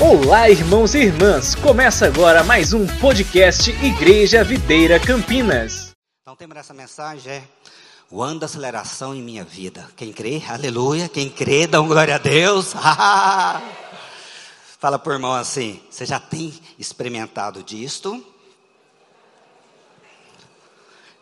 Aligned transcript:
Olá, 0.00 0.48
irmãos 0.48 0.94
e 0.94 0.98
irmãs! 0.98 1.56
Começa 1.56 2.06
agora 2.06 2.44
mais 2.44 2.72
um 2.72 2.86
podcast 3.00 3.68
Igreja 3.84 4.44
Videira 4.44 5.00
Campinas. 5.00 5.90
Então, 6.22 6.34
o 6.34 6.36
tema 6.36 6.54
dessa 6.54 6.72
mensagem 6.72 7.32
é 7.32 7.42
o 8.08 8.22
ano 8.22 8.38
da 8.38 8.46
aceleração 8.46 9.12
em 9.12 9.20
minha 9.20 9.42
vida. 9.42 9.90
Quem 9.96 10.12
crê, 10.12 10.40
aleluia. 10.48 11.08
Quem 11.08 11.28
crê, 11.28 11.66
dá 11.66 11.80
glória 11.80 12.14
a 12.14 12.18
Deus. 12.18 12.74
Fala 14.78 15.00
por 15.00 15.14
irmão 15.14 15.34
assim: 15.34 15.82
você 15.90 16.06
já 16.06 16.20
tem 16.20 16.56
experimentado 16.78 17.64
disto? 17.64 18.24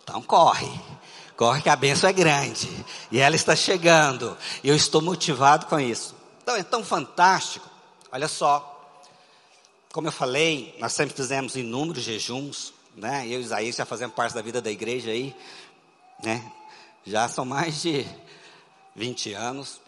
Então 0.02 0.20
corre, 0.20 0.70
corre 1.34 1.62
que 1.62 1.70
a 1.70 1.76
benção 1.76 2.10
é 2.10 2.12
grande 2.12 2.68
e 3.10 3.20
ela 3.20 3.36
está 3.36 3.56
chegando. 3.56 4.36
E 4.62 4.68
eu 4.68 4.76
estou 4.76 5.00
motivado 5.00 5.64
com 5.64 5.80
isso. 5.80 6.14
Então 6.42 6.54
é 6.54 6.62
tão 6.62 6.84
fantástico 6.84 7.75
Olha 8.16 8.28
só, 8.28 8.98
como 9.92 10.08
eu 10.08 10.12
falei, 10.12 10.74
nós 10.78 10.94
sempre 10.94 11.14
fizemos 11.14 11.54
inúmeros 11.54 12.02
jejuns, 12.02 12.72
né? 12.96 13.26
Eu 13.26 13.42
e 13.42 13.42
Isaías 13.42 13.76
já 13.76 13.84
fazemos 13.84 14.14
parte 14.14 14.34
da 14.34 14.40
vida 14.40 14.58
da 14.62 14.70
igreja 14.70 15.10
aí, 15.10 15.36
né? 16.24 16.50
Já 17.04 17.28
são 17.28 17.44
mais 17.44 17.82
de 17.82 18.06
20 18.94 19.34
anos. 19.34 19.82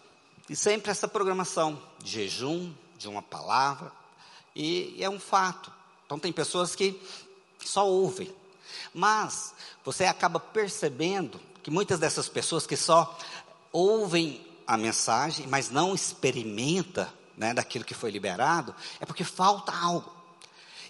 E 0.47 0.55
sempre 0.55 0.91
essa 0.91 1.07
programação 1.07 1.81
de 1.97 2.11
jejum, 2.11 2.71
de 2.99 3.09
uma 3.09 3.23
palavra, 3.23 3.91
e, 4.55 4.93
e 4.95 5.03
é 5.03 5.09
um 5.09 5.19
fato. 5.19 5.73
Então 6.05 6.19
tem 6.19 6.31
pessoas 6.31 6.75
que 6.75 7.01
só 7.65 7.87
ouvem, 7.89 8.31
mas 8.93 9.55
você 9.83 10.05
acaba 10.05 10.39
percebendo 10.39 11.41
que 11.63 11.71
muitas 11.71 11.97
dessas 11.97 12.29
pessoas 12.29 12.67
que 12.67 12.77
só 12.77 13.17
ouvem 13.71 14.45
a 14.67 14.77
mensagem, 14.77 15.47
mas 15.47 15.71
não 15.71 15.95
experimenta 15.95 17.11
né, 17.39 17.53
daquilo 17.53 17.85
que 17.85 17.93
foi 17.95 18.11
liberado, 18.11 18.75
é 18.99 19.05
porque 19.05 19.23
falta 19.23 19.71
algo. 19.71 20.19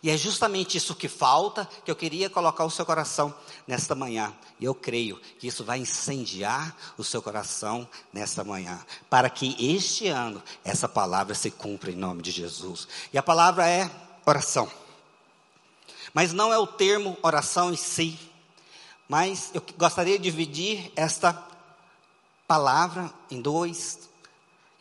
E 0.02 0.10
é 0.10 0.18
justamente 0.18 0.78
isso 0.78 0.96
que 0.96 1.08
falta 1.10 1.70
que 1.84 1.92
eu 1.92 1.96
queria 1.96 2.30
colocar 2.30 2.64
o 2.64 2.72
seu 2.72 2.86
coração 2.86 3.34
nesta 3.68 3.94
manhã. 3.94 4.34
E 4.60 4.66
eu 4.66 4.74
creio 4.74 5.20
que 5.38 5.48
isso 5.48 5.64
vai 5.64 5.78
incendiar 5.78 6.76
o 6.98 7.04
seu 7.04 7.22
coração 7.22 7.88
nesta 8.12 8.44
manhã, 8.44 8.84
para 9.10 9.30
que 9.30 9.56
este 9.60 10.08
ano 10.08 10.42
essa 10.64 10.88
palavra 10.88 11.36
se 11.36 11.52
cumpra 11.52 11.92
em 11.92 11.96
nome 11.96 12.22
de 12.22 12.32
Jesus. 12.32 12.88
E 13.14 13.18
a 13.18 13.24
palavra 13.24 13.68
é 13.68 13.92
oração. 14.26 14.72
Mas 16.14 16.34
não 16.34 16.52
é 16.52 16.58
o 16.58 16.66
termo 16.66 17.18
oração 17.22 17.72
em 17.72 17.76
si, 17.78 18.18
mas 19.08 19.52
eu 19.54 19.62
gostaria 19.78 20.18
de 20.18 20.24
dividir 20.24 20.92
esta 20.96 21.34
palavra 22.48 23.14
em 23.30 23.42
dois, 23.42 24.10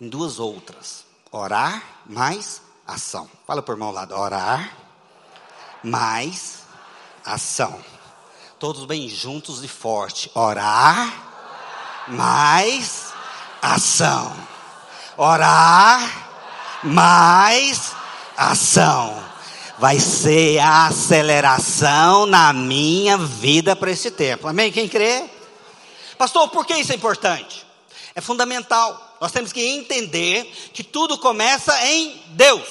em 0.01 0.09
duas 0.09 0.39
outras. 0.39 1.08
Orar 1.31 1.83
mais 2.07 2.63
ação. 2.87 3.29
Fala 3.47 3.63
por 3.63 3.77
mão 3.77 3.91
lado. 3.91 4.15
Orar 4.15 4.75
mais 5.83 6.63
ação. 7.25 7.79
Todos 8.59 8.87
bem 8.87 9.09
juntos 9.09 9.63
e 9.63 9.69
forte. 9.69 10.31
Orar 10.35 11.13
mais 12.09 13.13
ação. 13.61 14.35
Orar 15.17 16.01
mais 16.83 17.93
ação. 18.37 19.23
Vai 19.79 20.01
ser 20.01 20.59
a 20.59 20.87
aceleração 20.87 22.27
na 22.27 22.53
minha 22.53 23.19
vida 23.19 23.77
para 23.77 23.91
esse 23.91 24.11
tempo. 24.11 24.49
Amém? 24.49 24.73
Quem 24.73 24.89
crê? 24.89 25.29
Pastor, 26.17 26.49
por 26.49 26.67
que 26.67 26.75
isso 26.75 26.91
é 26.91 26.97
importante? 26.97 27.65
É 28.15 28.21
fundamental. 28.21 29.08
Nós 29.21 29.33
temos 29.33 29.53
que 29.53 29.65
entender 29.65 30.45
que 30.73 30.85
tudo 30.85 31.19
começa 31.19 31.85
em 31.87 32.23
Deus. 32.31 32.69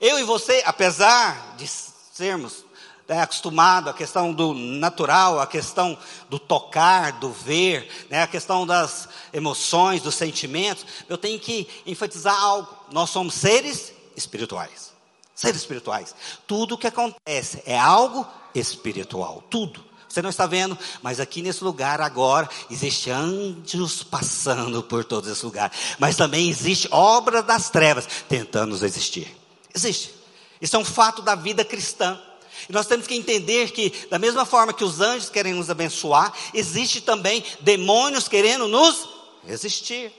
Eu 0.00 0.18
e 0.18 0.24
você, 0.24 0.62
apesar 0.66 1.54
de 1.56 1.66
sermos 1.66 2.64
né, 3.08 3.20
acostumados 3.20 3.90
à 3.90 3.94
questão 3.94 4.32
do 4.32 4.54
natural, 4.54 5.40
à 5.40 5.46
questão 5.46 5.96
do 6.28 6.38
tocar, 6.38 7.12
do 7.12 7.30
ver, 7.30 7.88
né, 8.10 8.22
a 8.22 8.26
questão 8.26 8.66
das 8.66 9.08
emoções, 9.32 10.02
dos 10.02 10.14
sentimentos, 10.14 10.86
eu 11.08 11.16
tenho 11.16 11.38
que 11.38 11.68
enfatizar 11.86 12.38
algo. 12.38 12.68
Nós 12.90 13.10
somos 13.10 13.34
seres 13.34 13.92
espirituais. 14.16 14.92
Seres 15.34 15.60
espirituais. 15.60 16.14
Tudo 16.46 16.74
o 16.74 16.78
que 16.78 16.86
acontece 16.86 17.62
é 17.64 17.78
algo 17.78 18.26
espiritual. 18.54 19.42
Tudo. 19.48 19.91
Você 20.12 20.20
não 20.20 20.28
está 20.28 20.46
vendo, 20.46 20.78
mas 21.00 21.18
aqui 21.18 21.40
nesse 21.40 21.64
lugar 21.64 21.98
agora 21.98 22.46
existe 22.70 23.10
anjos 23.10 24.02
passando 24.02 24.82
por 24.82 25.06
todo 25.06 25.32
esse 25.32 25.42
lugar. 25.42 25.72
Mas 25.98 26.16
também 26.16 26.50
existe 26.50 26.86
obra 26.90 27.42
das 27.42 27.70
trevas 27.70 28.06
tentando 28.28 28.72
nos 28.72 28.82
existir. 28.82 29.34
Existe. 29.74 30.12
Isso 30.60 30.76
é 30.76 30.78
um 30.78 30.84
fato 30.84 31.22
da 31.22 31.34
vida 31.34 31.64
cristã. 31.64 32.20
E 32.68 32.72
nós 32.74 32.84
temos 32.84 33.06
que 33.06 33.14
entender 33.14 33.70
que, 33.70 34.06
da 34.10 34.18
mesma 34.18 34.44
forma 34.44 34.74
que 34.74 34.84
os 34.84 35.00
anjos 35.00 35.30
querem 35.30 35.54
nos 35.54 35.70
abençoar, 35.70 36.30
existe 36.52 37.00
também 37.00 37.42
demônios 37.60 38.28
querendo 38.28 38.68
nos 38.68 39.08
resistir. 39.46 40.12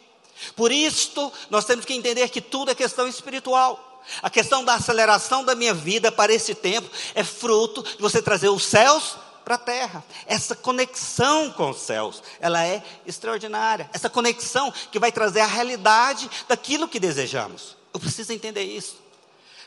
Por 0.55 0.71
isto, 0.71 1.31
nós 1.51 1.65
temos 1.65 1.85
que 1.85 1.93
entender 1.93 2.29
que 2.29 2.41
tudo 2.41 2.71
é 2.71 2.75
questão 2.75 3.07
espiritual. 3.07 4.01
A 4.23 4.29
questão 4.31 4.65
da 4.65 4.73
aceleração 4.73 5.45
da 5.45 5.53
minha 5.53 5.73
vida 5.73 6.11
para 6.11 6.33
esse 6.33 6.55
tempo 6.55 6.89
é 7.13 7.23
fruto 7.23 7.83
de 7.83 8.01
você 8.01 8.23
trazer 8.23 8.49
os 8.49 8.63
céus 8.63 9.21
para 9.43 9.55
a 9.55 9.59
terra. 9.59 10.03
Essa 10.25 10.55
conexão 10.55 11.51
com 11.51 11.69
os 11.69 11.81
céus, 11.81 12.23
ela 12.39 12.65
é 12.65 12.83
extraordinária. 13.05 13.89
Essa 13.93 14.09
conexão 14.09 14.71
que 14.91 14.99
vai 14.99 15.11
trazer 15.11 15.41
a 15.41 15.47
realidade 15.47 16.29
daquilo 16.47 16.87
que 16.87 16.99
desejamos. 16.99 17.77
Eu 17.93 17.99
preciso 17.99 18.31
entender 18.33 18.63
isso. 18.63 18.97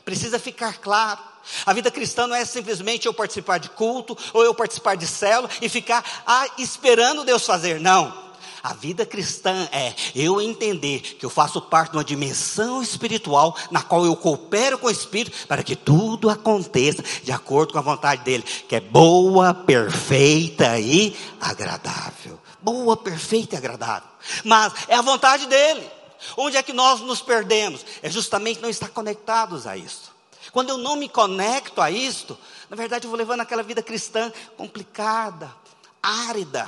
Precisa 0.03 0.39
ficar 0.39 0.77
claro. 0.77 1.19
A 1.65 1.73
vida 1.73 1.89
cristã 1.91 2.27
não 2.27 2.35
é 2.35 2.43
simplesmente 2.45 3.07
eu 3.07 3.13
participar 3.13 3.57
de 3.57 3.69
culto 3.69 4.17
ou 4.33 4.43
eu 4.43 4.53
participar 4.53 4.95
de 4.95 5.07
célula 5.07 5.49
e 5.61 5.69
ficar 5.69 6.03
ah, 6.25 6.47
esperando 6.57 7.23
Deus 7.23 7.45
fazer. 7.45 7.79
Não. 7.79 8.26
A 8.63 8.73
vida 8.73 9.05
cristã 9.05 9.67
é 9.71 9.93
eu 10.15 10.41
entender 10.41 10.99
que 10.99 11.25
eu 11.25 11.29
faço 11.29 11.61
parte 11.61 11.91
de 11.91 11.97
uma 11.97 12.03
dimensão 12.03 12.81
espiritual 12.81 13.55
na 13.71 13.81
qual 13.81 14.05
eu 14.05 14.15
coopero 14.15 14.77
com 14.77 14.87
o 14.87 14.91
Espírito 14.91 15.47
para 15.47 15.63
que 15.63 15.75
tudo 15.75 16.29
aconteça 16.29 17.03
de 17.23 17.31
acordo 17.31 17.73
com 17.73 17.79
a 17.79 17.83
vontade 17.83 18.23
dele, 18.23 18.43
que 18.67 18.75
é 18.75 18.79
boa, 18.79 19.53
perfeita 19.53 20.79
e 20.79 21.15
agradável. 21.39 22.39
Boa, 22.61 22.97
perfeita 22.97 23.55
e 23.55 23.57
agradável. 23.57 24.09
Mas 24.43 24.73
é 24.87 24.95
a 24.95 25.01
vontade 25.01 25.45
dele. 25.45 25.89
Onde 26.35 26.57
é 26.57 26.63
que 26.63 26.73
nós 26.73 26.99
nos 27.01 27.21
perdemos? 27.21 27.85
É 28.01 28.09
justamente 28.09 28.59
não 28.59 28.69
estar 28.69 28.89
conectados 28.89 29.67
a 29.67 29.77
isso. 29.77 30.11
Quando 30.51 30.69
eu 30.69 30.77
não 30.77 30.95
me 30.95 31.07
conecto 31.07 31.79
a 31.81 31.91
isto, 31.91 32.37
na 32.69 32.75
verdade 32.75 33.05
eu 33.05 33.09
vou 33.09 33.17
levando 33.17 33.41
aquela 33.41 33.61
vida 33.61 33.83
cristã 33.83 34.31
complicada, 34.55 35.53
árida 36.01 36.67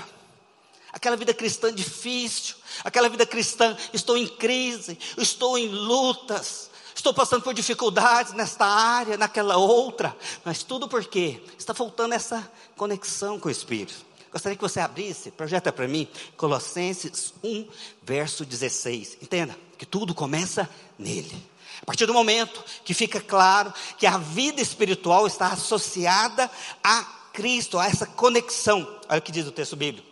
aquela 0.91 1.15
vida 1.15 1.33
cristã 1.33 1.73
difícil, 1.73 2.55
aquela 2.83 3.09
vida 3.09 3.25
cristã, 3.25 3.75
estou 3.93 4.17
em 4.17 4.27
crise, 4.27 4.97
estou 5.17 5.57
em 5.57 5.67
lutas, 5.67 6.69
estou 6.95 7.13
passando 7.13 7.41
por 7.41 7.53
dificuldades 7.53 8.33
nesta 8.33 8.65
área, 8.65 9.17
naquela 9.17 9.57
outra, 9.57 10.15
mas 10.43 10.63
tudo 10.63 10.87
porque 10.87 11.41
está 11.57 11.73
faltando 11.73 12.13
essa 12.13 12.51
conexão 12.75 13.39
com 13.39 13.47
o 13.47 13.51
Espírito. 13.51 14.09
Gostaria 14.31 14.55
que 14.55 14.61
você 14.61 14.79
abrisse, 14.79 15.31
projeta 15.31 15.71
para 15.71 15.87
mim, 15.87 16.07
Colossenses 16.37 17.33
1, 17.43 17.67
verso 18.03 18.45
16. 18.45 19.17
Entenda 19.21 19.57
que 19.77 19.85
tudo 19.85 20.13
começa 20.13 20.69
nele. 20.99 21.49
A 21.81 21.85
partir 21.85 22.05
do 22.05 22.13
momento 22.13 22.63
que 22.83 22.93
fica 22.93 23.19
claro 23.19 23.73
que 23.97 24.05
a 24.05 24.17
vida 24.17 24.61
espiritual 24.61 25.25
está 25.25 25.47
associada 25.47 26.51
a 26.83 27.03
Cristo, 27.33 27.79
a 27.79 27.87
essa 27.87 28.05
conexão. 28.05 28.99
Olha 29.07 29.19
o 29.19 29.21
que 29.21 29.31
diz 29.31 29.47
o 29.47 29.51
texto 29.51 29.75
bíblico 29.75 30.08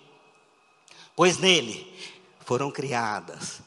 pois 1.18 1.40
nele 1.40 1.92
foram 2.46 2.70
criadas 2.70 3.62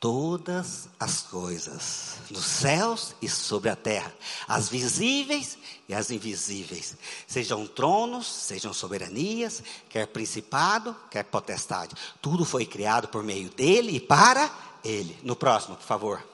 todas 0.00 0.88
as 0.98 1.22
coisas, 1.22 2.16
nos 2.30 2.44
céus 2.44 3.14
e 3.20 3.28
sobre 3.28 3.68
a 3.68 3.76
terra, 3.76 4.14
as 4.48 4.68
visíveis 4.68 5.58
e 5.88 5.94
as 5.94 6.10
invisíveis, 6.10 6.96
sejam 7.26 7.66
tronos, 7.66 8.26
sejam 8.26 8.72
soberanias, 8.72 9.62
quer 9.88 10.06
principado, 10.06 10.96
quer 11.10 11.24
potestade, 11.24 11.94
tudo 12.22 12.44
foi 12.44 12.64
criado 12.64 13.08
por 13.08 13.22
meio 13.22 13.50
dele 13.50 13.96
e 13.96 14.00
para 14.00 14.50
ele. 14.84 15.18
No 15.22 15.36
próximo, 15.36 15.76
por 15.76 15.84
favor. 15.84 16.26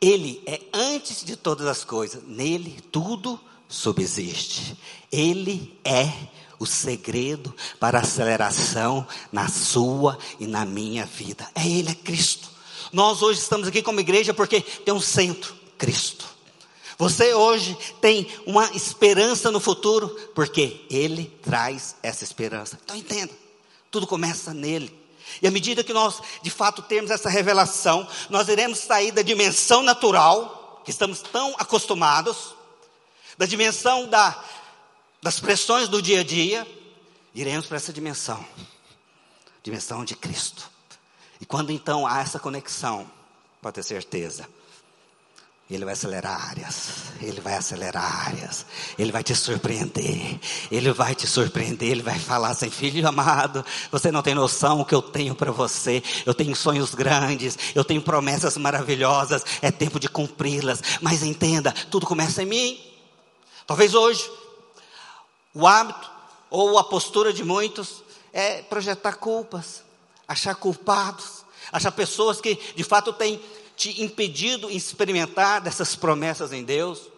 Ele 0.00 0.42
é 0.46 0.60
antes 0.72 1.24
de 1.24 1.36
todas 1.36 1.66
as 1.66 1.84
coisas, 1.84 2.22
nele 2.24 2.80
tudo 2.92 3.40
subsiste. 3.68 4.76
Ele 5.10 5.78
é 5.84 6.12
o 6.62 6.66
segredo 6.66 7.52
para 7.80 7.98
a 7.98 8.02
aceleração 8.02 9.04
na 9.32 9.48
sua 9.48 10.16
e 10.38 10.46
na 10.46 10.64
minha 10.64 11.04
vida. 11.04 11.48
É 11.56 11.66
Ele, 11.66 11.90
é 11.90 11.94
Cristo. 11.94 12.48
Nós 12.92 13.20
hoje 13.20 13.40
estamos 13.40 13.66
aqui 13.66 13.82
como 13.82 13.98
igreja 13.98 14.32
porque 14.32 14.60
tem 14.60 14.94
um 14.94 15.00
centro, 15.00 15.52
Cristo. 15.76 16.24
Você 16.98 17.34
hoje 17.34 17.76
tem 18.00 18.30
uma 18.46 18.70
esperança 18.76 19.50
no 19.50 19.58
futuro 19.58 20.08
porque 20.36 20.86
Ele 20.88 21.24
traz 21.42 21.96
essa 22.00 22.22
esperança. 22.22 22.78
Então 22.84 22.96
entenda, 22.96 23.32
tudo 23.90 24.06
começa 24.06 24.54
nele. 24.54 24.96
E 25.40 25.48
à 25.48 25.50
medida 25.50 25.82
que 25.82 25.92
nós, 25.92 26.20
de 26.42 26.50
fato, 26.50 26.80
temos 26.82 27.10
essa 27.10 27.28
revelação, 27.28 28.06
nós 28.30 28.46
iremos 28.46 28.78
sair 28.78 29.10
da 29.10 29.22
dimensão 29.22 29.82
natural, 29.82 30.80
que 30.84 30.92
estamos 30.92 31.22
tão 31.22 31.54
acostumados, 31.58 32.54
da 33.36 33.46
dimensão 33.46 34.06
da, 34.06 34.44
das 35.22 35.38
pressões 35.38 35.88
do 35.88 36.02
dia 36.02 36.20
a 36.20 36.24
dia, 36.24 36.66
iremos 37.34 37.66
para 37.66 37.76
essa 37.76 37.92
dimensão 37.92 38.44
dimensão 39.62 40.04
de 40.04 40.16
Cristo. 40.16 40.70
E 41.40 41.46
quando 41.46 41.70
então 41.70 42.06
há 42.06 42.20
essa 42.20 42.38
conexão, 42.38 43.10
pode 43.60 43.74
ter 43.74 43.82
certeza, 43.82 44.46
ele 45.70 45.84
vai 45.84 45.94
acelerar 45.94 46.50
áreas, 46.50 47.04
ele 47.20 47.40
vai 47.40 47.56
acelerar 47.56 48.26
áreas, 48.26 48.66
ele 48.98 49.10
vai 49.10 49.22
te 49.22 49.34
surpreender, 49.34 50.38
ele 50.70 50.92
vai 50.92 51.14
te 51.14 51.26
surpreender, 51.26 51.90
ele 51.90 52.02
vai 52.02 52.18
falar 52.18 52.50
assim: 52.50 52.68
filho 52.68 53.08
amado, 53.08 53.64
você 53.90 54.12
não 54.12 54.20
tem 54.20 54.34
noção 54.34 54.80
o 54.80 54.84
que 54.84 54.94
eu 54.94 55.00
tenho 55.00 55.34
para 55.34 55.50
você, 55.50 56.02
eu 56.26 56.34
tenho 56.34 56.54
sonhos 56.54 56.94
grandes, 56.94 57.56
eu 57.74 57.84
tenho 57.84 58.02
promessas 58.02 58.58
maravilhosas, 58.58 59.44
é 59.62 59.70
tempo 59.70 59.98
de 59.98 60.08
cumpri-las, 60.08 60.82
mas 61.00 61.22
entenda, 61.22 61.72
tudo 61.90 62.06
começa 62.06 62.42
em 62.42 62.46
mim. 62.46 62.80
Talvez 63.66 63.94
hoje, 63.94 64.28
o 65.54 65.66
hábito 65.66 66.10
ou 66.50 66.78
a 66.78 66.84
postura 66.84 67.32
de 67.32 67.44
muitos 67.44 68.02
é 68.32 68.62
projetar 68.62 69.14
culpas, 69.14 69.82
achar 70.26 70.54
culpados, 70.54 71.44
achar 71.70 71.92
pessoas 71.92 72.40
que 72.40 72.54
de 72.74 72.84
fato 72.84 73.12
têm 73.12 73.42
te 73.76 74.02
impedido 74.02 74.68
de 74.68 74.76
experimentar 74.76 75.60
dessas 75.60 75.96
promessas 75.96 76.52
em 76.52 76.62
Deus. 76.62 77.08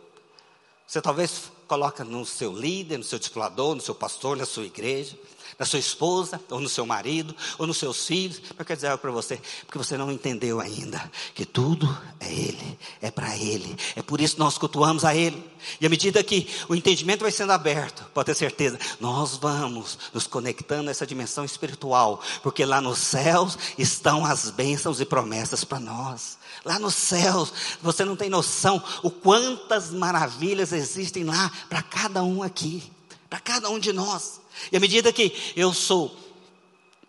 Você 0.87 1.01
talvez 1.01 1.51
coloca 1.75 2.05
no 2.05 2.25
seu 2.25 2.53
líder, 2.53 2.99
no 2.99 3.03
seu 3.03 3.19
discipulador, 3.19 3.75
no 3.75 3.81
seu 3.81 3.97
pastor, 3.97 4.37
na 4.37 4.47
sua 4.47 4.65
igreja 4.65 5.19
na 5.59 5.65
sua 5.65 5.79
esposa, 5.79 6.41
ou 6.51 6.59
no 6.59 6.69
seu 6.69 6.85
marido, 6.85 7.35
ou 7.59 7.67
nos 7.67 7.77
seus 7.77 8.07
filhos. 8.07 8.41
Eu 8.59 8.65
quero 8.65 8.77
dizer 8.77 8.89
algo 8.89 9.01
para 9.01 9.11
você, 9.11 9.41
porque 9.65 9.79
você 9.79 9.97
não 9.97 10.11
entendeu 10.11 10.61
ainda 10.61 11.11
que 11.33 11.45
tudo 11.45 11.87
é 12.19 12.33
Ele, 12.33 12.79
é 13.01 13.11
para 13.11 13.37
Ele. 13.37 13.77
É 13.95 14.03
por 14.03 14.21
isso 14.21 14.35
que 14.35 14.41
nós 14.41 14.59
cultuamos 14.59 15.05
a 15.05 15.15
Ele. 15.15 15.43
E 15.81 15.87
à 15.87 15.89
medida 15.89 16.23
que 16.25 16.49
o 16.69 16.75
entendimento 16.75 17.21
vai 17.21 17.31
sendo 17.31 17.53
aberto, 17.53 18.05
pode 18.13 18.27
ter 18.27 18.35
certeza, 18.35 18.79
nós 18.99 19.37
vamos 19.37 19.97
nos 20.13 20.27
conectando 20.27 20.85
nessa 20.85 21.07
dimensão 21.07 21.45
espiritual, 21.45 22.21
porque 22.43 22.65
lá 22.65 22.81
nos 22.81 22.99
céus 22.99 23.57
estão 23.79 24.25
as 24.27 24.51
bênçãos 24.51 25.01
e 25.01 25.05
promessas 25.05 25.63
para 25.63 25.79
nós. 25.79 26.37
Lá 26.65 26.79
nos 26.79 26.95
céus, 26.95 27.53
você 27.83 28.05
não 28.05 28.17
tem 28.17 28.31
noção 28.31 28.83
o 29.03 29.11
quantas 29.11 29.91
maravilhas 29.91 30.73
existem 30.73 31.25
lá 31.25 31.51
para 31.69 31.83
cada 31.83 32.23
um 32.23 32.43
aqui, 32.43 32.83
para 33.29 33.39
cada 33.39 33.69
um 33.69 33.79
de 33.79 33.93
nós. 33.93 34.41
E 34.73 34.77
à 34.77 34.81
medida 34.81 35.13
que 35.13 35.53
eu 35.55 35.73
sou 35.75 36.17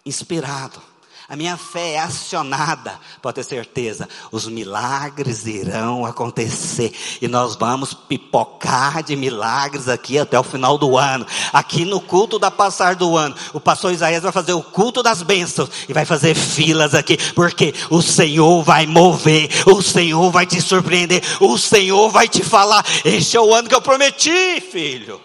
inspirado, 0.05 0.81
a 1.27 1.35
minha 1.35 1.57
fé 1.57 1.93
é 1.93 1.99
acionada, 1.99 2.99
pode 3.19 3.35
ter 3.35 3.43
certeza, 3.43 4.07
os 4.31 4.47
milagres 4.47 5.47
irão 5.47 6.05
acontecer 6.05 6.93
e 7.19 7.27
nós 7.27 7.55
vamos 7.55 7.95
pipocar 7.95 9.01
de 9.01 9.15
milagres 9.15 9.89
aqui 9.89 10.19
até 10.19 10.39
o 10.39 10.43
final 10.43 10.77
do 10.77 10.95
ano. 10.95 11.25
Aqui 11.51 11.83
no 11.83 11.99
culto 11.99 12.37
da 12.37 12.51
passar 12.51 12.95
do 12.95 13.17
ano, 13.17 13.35
o 13.53 13.59
pastor 13.59 13.91
Isaías 13.91 14.21
vai 14.21 14.31
fazer 14.31 14.53
o 14.53 14.61
culto 14.61 15.01
das 15.01 15.23
bênçãos 15.23 15.69
e 15.89 15.93
vai 15.93 16.05
fazer 16.05 16.35
filas 16.35 16.93
aqui, 16.93 17.17
porque 17.33 17.73
o 17.89 18.03
Senhor 18.03 18.61
vai 18.61 18.85
mover, 18.85 19.49
o 19.65 19.81
Senhor 19.81 20.29
vai 20.29 20.45
te 20.45 20.61
surpreender, 20.61 21.23
o 21.39 21.57
Senhor 21.57 22.11
vai 22.11 22.27
te 22.27 22.43
falar: 22.43 22.85
Este 23.03 23.35
é 23.35 23.41
o 23.41 23.51
ano 23.51 23.67
que 23.67 23.73
eu 23.75 23.81
prometi, 23.81 24.61
filho. 24.61 25.19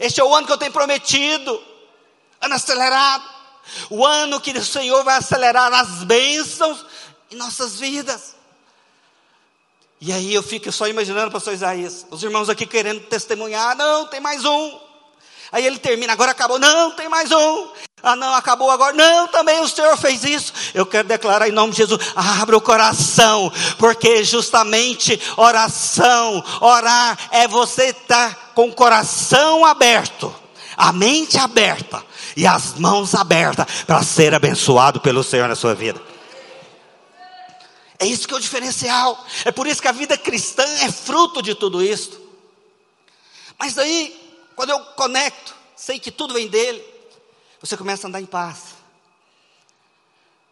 Este 0.00 0.20
é 0.20 0.24
o 0.24 0.34
ano 0.34 0.46
que 0.46 0.52
eu 0.52 0.58
tenho 0.58 0.72
prometido. 0.72 1.60
Ano 2.40 2.54
acelerado. 2.54 3.31
O 3.90 4.04
ano 4.06 4.40
que 4.40 4.50
o 4.52 4.64
Senhor 4.64 5.02
vai 5.04 5.16
acelerar 5.16 5.72
as 5.72 6.04
bênçãos 6.04 6.84
em 7.30 7.36
nossas 7.36 7.78
vidas. 7.78 8.34
E 10.00 10.12
aí 10.12 10.34
eu 10.34 10.42
fico 10.42 10.70
só 10.72 10.88
imaginando, 10.88 11.30
pastor 11.30 11.54
Isaías, 11.54 12.04
os 12.10 12.22
irmãos 12.22 12.48
aqui 12.48 12.66
querendo 12.66 13.00
testemunhar, 13.02 13.76
não, 13.76 14.06
tem 14.06 14.20
mais 14.20 14.44
um. 14.44 14.78
Aí 15.52 15.64
ele 15.64 15.78
termina, 15.78 16.12
agora 16.12 16.32
acabou, 16.32 16.58
não, 16.58 16.90
tem 16.92 17.08
mais 17.08 17.30
um. 17.30 17.68
Ah, 18.02 18.16
não, 18.16 18.34
acabou 18.34 18.68
agora. 18.68 18.92
Não, 18.94 19.28
também 19.28 19.60
o 19.60 19.68
Senhor 19.68 19.96
fez 19.96 20.24
isso. 20.24 20.52
Eu 20.74 20.84
quero 20.84 21.06
declarar 21.06 21.48
em 21.48 21.52
nome 21.52 21.70
de 21.70 21.78
Jesus: 21.78 22.00
abra 22.16 22.56
o 22.56 22.60
coração, 22.60 23.52
porque 23.78 24.24
justamente 24.24 25.20
oração, 25.36 26.42
orar 26.60 27.16
é 27.30 27.46
você 27.46 27.90
estar 27.90 28.52
com 28.54 28.70
o 28.70 28.74
coração 28.74 29.64
aberto, 29.64 30.34
a 30.76 30.92
mente 30.92 31.38
aberta 31.38 32.04
e 32.36 32.46
as 32.46 32.74
mãos 32.74 33.14
abertas 33.14 33.82
para 33.86 34.02
ser 34.02 34.34
abençoado 34.34 35.00
pelo 35.00 35.22
Senhor 35.22 35.48
na 35.48 35.56
sua 35.56 35.74
vida. 35.74 36.00
É 37.98 38.06
isso 38.06 38.26
que 38.26 38.34
é 38.34 38.36
o 38.36 38.40
diferencial. 38.40 39.24
É 39.44 39.52
por 39.52 39.66
isso 39.66 39.80
que 39.80 39.88
a 39.88 39.92
vida 39.92 40.18
cristã 40.18 40.64
é 40.80 40.90
fruto 40.90 41.40
de 41.40 41.54
tudo 41.54 41.82
isso. 41.82 42.20
Mas 43.58 43.74
daí, 43.74 44.18
quando 44.56 44.70
eu 44.70 44.80
conecto, 44.96 45.54
sei 45.76 46.00
que 46.00 46.10
tudo 46.10 46.34
vem 46.34 46.48
dele 46.48 46.92
você 47.62 47.76
começa 47.76 48.06
a 48.06 48.08
andar 48.08 48.20
em 48.20 48.26
paz. 48.26 48.74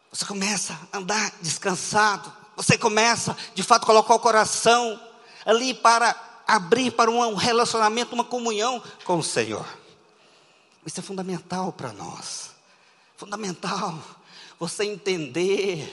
Você 0.09 0.25
começa 0.25 0.79
a 0.93 0.97
andar 0.97 1.33
descansado. 1.41 2.31
Você 2.55 2.77
começa, 2.77 3.35
de 3.53 3.61
fato, 3.63 3.83
a 3.83 3.85
colocar 3.85 4.15
o 4.15 4.19
coração 4.19 4.99
ali 5.45 5.73
para 5.73 6.15
abrir 6.47 6.91
para 6.91 7.11
um 7.11 7.35
relacionamento, 7.35 8.15
uma 8.15 8.23
comunhão 8.23 8.81
com 9.03 9.17
o 9.17 9.23
Senhor. 9.23 9.65
Isso 10.85 10.99
é 10.99 11.03
fundamental 11.03 11.71
para 11.71 11.93
nós. 11.93 12.51
Fundamental. 13.17 13.99
Você 14.59 14.83
entender 14.83 15.91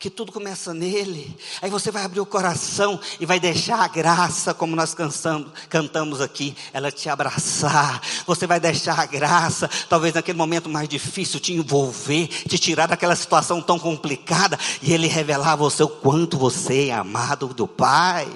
que 0.00 0.08
tudo 0.08 0.32
começa 0.32 0.72
nele. 0.72 1.36
Aí 1.60 1.68
você 1.68 1.90
vai 1.90 2.02
abrir 2.02 2.20
o 2.20 2.26
coração 2.26 2.98
e 3.20 3.26
vai 3.26 3.38
deixar 3.38 3.80
a 3.80 3.86
graça, 3.86 4.54
como 4.54 4.74
nós 4.74 4.94
cansamos, 4.94 5.52
cantamos 5.68 6.22
aqui, 6.22 6.56
ela 6.72 6.90
te 6.90 7.10
abraçar. 7.10 8.00
Você 8.26 8.46
vai 8.46 8.58
deixar 8.58 8.98
a 8.98 9.04
graça, 9.04 9.68
talvez 9.90 10.14
naquele 10.14 10.38
momento 10.38 10.70
mais 10.70 10.88
difícil, 10.88 11.38
te 11.38 11.52
envolver, 11.52 12.28
te 12.28 12.58
tirar 12.58 12.88
daquela 12.88 13.14
situação 13.14 13.60
tão 13.60 13.78
complicada 13.78 14.58
e 14.80 14.90
ele 14.94 15.06
revelar 15.06 15.52
a 15.52 15.56
você 15.56 15.82
o 15.82 15.88
quanto 15.88 16.38
você 16.38 16.88
é 16.88 16.92
amado 16.92 17.48
do 17.48 17.68
Pai. 17.68 18.26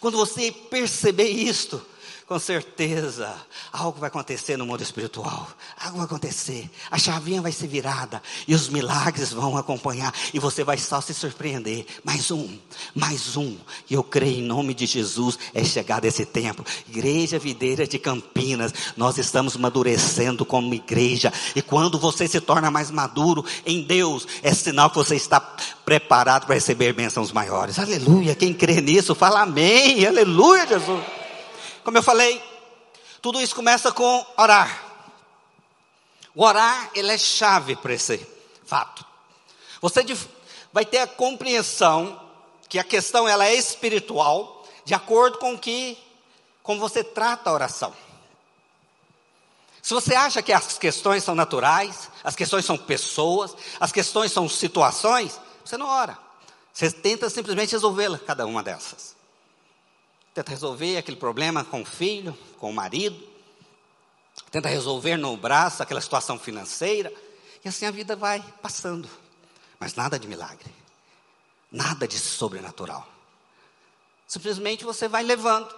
Quando 0.00 0.16
você 0.16 0.50
perceber 0.50 1.28
isto, 1.28 1.84
com 2.26 2.38
certeza, 2.38 3.34
algo 3.70 4.00
vai 4.00 4.08
acontecer 4.08 4.56
no 4.56 4.64
mundo 4.64 4.82
espiritual. 4.82 5.46
Algo 5.78 5.98
vai 5.98 6.06
acontecer. 6.06 6.70
A 6.90 6.98
chavinha 6.98 7.42
vai 7.42 7.52
ser 7.52 7.66
virada 7.66 8.22
e 8.48 8.54
os 8.54 8.70
milagres 8.70 9.30
vão 9.30 9.58
acompanhar 9.58 10.12
e 10.32 10.38
você 10.38 10.64
vai 10.64 10.78
só 10.78 11.02
se 11.02 11.12
surpreender. 11.12 11.84
Mais 12.02 12.30
um, 12.30 12.48
mais 12.94 13.36
um. 13.36 13.58
E 13.90 13.94
eu 13.94 14.02
creio 14.02 14.38
em 14.38 14.42
nome 14.42 14.72
de 14.72 14.86
Jesus 14.86 15.38
é 15.52 15.62
chegado 15.62 16.06
esse 16.06 16.24
tempo. 16.24 16.64
Igreja 16.88 17.38
Videira 17.38 17.86
de 17.86 17.98
Campinas, 17.98 18.72
nós 18.96 19.18
estamos 19.18 19.54
amadurecendo 19.56 20.46
como 20.46 20.72
igreja. 20.72 21.30
E 21.54 21.60
quando 21.60 21.98
você 21.98 22.26
se 22.26 22.40
torna 22.40 22.70
mais 22.70 22.90
maduro 22.90 23.44
em 23.66 23.82
Deus, 23.82 24.26
é 24.42 24.54
sinal 24.54 24.88
que 24.88 24.96
você 24.96 25.14
está 25.14 25.40
preparado 25.84 26.46
para 26.46 26.54
receber 26.54 26.94
bênçãos 26.94 27.32
maiores. 27.32 27.78
Aleluia. 27.78 28.34
Quem 28.34 28.54
crê 28.54 28.80
nisso, 28.80 29.14
fala 29.14 29.42
amém. 29.42 30.06
Aleluia, 30.06 30.66
Jesus. 30.66 31.23
Como 31.84 31.98
eu 31.98 32.02
falei, 32.02 32.42
tudo 33.20 33.40
isso 33.40 33.54
começa 33.54 33.92
com 33.92 34.26
orar. 34.38 34.82
O 36.34 36.42
orar, 36.42 36.90
ele 36.94 37.12
é 37.12 37.18
chave 37.18 37.76
para 37.76 37.92
esse 37.92 38.26
fato. 38.64 39.04
Você 39.82 40.02
vai 40.72 40.84
ter 40.84 40.98
a 40.98 41.06
compreensão 41.06 42.20
que 42.68 42.78
a 42.78 42.84
questão 42.84 43.28
ela 43.28 43.46
é 43.46 43.54
espiritual, 43.54 44.66
de 44.84 44.94
acordo 44.94 45.38
com 45.38 45.58
que 45.58 45.96
como 46.62 46.80
você 46.80 47.04
trata 47.04 47.50
a 47.50 47.52
oração. 47.52 47.94
Se 49.82 49.92
você 49.92 50.14
acha 50.14 50.42
que 50.42 50.52
as 50.52 50.78
questões 50.78 51.22
são 51.22 51.34
naturais, 51.34 52.10
as 52.24 52.34
questões 52.34 52.64
são 52.64 52.78
pessoas, 52.78 53.54
as 53.78 53.92
questões 53.92 54.32
são 54.32 54.48
situações, 54.48 55.38
você 55.62 55.76
não 55.76 55.86
ora. 55.86 56.18
Você 56.72 56.90
tenta 56.90 57.28
simplesmente 57.28 57.72
resolvê-la, 57.72 58.18
cada 58.18 58.46
uma 58.46 58.62
dessas 58.62 59.13
tenta 60.34 60.50
resolver 60.50 60.96
aquele 60.96 61.16
problema 61.16 61.64
com 61.64 61.82
o 61.82 61.84
filho, 61.86 62.36
com 62.58 62.68
o 62.68 62.74
marido, 62.74 63.16
tenta 64.50 64.68
resolver 64.68 65.16
no 65.16 65.36
braço 65.36 65.80
aquela 65.80 66.00
situação 66.00 66.36
financeira, 66.36 67.12
e 67.64 67.68
assim 67.68 67.86
a 67.86 67.90
vida 67.92 68.16
vai 68.16 68.44
passando. 68.60 69.08
Mas 69.78 69.94
nada 69.94 70.18
de 70.18 70.26
milagre, 70.26 70.74
nada 71.70 72.08
de 72.08 72.18
sobrenatural. 72.18 73.08
Simplesmente 74.26 74.84
você 74.84 75.06
vai 75.06 75.22
levando, 75.22 75.72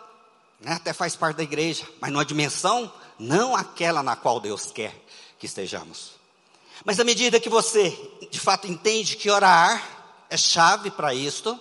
né? 0.59 0.73
até 0.73 0.95
faz 0.95 1.15
parte 1.15 1.37
da 1.37 1.43
igreja, 1.43 1.87
mas 2.01 2.11
numa 2.11 2.25
dimensão 2.25 2.91
não 3.19 3.55
aquela 3.55 4.03
na 4.03 4.17
qual 4.17 4.41
Deus 4.41 4.71
quer 4.73 4.95
que 5.39 5.45
estejamos. 5.45 6.13
Mas 6.83 6.99
à 6.99 7.05
medida 7.05 7.41
que 7.41 7.49
você 7.51 7.91
de 8.31 8.41
fato 8.41 8.67
entende 8.67 9.17
que 9.17 9.31
orar 9.31 9.87
é 10.31 10.37
chave 10.37 10.91
para 10.91 11.13
isto, 11.13 11.59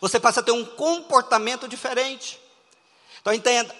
você 0.00 0.18
passa 0.18 0.40
a 0.40 0.42
ter 0.42 0.52
um 0.52 0.64
comportamento 0.64 1.68
diferente. 1.68 2.40
Então 3.20 3.32
entenda, 3.32 3.74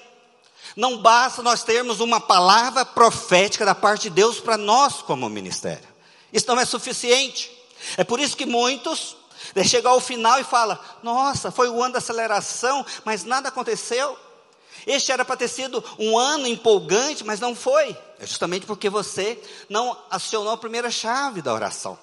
não 0.76 0.98
basta 0.98 1.42
nós 1.42 1.62
termos 1.62 2.00
uma 2.00 2.20
palavra 2.20 2.84
profética 2.84 3.64
da 3.64 3.74
parte 3.74 4.04
de 4.04 4.10
Deus 4.10 4.40
para 4.40 4.56
nós 4.56 5.02
como 5.02 5.28
ministério. 5.28 5.86
Isso 6.32 6.46
não 6.48 6.58
é 6.58 6.64
suficiente. 6.64 7.50
É 7.96 8.04
por 8.04 8.18
isso 8.18 8.36
que 8.36 8.46
muitos 8.46 9.16
chegam 9.64 9.92
ao 9.92 10.00
final 10.00 10.40
e 10.40 10.44
falam: 10.44 10.78
Nossa, 11.02 11.50
foi 11.50 11.68
o 11.68 11.82
ano 11.82 11.92
da 11.92 11.98
aceleração, 11.98 12.84
mas 13.04 13.24
nada 13.24 13.48
aconteceu. 13.48 14.18
Este 14.86 15.12
era 15.12 15.24
para 15.24 15.36
ter 15.36 15.48
sido 15.48 15.82
um 15.98 16.18
ano 16.18 16.46
empolgante, 16.46 17.24
mas 17.24 17.40
não 17.40 17.54
foi. 17.54 17.96
É 18.18 18.26
justamente 18.26 18.66
porque 18.66 18.90
você 18.90 19.40
não 19.68 19.96
acionou 20.10 20.52
a 20.52 20.58
primeira 20.58 20.90
chave 20.90 21.40
da 21.40 21.54
oração. 21.54 21.98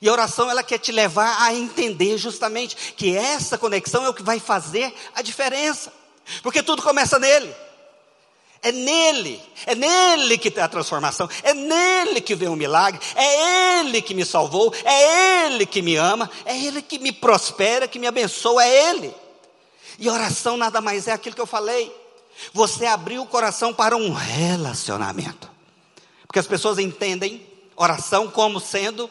E 0.00 0.08
a 0.08 0.12
oração 0.12 0.50
ela 0.50 0.62
quer 0.62 0.78
te 0.78 0.90
levar 0.90 1.42
a 1.42 1.54
entender 1.54 2.16
justamente 2.16 2.94
que 2.96 3.14
essa 3.14 3.58
conexão 3.58 4.04
é 4.04 4.08
o 4.08 4.14
que 4.14 4.22
vai 4.22 4.40
fazer 4.40 4.94
a 5.14 5.20
diferença. 5.20 5.92
Porque 6.42 6.62
tudo 6.62 6.82
começa 6.82 7.18
nele. 7.18 7.54
É 8.62 8.72
nele, 8.72 9.42
é 9.64 9.74
nele 9.74 10.36
que 10.36 10.50
tem 10.50 10.62
a 10.62 10.68
transformação, 10.68 11.26
é 11.42 11.54
nele 11.54 12.20
que 12.20 12.34
vem 12.34 12.48
o 12.48 12.54
milagre, 12.54 13.00
é 13.16 13.78
ele 13.80 14.02
que 14.02 14.12
me 14.12 14.22
salvou, 14.22 14.74
é 14.84 15.46
ele 15.46 15.64
que 15.64 15.80
me 15.80 15.96
ama, 15.96 16.30
é 16.44 16.54
ele 16.58 16.82
que 16.82 16.98
me 16.98 17.10
prospera, 17.10 17.88
que 17.88 17.98
me 17.98 18.06
abençoa, 18.06 18.62
é 18.62 18.90
ele. 18.90 19.14
E 19.98 20.10
oração 20.10 20.58
nada 20.58 20.78
mais 20.82 21.08
é 21.08 21.12
aquilo 21.12 21.34
que 21.34 21.40
eu 21.40 21.46
falei. 21.46 21.90
Você 22.52 22.84
abriu 22.84 23.22
o 23.22 23.26
coração 23.26 23.72
para 23.72 23.96
um 23.96 24.12
relacionamento. 24.12 25.50
Porque 26.26 26.38
as 26.38 26.46
pessoas 26.46 26.78
entendem 26.78 27.46
oração 27.74 28.28
como 28.28 28.60
sendo 28.60 29.10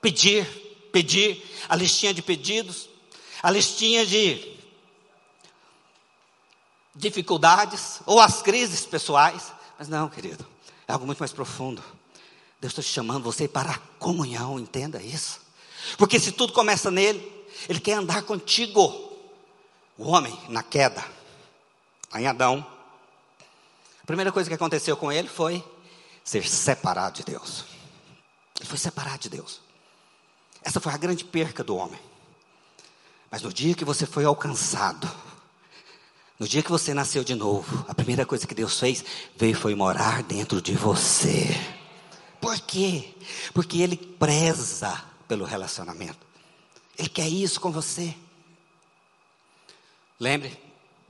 pedir, 0.00 0.46
pedir, 0.92 1.42
a 1.68 1.76
listinha 1.76 2.12
de 2.12 2.22
pedidos, 2.22 2.88
a 3.42 3.50
listinha 3.50 4.04
de 4.04 4.56
dificuldades 6.94 8.00
ou 8.06 8.20
as 8.20 8.42
crises 8.42 8.84
pessoais. 8.84 9.52
Mas 9.78 9.88
não, 9.88 10.08
querido, 10.08 10.46
é 10.86 10.92
algo 10.92 11.06
muito 11.06 11.18
mais 11.18 11.32
profundo. 11.32 11.82
Deus 12.60 12.72
está 12.72 12.82
chamando 12.82 13.24
você 13.24 13.48
para 13.48 13.70
a 13.70 13.78
comunhão, 13.98 14.58
entenda 14.58 15.02
isso. 15.02 15.40
Porque 15.96 16.20
se 16.20 16.32
tudo 16.32 16.52
começa 16.52 16.90
nele, 16.90 17.46
ele 17.68 17.80
quer 17.80 17.94
andar 17.94 18.22
contigo. 18.22 19.08
O 19.96 20.08
homem 20.08 20.38
na 20.48 20.62
queda, 20.62 21.04
em 22.14 22.26
Adão, 22.26 22.66
a 24.02 24.06
primeira 24.06 24.32
coisa 24.32 24.48
que 24.48 24.54
aconteceu 24.54 24.96
com 24.96 25.12
ele 25.12 25.28
foi 25.28 25.62
ser 26.24 26.46
separado 26.46 27.16
de 27.16 27.24
Deus. 27.24 27.64
Ele 28.58 28.68
foi 28.68 28.78
separado 28.78 29.18
de 29.18 29.28
Deus. 29.28 29.60
Essa 30.62 30.80
foi 30.80 30.92
a 30.92 30.96
grande 30.96 31.24
perca 31.24 31.64
do 31.64 31.76
homem. 31.76 32.00
Mas 33.30 33.42
no 33.42 33.52
dia 33.52 33.74
que 33.74 33.84
você 33.84 34.06
foi 34.06 34.24
alcançado, 34.24 35.10
no 36.38 36.48
dia 36.48 36.62
que 36.62 36.70
você 36.70 36.92
nasceu 36.92 37.22
de 37.22 37.34
novo, 37.34 37.84
a 37.88 37.94
primeira 37.94 38.26
coisa 38.26 38.46
que 38.46 38.54
Deus 38.54 38.78
fez 38.78 39.04
veio 39.36 39.54
foi 39.54 39.74
morar 39.74 40.22
dentro 40.22 40.60
de 40.60 40.74
você. 40.74 41.48
Por 42.40 42.58
quê? 42.60 43.14
Porque 43.52 43.82
Ele 43.82 43.96
preza 43.96 45.04
pelo 45.28 45.44
relacionamento. 45.44 46.26
Ele 46.98 47.08
quer 47.08 47.28
isso 47.28 47.60
com 47.60 47.70
você. 47.70 48.14
Lembre 50.18 50.58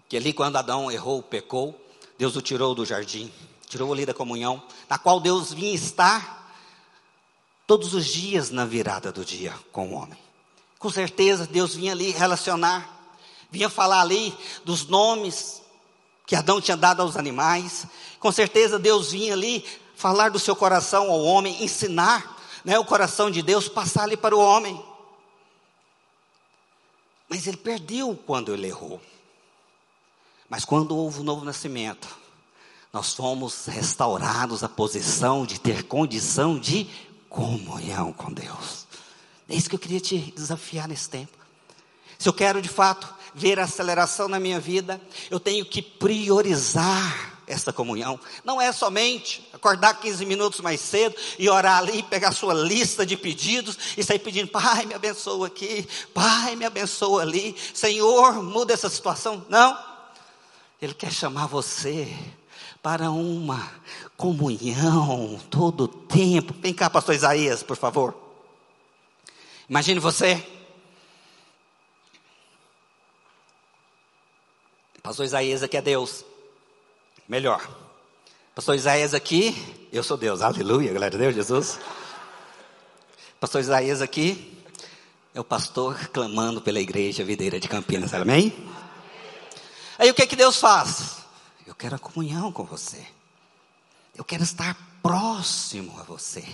que 0.09 0.17
ali 0.17 0.33
quando 0.33 0.57
Adão 0.57 0.91
errou, 0.91 1.23
pecou, 1.23 1.81
Deus 2.19 2.37
o 2.37 2.43
tirou 2.43 2.75
do 2.75 2.85
jardim, 2.85 3.33
tirou 3.67 3.93
ali 3.93 4.05
da 4.05 4.13
comunhão, 4.13 4.63
na 4.89 4.99
qual 4.99 5.21
Deus 5.21 5.53
vinha 5.53 5.75
estar 5.75 6.40
todos 7.71 7.95
os 7.95 8.05
dias 8.05 8.51
na 8.51 8.65
virada 8.65 9.13
do 9.13 9.25
dia 9.25 9.55
com 9.71 9.91
o 9.91 9.95
homem. 9.95 10.19
Com 10.77 10.91
certeza 10.91 11.47
Deus 11.47 11.73
vinha 11.73 11.93
ali 11.93 12.11
relacionar, 12.11 13.15
vinha 13.49 13.71
falar 13.71 14.01
ali 14.01 14.37
dos 14.65 14.89
nomes 14.89 15.63
que 16.27 16.35
Adão 16.35 16.61
tinha 16.61 16.77
dado 16.77 17.01
aos 17.01 17.17
animais. 17.17 17.87
Com 18.19 18.33
certeza 18.33 18.77
Deus 18.77 19.13
vinha 19.13 19.35
ali 19.35 19.65
falar 19.95 20.33
do 20.33 20.39
seu 20.41 20.57
coração 20.57 21.13
ao 21.13 21.23
homem, 21.23 21.63
ensinar 21.63 22.37
né, 22.65 22.77
o 22.77 22.85
coração 22.85 23.31
de 23.31 23.41
Deus, 23.41 23.69
passar 23.69 24.03
ali 24.03 24.17
para 24.17 24.35
o 24.35 24.41
homem. 24.41 24.85
Mas 27.29 27.47
ele 27.47 27.57
perdeu 27.57 28.19
quando 28.27 28.53
ele 28.53 28.67
errou. 28.67 29.01
Mas 30.49 30.65
quando 30.65 30.97
houve 30.97 31.21
o 31.21 31.23
novo 31.23 31.45
nascimento, 31.45 32.09
nós 32.93 33.15
fomos 33.15 33.67
restaurados 33.67 34.65
à 34.65 34.69
posição 34.69 35.47
de 35.47 35.61
ter 35.61 35.85
condição 35.85 36.59
de 36.59 36.91
comunhão 37.31 38.13
com 38.13 38.31
Deus. 38.33 38.87
É 39.49 39.55
isso 39.55 39.71
que 39.71 39.77
eu 39.77 39.81
queria 39.81 40.01
te 40.01 40.19
desafiar 40.37 40.87
nesse 40.87 41.09
tempo. 41.09 41.39
Se 42.19 42.29
eu 42.29 42.33
quero 42.33 42.61
de 42.61 42.69
fato 42.69 43.09
ver 43.35 43.59
aceleração 43.59 44.29
na 44.29 44.39
minha 44.39 44.61
vida, 44.61 45.01
eu 45.31 45.41
tenho 45.41 45.65
que 45.65 45.81
priorizar 45.81 47.31
essa 47.47 47.73
comunhão. 47.73 48.21
Não 48.45 48.61
é 48.61 48.73
somente 48.73 49.49
acordar 49.53 49.95
15 49.95 50.27
minutos 50.27 50.61
mais 50.61 50.81
cedo 50.81 51.17
e 51.39 51.49
orar 51.49 51.79
ali, 51.79 52.03
pegar 52.03 52.33
sua 52.33 52.53
lista 52.53 53.07
de 53.07 53.17
pedidos 53.17 53.79
e 53.97 54.05
sair 54.05 54.19
pedindo, 54.19 54.49
Pai, 54.49 54.85
me 54.87 54.95
abençoa 54.95 55.47
aqui, 55.47 55.87
Pai, 56.13 56.55
me 56.57 56.65
abençoa 56.65 57.23
ali, 57.23 57.57
Senhor, 57.73 58.43
muda 58.43 58.75
essa 58.75 58.89
situação. 58.89 59.45
Não. 59.49 59.77
Ele 60.81 60.95
quer 60.95 61.13
chamar 61.13 61.47
você 61.47 62.17
para 62.83 63.11
uma 63.11 63.71
comunhão 64.17 65.39
todo 65.51 65.85
o 65.85 65.89
tempo. 65.89 66.55
Vem 66.61 66.73
cá, 66.73 66.89
pastor 66.89 67.15
Isaías, 67.15 67.63
por 67.63 67.77
favor. 67.77 68.15
Imagine 69.69 70.01
você. 70.01 70.45
Pastor 75.03 75.25
Isaías 75.25 75.63
aqui 75.63 75.77
é 75.77 75.83
Deus. 75.83 76.25
Melhor. 77.29 77.69
Pastor 78.55 78.75
Isaías 78.75 79.15
aqui, 79.15 79.55
eu 79.93 80.03
sou 80.03 80.17
Deus. 80.17 80.43
Aleluia, 80.43 80.93
glória 80.93 81.17
a 81.17 81.19
Deus, 81.19 81.35
Jesus. 81.35 81.79
Pastor 83.39 83.61
Isaías 83.61 84.03
aqui 84.03 84.59
é 85.35 85.41
o 85.41 85.45
pastor 85.45 86.09
clamando 86.09 86.61
pela 86.61 86.81
igreja 86.81 87.25
videira 87.25 87.61
de 87.61 87.69
Campinas. 87.69 88.13
Amém? 88.13 88.53
Aí 89.99 90.11
o 90.11 90.15
que 90.15 90.27
que 90.27 90.37
Deus 90.37 90.57
faz? 90.57 91.20
Eu 91.71 91.75
quero 91.77 91.95
a 91.95 91.99
comunhão 92.01 92.51
com 92.51 92.65
você. 92.65 93.01
Eu 94.17 94.25
quero 94.25 94.43
estar 94.43 94.77
próximo 95.01 95.97
a 96.01 96.03
você. 96.03 96.45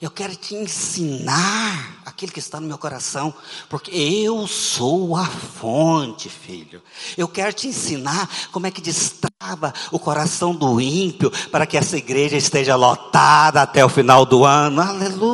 Eu 0.00 0.10
quero 0.10 0.34
te 0.34 0.54
ensinar 0.54 2.00
aquilo 2.06 2.32
que 2.32 2.38
está 2.38 2.58
no 2.58 2.66
meu 2.66 2.78
coração, 2.78 3.34
porque 3.68 3.90
eu 3.90 4.46
sou 4.46 5.14
a 5.14 5.26
fonte, 5.26 6.30
filho. 6.30 6.82
Eu 7.18 7.28
quero 7.28 7.52
te 7.52 7.68
ensinar 7.68 8.26
como 8.50 8.66
é 8.66 8.70
que 8.70 8.80
destrava 8.80 9.74
o 9.92 9.98
coração 9.98 10.54
do 10.54 10.80
ímpio 10.80 11.30
para 11.50 11.66
que 11.66 11.76
essa 11.76 11.98
igreja 11.98 12.38
esteja 12.38 12.76
lotada 12.76 13.60
até 13.60 13.84
o 13.84 13.90
final 13.90 14.24
do 14.24 14.42
ano. 14.42 14.80
Aleluia. 14.80 15.33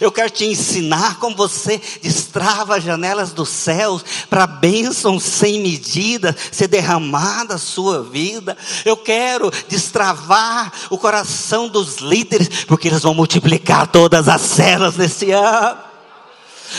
Eu 0.00 0.12
quero 0.12 0.30
te 0.30 0.44
ensinar 0.44 1.18
como 1.18 1.36
você 1.36 1.80
destrava 2.02 2.76
as 2.76 2.84
janelas 2.84 3.32
dos 3.32 3.48
céus 3.48 4.04
para 4.28 4.46
bênçãos 4.46 5.22
sem 5.22 5.60
medida 5.60 6.36
ser 6.52 6.68
derramada 6.68 7.54
a 7.54 7.58
sua 7.58 8.02
vida. 8.02 8.56
Eu 8.84 8.96
quero 8.96 9.50
destravar 9.68 10.72
o 10.90 10.98
coração 10.98 11.68
dos 11.68 11.98
líderes, 11.98 12.64
porque 12.64 12.88
eles 12.88 13.02
vão 13.02 13.14
multiplicar 13.14 13.86
todas 13.86 14.28
as 14.28 14.40
celas 14.40 14.96
nesse 14.96 15.30
ano. 15.30 15.80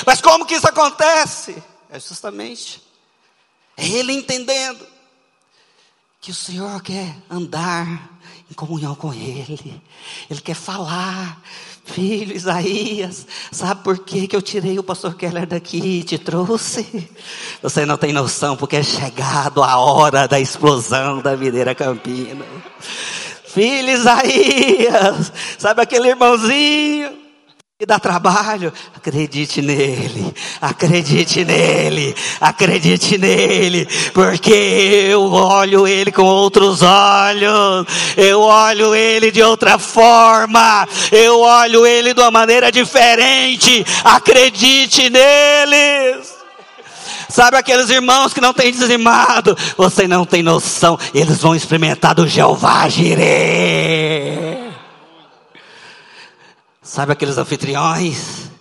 Mas 0.05 0.22
como 0.22 0.45
que 0.45 0.55
isso 0.55 0.67
acontece? 0.67 1.62
É 1.89 2.00
justamente 2.00 2.86
ele 3.77 4.13
entendendo 4.13 4.86
que 6.22 6.31
o 6.31 6.36
Senhor 6.36 6.81
quer 6.81 7.15
andar 7.29 8.17
em 8.50 8.53
comunhão 8.53 8.95
com 8.95 9.13
Ele, 9.13 9.81
Ele 10.29 10.41
quer 10.41 10.55
falar 10.55 11.41
Filho 11.86 12.36
Isaías, 12.36 13.27
sabe 13.51 13.84
por 13.84 14.00
que, 14.00 14.27
que 14.27 14.36
eu 14.36 14.42
tirei 14.42 14.77
o 14.80 14.84
pastor 14.84 15.15
Keller 15.15 15.46
daqui 15.46 16.00
e 16.00 16.04
te 16.04 16.18
trouxe? 16.18 17.08
Você 17.62 17.86
não 17.86 17.96
tem 17.96 18.12
noção, 18.12 18.58
porque 18.58 18.77
é 18.77 18.84
chegado 18.84 19.63
a 19.63 19.77
hora 19.77 20.27
da 20.27 20.39
explosão 20.39 21.22
da 21.22 21.36
videira 21.36 21.75
campina. 21.75 22.44
Filho 23.46 23.89
Isaías, 23.92 25.32
sabe 25.60 25.84
aquele 25.84 26.10
irmãozinho 26.10 27.25
e 27.77 27.86
dá 27.86 28.00
trabalho, 28.00 28.72
acredite 28.96 29.62
nele, 29.62 30.34
acredite 30.62 31.44
nele, 31.44 32.15
acredite 32.39 33.17
nele, 33.17 33.86
porque 34.13 35.10
eu 35.10 35.29
olho 35.34 35.86
ele 35.86 36.10
com 36.10 36.24
outros 36.24 36.82
olhos, 36.82 37.86
eu 38.15 38.39
olho 38.39 38.96
ele 38.96 39.29
de 39.29 39.44
outra 39.44 39.77
forma, 39.77 40.88
eu 41.12 41.41
olho 41.41 41.86
ele 41.86 42.13
de 42.13 42.22
uma 42.22 42.32
maneira 42.32 42.72
diferente, 42.72 43.86
acredite 44.05 45.10
neles. 45.10 46.34
Sabe 47.27 47.58
aqueles 47.58 47.89
irmãos 47.89 48.34
que 48.34 48.39
não 48.39 48.53
têm 48.53 48.72
dizimado? 48.72 49.53
Você 49.75 50.08
não 50.08 50.25
tem 50.25 50.41
noção, 50.41 50.98
eles 51.13 51.41
vão 51.41 51.53
experimentar 51.53 52.15
do 52.15 52.25
Jeová 52.25 52.88
Jireh. 52.88 54.54
Sabe 56.86 57.12
aqueles 57.12 57.39
anfitriões 57.39 58.51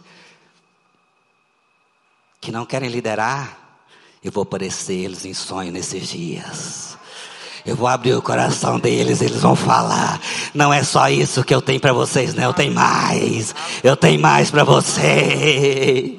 que 2.40 2.50
não 2.50 2.64
querem 2.64 2.88
liderar? 2.88 3.58
Eu 4.24 4.32
vou 4.32 4.44
aparecer 4.44 4.94
eles 4.94 5.26
em 5.26 5.34
sonho 5.34 5.70
nesses 5.70 6.08
dias. 6.08 6.96
Eu 7.66 7.76
vou 7.76 7.86
abrir 7.86 8.14
o 8.14 8.22
coração 8.22 8.80
deles, 8.80 9.20
eles 9.20 9.42
vão 9.42 9.54
falar. 9.54 10.18
não 10.54 10.72
é 10.72 10.82
só 10.82 11.10
isso 11.10 11.44
que 11.44 11.54
eu 11.54 11.60
tenho 11.60 11.78
para 11.78 11.92
vocês, 11.92 12.32
né? 12.32 12.46
Eu 12.46 12.54
tenho 12.54 12.74
mais. 12.74 13.54
Eu 13.82 13.94
tenho 13.94 14.18
mais 14.18 14.50
para 14.50 14.64
você. 14.64 16.18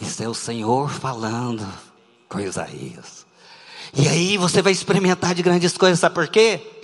Isso 0.00 0.22
é 0.22 0.28
o 0.28 0.34
Senhor 0.34 0.90
falando 0.90 1.68
com 2.26 2.40
Isaías. 2.40 3.26
E 3.92 4.08
aí 4.08 4.38
você 4.38 4.62
vai 4.62 4.72
experimentar 4.72 5.34
de 5.34 5.42
grandes 5.42 5.76
coisas, 5.76 6.00
sabe 6.00 6.14
por 6.14 6.28
quê? 6.28 6.80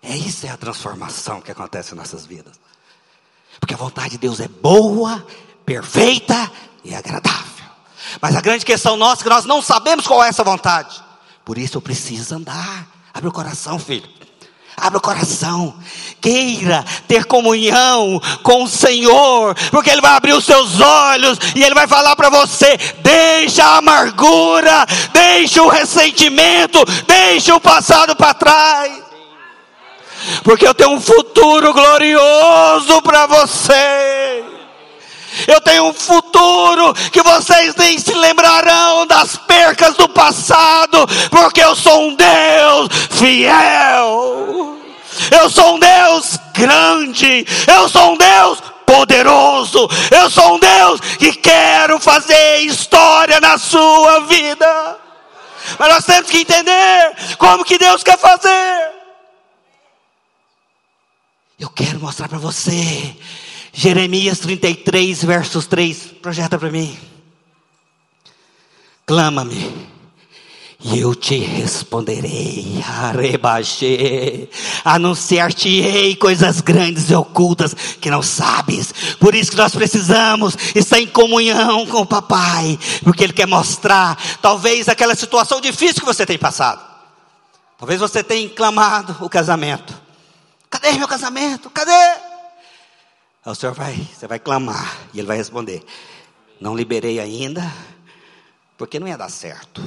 É 0.00 0.16
isso 0.16 0.46
é 0.46 0.50
a 0.50 0.56
transformação 0.56 1.40
que 1.40 1.50
acontece 1.50 1.94
em 1.94 1.96
nossas 1.96 2.24
vidas. 2.24 2.62
Porque 3.62 3.74
a 3.74 3.76
vontade 3.76 4.10
de 4.10 4.18
Deus 4.18 4.40
é 4.40 4.48
boa, 4.48 5.24
perfeita 5.64 6.50
e 6.84 6.92
agradável. 6.92 7.64
Mas 8.20 8.34
a 8.34 8.40
grande 8.40 8.64
questão 8.64 8.96
nossa 8.96 9.22
é 9.22 9.24
que 9.24 9.30
nós 9.30 9.44
não 9.44 9.62
sabemos 9.62 10.04
qual 10.04 10.22
é 10.22 10.28
essa 10.28 10.42
vontade. 10.42 11.00
Por 11.44 11.56
isso 11.56 11.76
eu 11.76 11.80
preciso 11.80 12.34
andar. 12.34 12.88
Abre 13.14 13.28
o 13.28 13.32
coração, 13.32 13.78
filho. 13.78 14.08
Abre 14.76 14.98
o 14.98 15.00
coração. 15.00 15.76
Queira 16.20 16.84
ter 17.06 17.24
comunhão 17.24 18.20
com 18.42 18.64
o 18.64 18.68
Senhor, 18.68 19.54
porque 19.70 19.90
Ele 19.90 20.00
vai 20.00 20.16
abrir 20.16 20.32
os 20.32 20.44
seus 20.44 20.80
olhos 20.80 21.38
e 21.54 21.62
Ele 21.62 21.74
vai 21.74 21.86
falar 21.86 22.16
para 22.16 22.30
você: 22.30 22.76
deixa 23.00 23.64
a 23.64 23.76
amargura, 23.76 24.84
deixa 25.12 25.62
o 25.62 25.68
ressentimento, 25.68 26.84
deixa 27.06 27.54
o 27.54 27.60
passado 27.60 28.16
para 28.16 28.34
trás. 28.34 29.11
Porque 30.42 30.66
eu 30.66 30.74
tenho 30.74 30.90
um 30.90 31.00
futuro 31.00 31.72
glorioso 31.72 33.02
para 33.02 33.26
você. 33.26 34.44
Eu 35.46 35.60
tenho 35.60 35.86
um 35.86 35.94
futuro 35.94 36.92
que 37.10 37.22
vocês 37.22 37.74
nem 37.76 37.98
se 37.98 38.12
lembrarão 38.12 39.06
das 39.06 39.36
percas 39.36 39.94
do 39.94 40.08
passado, 40.08 41.06
porque 41.30 41.62
eu 41.62 41.74
sou 41.74 42.08
um 42.08 42.14
Deus 42.14 42.88
fiel. 43.10 44.78
Eu 45.30 45.50
sou 45.50 45.76
um 45.76 45.78
Deus 45.78 46.38
grande. 46.52 47.46
Eu 47.66 47.88
sou 47.88 48.12
um 48.12 48.16
Deus 48.16 48.62
poderoso. 48.86 49.88
Eu 50.10 50.30
sou 50.30 50.56
um 50.56 50.58
Deus 50.58 51.00
que 51.18 51.32
quero 51.34 51.98
fazer 51.98 52.58
história 52.58 53.40
na 53.40 53.58
sua 53.58 54.20
vida. 54.20 54.98
Mas 55.78 55.88
nós 55.88 56.04
temos 56.04 56.30
que 56.30 56.40
entender 56.40 57.12
como 57.38 57.64
que 57.64 57.78
Deus 57.78 58.02
quer 58.02 58.18
fazer. 58.18 59.01
Eu 61.62 61.70
quero 61.70 62.00
mostrar 62.00 62.28
para 62.28 62.38
você 62.38 63.16
Jeremias 63.72 64.40
33, 64.40 65.22
versos 65.22 65.64
3. 65.68 65.96
Projeta 66.20 66.58
para 66.58 66.72
mim. 66.72 66.98
Clama-me, 69.06 69.72
e 70.80 70.98
eu 70.98 71.14
te 71.14 71.36
responderei. 71.38 72.82
Arebaxê. 72.84 74.48
Anunciar-te-ei 74.84 76.16
coisas 76.16 76.60
grandes 76.60 77.08
e 77.10 77.14
ocultas 77.14 77.76
que 78.00 78.10
não 78.10 78.22
sabes. 78.24 78.92
Por 79.20 79.32
isso 79.32 79.52
que 79.52 79.56
nós 79.56 79.72
precisamos 79.72 80.56
estar 80.74 80.98
em 80.98 81.06
comunhão 81.06 81.86
com 81.86 81.98
o 81.98 82.06
papai. 82.06 82.76
Porque 83.04 83.22
ele 83.22 83.32
quer 83.32 83.46
mostrar, 83.46 84.20
talvez, 84.42 84.88
aquela 84.88 85.14
situação 85.14 85.60
difícil 85.60 86.00
que 86.00 86.06
você 86.06 86.26
tem 86.26 86.38
passado. 86.38 86.82
Talvez 87.78 88.00
você 88.00 88.24
tenha 88.24 88.50
clamado 88.50 89.16
o 89.20 89.28
casamento. 89.28 90.01
Cadê 90.82 90.98
meu 90.98 91.06
casamento? 91.06 91.70
Cadê? 91.70 91.92
Aí 91.92 93.52
o 93.52 93.54
Senhor 93.54 93.72
vai, 93.72 93.94
você 93.94 94.26
vai 94.26 94.40
clamar 94.40 94.98
e 95.14 95.20
Ele 95.20 95.28
vai 95.28 95.36
responder: 95.36 95.80
Não 96.60 96.74
liberei 96.74 97.20
ainda, 97.20 97.62
porque 98.76 98.98
não 98.98 99.06
ia 99.06 99.16
dar 99.16 99.30
certo. 99.30 99.80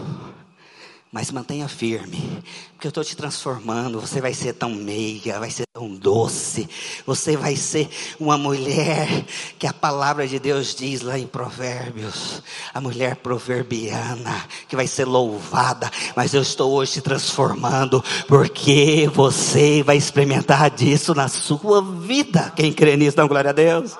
Mas 1.15 1.31
mantenha 1.31 1.69
firme, 1.69 2.43
porque 2.73 2.87
eu 2.87 2.89
estou 2.89 3.01
te 3.01 3.15
transformando. 3.15 4.01
Você 4.01 4.19
vai 4.19 4.33
ser 4.33 4.51
tão 4.51 4.71
meiga, 4.71 5.39
vai 5.39 5.49
ser 5.49 5.63
tão 5.73 5.87
doce. 5.95 6.67
Você 7.05 7.37
vai 7.37 7.55
ser 7.55 7.87
uma 8.19 8.37
mulher 8.37 9.23
que 9.57 9.65
a 9.65 9.71
palavra 9.71 10.27
de 10.27 10.37
Deus 10.39 10.75
diz 10.75 10.99
lá 10.99 11.17
em 11.17 11.25
Provérbios, 11.25 12.43
a 12.73 12.81
mulher 12.81 13.15
proverbiana, 13.15 14.45
que 14.67 14.75
vai 14.75 14.87
ser 14.87 15.05
louvada. 15.05 15.89
Mas 16.17 16.33
eu 16.33 16.41
estou 16.41 16.73
hoje 16.73 16.91
te 16.91 17.01
transformando, 17.01 18.03
porque 18.27 19.09
você 19.13 19.81
vai 19.83 19.95
experimentar 19.95 20.69
disso 20.69 21.15
na 21.15 21.29
sua 21.29 21.81
vida. 21.81 22.51
Quem 22.57 22.73
crê 22.73 22.97
nisso, 22.97 23.15
dá 23.15 23.25
glória 23.25 23.51
a 23.51 23.53
Deus. 23.53 23.97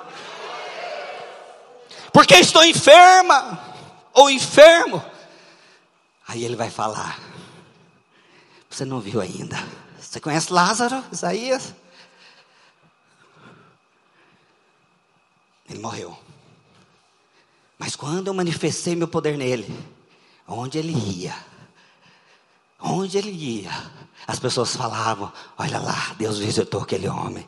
Porque 2.11 2.35
estou 2.35 2.65
enferma 2.65 3.57
ou 4.13 4.29
enfermo 4.29 5.14
Aí 6.27 6.43
ele 6.43 6.55
vai 6.55 6.69
falar: 6.69 7.19
Você 8.69 8.85
não 8.85 8.99
viu 8.99 9.21
ainda. 9.21 9.57
Você 9.99 10.19
conhece 10.19 10.51
Lázaro, 10.51 11.03
Isaías? 11.11 11.73
Ele 15.69 15.79
morreu. 15.79 16.17
Mas 17.77 17.95
quando 17.95 18.27
eu 18.27 18.33
manifestei 18.33 18.95
meu 18.95 19.07
poder 19.07 19.37
nele, 19.37 19.67
onde 20.47 20.77
ele 20.77 20.93
ia, 20.93 21.35
onde 22.79 23.17
ele 23.17 23.31
ia, 23.31 23.71
as 24.27 24.39
pessoas 24.39 24.75
falavam: 24.75 25.31
Olha 25.57 25.79
lá, 25.79 26.15
Deus 26.17 26.39
visitou 26.39 26.81
aquele 26.81 27.07
homem. 27.07 27.47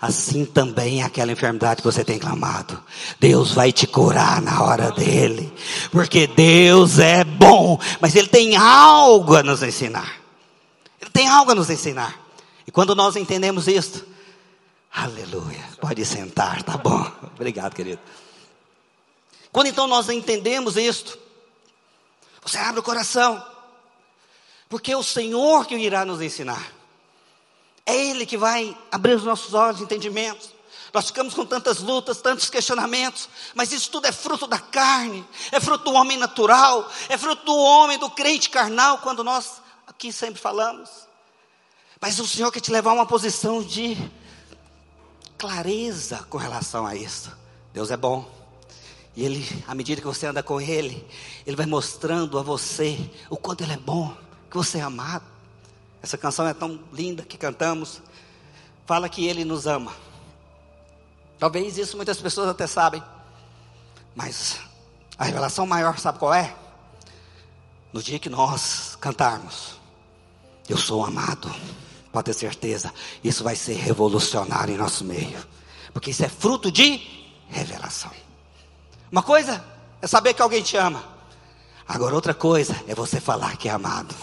Assim 0.00 0.44
também 0.44 1.02
é 1.02 1.04
aquela 1.04 1.32
enfermidade 1.32 1.82
que 1.82 1.86
você 1.86 2.04
tem 2.04 2.18
clamado. 2.18 2.82
Deus 3.18 3.52
vai 3.52 3.72
te 3.72 3.86
curar 3.86 4.42
na 4.42 4.62
hora 4.62 4.90
dele. 4.90 5.52
Porque 5.90 6.26
Deus 6.26 6.98
é 6.98 7.22
bom, 7.22 7.78
mas 8.00 8.14
Ele 8.16 8.28
tem 8.28 8.56
algo 8.56 9.36
a 9.36 9.42
nos 9.42 9.62
ensinar. 9.62 10.20
Ele 11.00 11.10
tem 11.10 11.28
algo 11.28 11.52
a 11.52 11.54
nos 11.54 11.70
ensinar. 11.70 12.18
E 12.66 12.72
quando 12.72 12.94
nós 12.94 13.14
entendemos 13.14 13.68
isso, 13.68 14.04
aleluia, 14.92 15.64
pode 15.80 16.04
sentar, 16.04 16.62
tá 16.64 16.76
bom. 16.76 17.08
Obrigado, 17.36 17.74
querido. 17.74 18.00
Quando 19.52 19.68
então 19.68 19.86
nós 19.86 20.08
entendemos 20.08 20.76
isto, 20.76 21.16
você 22.44 22.58
abre 22.58 22.80
o 22.80 22.82
coração. 22.82 23.42
Porque 24.68 24.92
é 24.92 24.96
o 24.96 25.02
Senhor 25.02 25.66
que 25.66 25.76
irá 25.76 26.04
nos 26.04 26.20
ensinar. 26.20 26.72
É 27.84 27.94
Ele 27.94 28.26
que 28.26 28.36
vai 28.36 28.76
abrir 28.90 29.14
os 29.14 29.22
nossos 29.22 29.54
olhos, 29.54 29.80
entendimentos. 29.80 30.50
Nós 30.92 31.06
ficamos 31.06 31.34
com 31.34 31.44
tantas 31.44 31.78
lutas, 31.80 32.20
tantos 32.20 32.48
questionamentos, 32.48 33.28
mas 33.54 33.70
isso 33.70 33.90
tudo 33.90 34.06
é 34.06 34.12
fruto 34.12 34.46
da 34.46 34.58
carne, 34.58 35.26
é 35.52 35.60
fruto 35.60 35.84
do 35.84 35.92
homem 35.92 36.16
natural, 36.16 36.90
é 37.08 37.18
fruto 37.18 37.44
do 37.44 37.54
homem, 37.54 37.98
do 37.98 38.08
crente 38.08 38.48
carnal, 38.48 38.98
quando 38.98 39.22
nós 39.22 39.60
aqui 39.86 40.12
sempre 40.12 40.40
falamos. 40.40 40.88
Mas 42.00 42.18
o 42.18 42.26
Senhor 42.26 42.50
quer 42.50 42.60
te 42.60 42.70
levar 42.70 42.90
a 42.90 42.94
uma 42.94 43.06
posição 43.06 43.62
de 43.62 43.96
clareza 45.36 46.26
com 46.30 46.38
relação 46.38 46.86
a 46.86 46.96
isso. 46.96 47.30
Deus 47.72 47.90
é 47.90 47.96
bom. 47.96 48.28
E 49.14 49.24
Ele, 49.24 49.64
à 49.66 49.74
medida 49.74 50.00
que 50.00 50.06
você 50.06 50.26
anda 50.26 50.42
com 50.42 50.60
Ele, 50.60 51.06
Ele 51.46 51.56
vai 51.56 51.66
mostrando 51.66 52.38
a 52.38 52.42
você 52.42 52.98
o 53.30 53.36
quanto 53.36 53.62
Ele 53.62 53.72
é 53.72 53.78
bom 53.78 54.16
que 54.56 54.64
você 54.64 54.78
é 54.78 54.82
amado. 54.82 55.24
Essa 56.02 56.16
canção 56.16 56.46
é 56.46 56.54
tão 56.54 56.80
linda 56.90 57.22
que 57.22 57.36
cantamos. 57.36 58.00
Fala 58.86 59.08
que 59.08 59.26
Ele 59.26 59.44
nos 59.44 59.66
ama. 59.66 59.92
Talvez 61.38 61.76
isso 61.76 61.96
muitas 61.96 62.18
pessoas 62.18 62.48
até 62.48 62.66
sabem. 62.66 63.02
Mas 64.14 64.58
a 65.18 65.24
revelação 65.24 65.66
maior, 65.66 65.98
sabe 65.98 66.18
qual 66.18 66.32
é? 66.32 66.54
No 67.92 68.02
dia 68.02 68.18
que 68.18 68.30
nós 68.30 68.96
cantarmos, 68.98 69.78
eu 70.68 70.78
sou 70.78 71.04
amado, 71.04 71.54
pode 72.10 72.24
ter 72.24 72.34
certeza, 72.34 72.92
isso 73.22 73.44
vai 73.44 73.56
ser 73.56 73.74
revolucionário 73.74 74.74
em 74.74 74.78
nosso 74.78 75.04
meio, 75.04 75.46
porque 75.92 76.10
isso 76.10 76.24
é 76.24 76.28
fruto 76.28 76.70
de 76.70 77.00
revelação. 77.48 78.10
Uma 79.10 79.22
coisa 79.22 79.64
é 80.02 80.06
saber 80.06 80.34
que 80.34 80.42
alguém 80.42 80.62
te 80.62 80.76
ama, 80.76 81.02
agora 81.86 82.14
outra 82.14 82.34
coisa 82.34 82.74
é 82.86 82.94
você 82.94 83.20
falar 83.20 83.56
que 83.56 83.68
é 83.68 83.72
amado. 83.72 84.14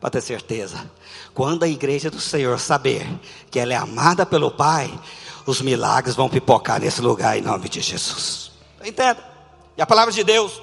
Pode 0.00 0.12
ter 0.12 0.22
certeza. 0.22 0.90
Quando 1.34 1.62
a 1.62 1.68
igreja 1.68 2.10
do 2.10 2.20
Senhor 2.20 2.58
saber 2.58 3.06
que 3.50 3.58
ela 3.58 3.74
é 3.74 3.76
amada 3.76 4.24
pelo 4.24 4.50
Pai, 4.50 4.98
os 5.44 5.60
milagres 5.60 6.16
vão 6.16 6.28
pipocar 6.28 6.80
nesse 6.80 7.02
lugar 7.02 7.36
em 7.36 7.42
nome 7.42 7.68
de 7.68 7.80
Jesus. 7.80 8.50
Entenda? 8.82 9.22
E 9.76 9.82
a 9.82 9.86
palavra 9.86 10.12
de 10.12 10.24
Deus, 10.24 10.60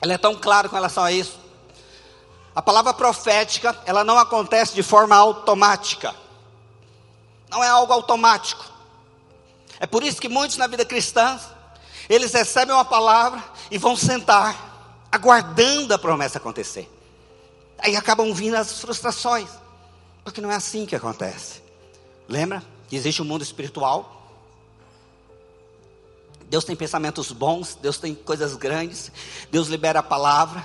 ela 0.00 0.12
é 0.12 0.18
tão 0.18 0.34
clara 0.34 0.68
com 0.68 0.74
relação 0.74 1.02
a 1.02 1.10
isso. 1.10 1.40
A 2.54 2.60
palavra 2.60 2.92
profética, 2.92 3.74
ela 3.86 4.04
não 4.04 4.18
acontece 4.18 4.74
de 4.74 4.82
forma 4.82 5.16
automática. 5.16 6.14
Não 7.50 7.64
é 7.64 7.68
algo 7.68 7.92
automático. 7.92 8.64
É 9.80 9.86
por 9.86 10.02
isso 10.02 10.20
que 10.20 10.28
muitos 10.28 10.58
na 10.58 10.66
vida 10.66 10.84
cristã, 10.84 11.40
eles 12.06 12.32
recebem 12.32 12.74
uma 12.74 12.84
palavra 12.84 13.42
e 13.70 13.78
vão 13.78 13.96
sentar, 13.96 15.06
aguardando 15.10 15.94
a 15.94 15.98
promessa 15.98 16.36
acontecer. 16.36 16.90
Aí 17.82 17.96
acabam 17.96 18.32
vindo 18.32 18.54
as 18.54 18.78
frustrações, 18.78 19.48
porque 20.22 20.40
não 20.40 20.52
é 20.52 20.54
assim 20.54 20.86
que 20.86 20.94
acontece. 20.94 21.60
Lembra 22.28 22.62
que 22.88 22.94
existe 22.94 23.20
um 23.20 23.24
mundo 23.24 23.42
espiritual? 23.42 24.20
Deus 26.48 26.64
tem 26.64 26.76
pensamentos 26.76 27.32
bons, 27.32 27.76
Deus 27.80 27.98
tem 27.98 28.14
coisas 28.14 28.54
grandes, 28.54 29.10
Deus 29.50 29.66
libera 29.66 29.98
a 29.98 30.02
palavra, 30.02 30.64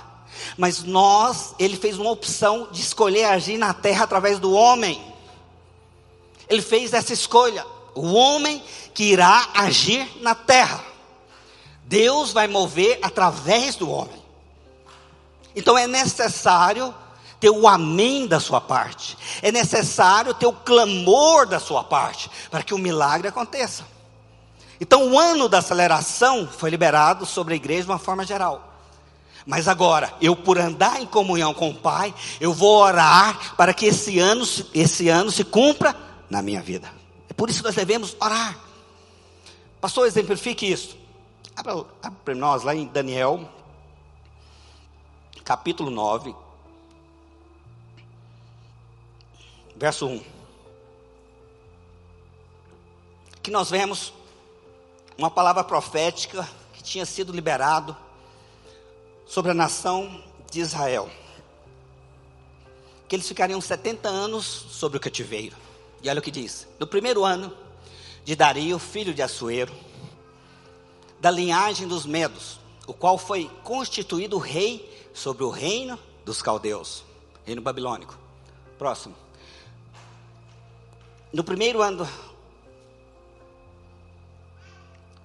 mas 0.56 0.84
nós, 0.84 1.54
Ele 1.58 1.76
fez 1.76 1.98
uma 1.98 2.10
opção 2.10 2.68
de 2.70 2.80
escolher 2.80 3.24
agir 3.24 3.58
na 3.58 3.74
terra 3.74 4.04
através 4.04 4.38
do 4.38 4.52
homem. 4.52 5.02
Ele 6.48 6.62
fez 6.62 6.92
essa 6.92 7.12
escolha. 7.12 7.66
O 7.96 8.12
homem 8.12 8.62
que 8.94 9.04
irá 9.04 9.48
agir 9.54 10.08
na 10.22 10.36
terra. 10.36 10.84
Deus 11.84 12.32
vai 12.32 12.46
mover 12.46 13.00
através 13.02 13.74
do 13.74 13.90
homem. 13.90 14.22
Então 15.56 15.76
é 15.76 15.88
necessário 15.88 16.94
ter 17.40 17.50
o 17.50 17.68
amém 17.68 18.26
da 18.26 18.40
sua 18.40 18.60
parte. 18.60 19.16
É 19.42 19.52
necessário 19.52 20.34
ter 20.34 20.46
o 20.46 20.52
clamor 20.52 21.46
da 21.46 21.60
sua 21.60 21.84
parte 21.84 22.30
para 22.50 22.62
que 22.62 22.74
o 22.74 22.78
milagre 22.78 23.28
aconteça. 23.28 23.84
Então 24.80 25.10
o 25.10 25.18
ano 25.18 25.48
da 25.48 25.58
aceleração 25.58 26.48
foi 26.48 26.70
liberado 26.70 27.26
sobre 27.26 27.54
a 27.54 27.56
igreja 27.56 27.82
de 27.82 27.90
uma 27.90 27.98
forma 27.98 28.24
geral. 28.24 28.64
Mas 29.46 29.66
agora, 29.66 30.12
eu 30.20 30.36
por 30.36 30.58
andar 30.58 31.00
em 31.00 31.06
comunhão 31.06 31.54
com 31.54 31.70
o 31.70 31.74
Pai, 31.74 32.14
eu 32.38 32.52
vou 32.52 32.82
orar 32.82 33.56
para 33.56 33.72
que 33.72 33.86
esse 33.86 34.18
ano, 34.18 34.44
esse 34.74 35.08
ano 35.08 35.30
se 35.30 35.42
cumpra 35.42 35.96
na 36.28 36.42
minha 36.42 36.60
vida. 36.60 36.92
É 37.30 37.32
por 37.32 37.48
isso 37.48 37.60
que 37.60 37.64
nós 37.64 37.74
devemos 37.74 38.14
orar. 38.20 38.58
Pastor, 39.80 40.06
exemplifique 40.06 40.70
isso. 40.70 40.98
Abra 41.56 41.84
para 42.24 42.34
nós 42.34 42.62
lá 42.62 42.74
em 42.74 42.86
Daniel, 42.86 43.48
capítulo 45.44 45.90
9, 45.90 46.34
verso 49.78 50.06
1. 50.06 50.22
Que 53.42 53.50
nós 53.50 53.70
vemos 53.70 54.12
uma 55.16 55.30
palavra 55.30 55.62
profética 55.62 56.46
que 56.72 56.82
tinha 56.82 57.06
sido 57.06 57.32
liberado 57.32 57.96
sobre 59.26 59.52
a 59.52 59.54
nação 59.54 60.22
de 60.50 60.60
Israel. 60.60 61.08
Que 63.08 63.16
eles 63.16 63.28
ficariam 63.28 63.60
70 63.60 64.08
anos 64.08 64.44
sobre 64.44 64.98
o 64.98 65.00
cativeiro. 65.00 65.56
E 66.02 66.10
olha 66.10 66.18
o 66.18 66.22
que 66.22 66.30
diz: 66.30 66.66
no 66.78 66.86
primeiro 66.86 67.24
ano 67.24 67.56
de 68.24 68.34
Dario, 68.34 68.78
filho 68.78 69.14
de 69.14 69.22
Assuero, 69.22 69.72
da 71.20 71.30
linhagem 71.30 71.86
dos 71.88 72.04
Medos, 72.04 72.60
o 72.86 72.92
qual 72.92 73.16
foi 73.16 73.50
constituído 73.62 74.38
rei 74.38 75.08
sobre 75.14 75.44
o 75.44 75.50
reino 75.50 75.98
dos 76.24 76.42
caldeus, 76.42 77.04
reino 77.46 77.62
babilônico. 77.62 78.18
Próximo. 78.76 79.27
No 81.32 81.44
primeiro 81.44 81.82
ano 81.82 82.08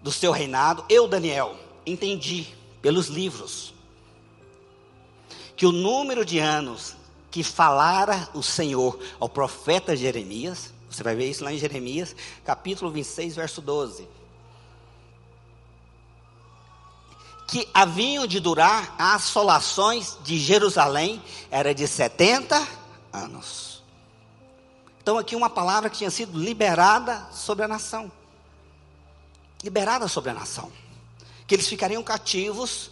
do 0.02 0.12
seu 0.12 0.32
reinado, 0.32 0.84
eu, 0.90 1.08
Daniel, 1.08 1.56
entendi 1.86 2.48
pelos 2.82 3.08
livros 3.08 3.74
que 5.56 5.66
o 5.66 5.72
número 5.72 6.26
de 6.26 6.40
anos 6.40 6.96
que 7.32 7.44
falara 7.44 8.30
o 8.34 8.44
Senhor 8.44 9.00
ao 9.20 9.30
profeta 9.30 9.96
Jeremias, 9.96 10.74
você 10.90 11.02
vai 11.02 11.16
ver 11.16 11.30
isso 11.30 11.44
lá 11.44 11.54
em 11.54 11.58
Jeremias, 11.58 12.16
capítulo 12.46 12.92
26, 12.92 13.36
verso 13.36 13.62
12. 13.62 14.08
Que 17.48 17.68
haviam 17.74 18.28
de 18.28 18.40
durar 18.40 18.94
as 19.00 19.24
assolações 19.24 20.18
de 20.24 20.38
Jerusalém, 20.38 21.22
era 21.50 21.74
de 21.74 21.88
70 21.88 22.68
anos. 23.12 23.73
Então, 25.04 25.18
aqui 25.18 25.36
uma 25.36 25.50
palavra 25.50 25.90
que 25.90 25.98
tinha 25.98 26.10
sido 26.10 26.40
liberada 26.40 27.28
sobre 27.30 27.66
a 27.66 27.68
nação. 27.68 28.10
Liberada 29.62 30.08
sobre 30.08 30.32
a 30.32 30.34
nação. 30.34 30.72
Que 31.46 31.54
eles 31.54 31.68
ficariam 31.68 32.02
cativos 32.02 32.90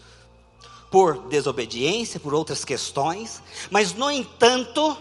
por 0.91 1.29
desobediência, 1.29 2.19
por 2.19 2.33
outras 2.33 2.65
questões, 2.65 3.41
mas 3.69 3.93
no 3.93 4.11
entanto, 4.11 4.97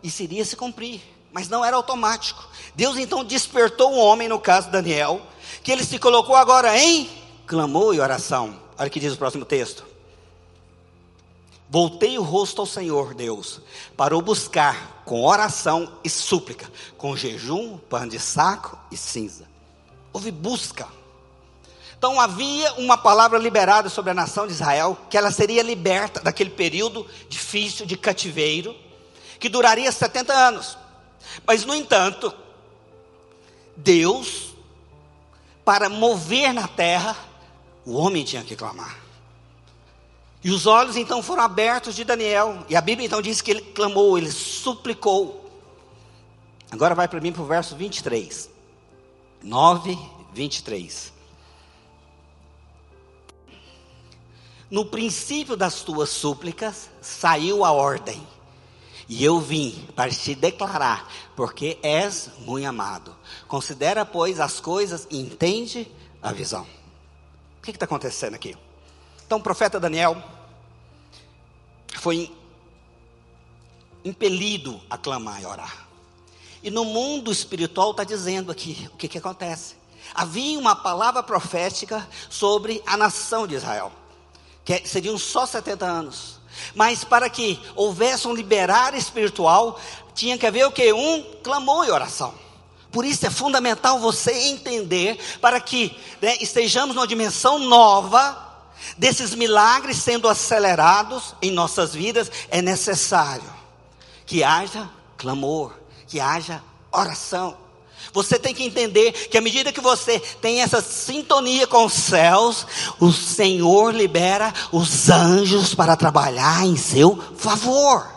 isso 0.00 0.22
iria 0.22 0.44
se 0.44 0.54
cumprir, 0.54 1.02
mas 1.32 1.48
não 1.48 1.64
era 1.64 1.76
automático. 1.76 2.48
Deus 2.76 2.96
então 2.96 3.24
despertou 3.24 3.92
o 3.92 3.98
homem, 3.98 4.28
no 4.28 4.38
caso 4.38 4.70
Daniel, 4.70 5.20
que 5.64 5.72
ele 5.72 5.84
se 5.84 5.98
colocou 5.98 6.36
agora 6.36 6.78
em 6.78 7.10
clamor 7.44 7.92
e 7.92 7.98
oração. 7.98 8.56
Olha 8.78 8.86
o 8.86 8.90
que 8.90 9.00
diz 9.00 9.12
o 9.12 9.18
próximo 9.18 9.44
texto. 9.44 9.84
Voltei 11.74 12.16
o 12.16 12.22
rosto 12.22 12.60
ao 12.60 12.68
Senhor 12.68 13.14
Deus, 13.14 13.60
para 13.96 14.16
o 14.16 14.22
buscar 14.22 15.02
com 15.04 15.24
oração 15.24 15.98
e 16.04 16.08
súplica, 16.08 16.70
com 16.96 17.16
jejum, 17.16 17.78
pano 17.78 18.12
de 18.12 18.20
saco 18.20 18.78
e 18.92 18.96
cinza. 18.96 19.48
Houve 20.12 20.30
busca. 20.30 20.86
Então 21.98 22.20
havia 22.20 22.74
uma 22.74 22.96
palavra 22.96 23.40
liberada 23.40 23.88
sobre 23.88 24.12
a 24.12 24.14
nação 24.14 24.46
de 24.46 24.52
Israel, 24.52 24.96
que 25.10 25.18
ela 25.18 25.32
seria 25.32 25.64
liberta 25.64 26.20
daquele 26.20 26.50
período 26.50 27.04
difícil 27.28 27.84
de 27.84 27.96
cativeiro, 27.96 28.72
que 29.40 29.48
duraria 29.48 29.90
70 29.90 30.32
anos. 30.32 30.78
Mas, 31.44 31.64
no 31.64 31.74
entanto, 31.74 32.32
Deus, 33.76 34.54
para 35.64 35.88
mover 35.88 36.54
na 36.54 36.68
terra, 36.68 37.16
o 37.84 37.94
homem 37.96 38.22
tinha 38.22 38.44
que 38.44 38.54
clamar. 38.54 39.03
E 40.44 40.50
os 40.50 40.66
olhos 40.66 40.94
então 40.94 41.22
foram 41.22 41.42
abertos 41.42 41.96
de 41.96 42.04
Daniel, 42.04 42.66
e 42.68 42.76
a 42.76 42.80
Bíblia 42.82 43.06
então 43.06 43.22
diz 43.22 43.40
que 43.40 43.50
ele 43.50 43.62
clamou, 43.62 44.18
ele 44.18 44.30
suplicou. 44.30 45.50
Agora 46.70 46.94
vai 46.94 47.08
para 47.08 47.18
mim 47.18 47.32
para 47.32 47.40
o 47.40 47.46
verso 47.46 47.74
23. 47.74 48.50
9, 49.42 49.98
23. 50.34 51.14
No 54.70 54.84
princípio 54.84 55.56
das 55.56 55.80
tuas 55.80 56.10
súplicas 56.10 56.90
saiu 57.00 57.64
a 57.64 57.72
ordem, 57.72 58.26
e 59.08 59.24
eu 59.24 59.40
vim 59.40 59.86
para 59.96 60.10
te 60.10 60.34
declarar, 60.34 61.10
porque 61.34 61.78
és 61.82 62.28
muito 62.40 62.66
amado. 62.66 63.16
Considera, 63.48 64.04
pois, 64.04 64.40
as 64.40 64.60
coisas 64.60 65.06
e 65.10 65.18
entende 65.18 65.90
a 66.22 66.32
visão. 66.32 66.66
O 67.58 67.62
que 67.62 67.70
está 67.70 67.86
acontecendo 67.86 68.34
aqui? 68.34 68.54
Então, 69.24 69.38
o 69.38 69.42
profeta 69.42 69.80
Daniel 69.80 70.33
foi 72.04 72.30
impelido 74.04 74.78
a 74.90 74.98
clamar 74.98 75.40
e 75.40 75.46
orar. 75.46 75.88
E 76.62 76.70
no 76.70 76.84
mundo 76.84 77.32
espiritual 77.32 77.92
está 77.92 78.04
dizendo 78.04 78.52
aqui 78.52 78.90
o 78.92 78.96
que, 78.98 79.08
que 79.08 79.16
acontece. 79.16 79.74
Havia 80.14 80.58
uma 80.58 80.76
palavra 80.76 81.22
profética 81.22 82.06
sobre 82.28 82.82
a 82.84 82.94
nação 82.94 83.46
de 83.46 83.54
Israel 83.54 83.90
que 84.66 84.86
seriam 84.86 85.16
só 85.16 85.46
70 85.46 85.86
anos. 85.86 86.40
Mas 86.74 87.04
para 87.04 87.30
que 87.30 87.58
houvesse 87.74 88.28
um 88.28 88.34
liberar 88.34 88.94
espiritual, 88.94 89.80
tinha 90.14 90.36
que 90.36 90.46
haver 90.46 90.66
o 90.66 90.72
que? 90.72 90.92
Um 90.92 91.22
clamor 91.42 91.86
e 91.86 91.90
oração. 91.90 92.34
Por 92.92 93.06
isso 93.06 93.26
é 93.26 93.30
fundamental 93.30 93.98
você 93.98 94.48
entender, 94.48 95.18
para 95.40 95.58
que 95.58 95.96
né, 96.20 96.36
estejamos 96.38 96.94
numa 96.94 97.06
dimensão 97.06 97.58
nova, 97.58 98.43
desses 98.96 99.34
milagres 99.34 99.98
sendo 99.98 100.28
acelerados 100.28 101.34
em 101.42 101.50
nossas 101.50 101.94
vidas, 101.94 102.30
é 102.50 102.62
necessário 102.62 103.52
que 104.26 104.42
haja 104.42 104.88
clamor, 105.16 105.72
que 106.06 106.20
haja 106.20 106.62
oração. 106.92 107.56
Você 108.12 108.38
tem 108.38 108.54
que 108.54 108.62
entender 108.62 109.12
que 109.12 109.36
à 109.36 109.40
medida 109.40 109.72
que 109.72 109.80
você 109.80 110.20
tem 110.40 110.62
essa 110.62 110.80
sintonia 110.80 111.66
com 111.66 111.84
os 111.84 111.92
céus, 111.92 112.66
o 113.00 113.10
Senhor 113.12 113.92
libera 113.92 114.52
os 114.70 115.10
anjos 115.10 115.74
para 115.74 115.96
trabalhar 115.96 116.64
em 116.64 116.76
seu 116.76 117.16
favor. 117.36 118.13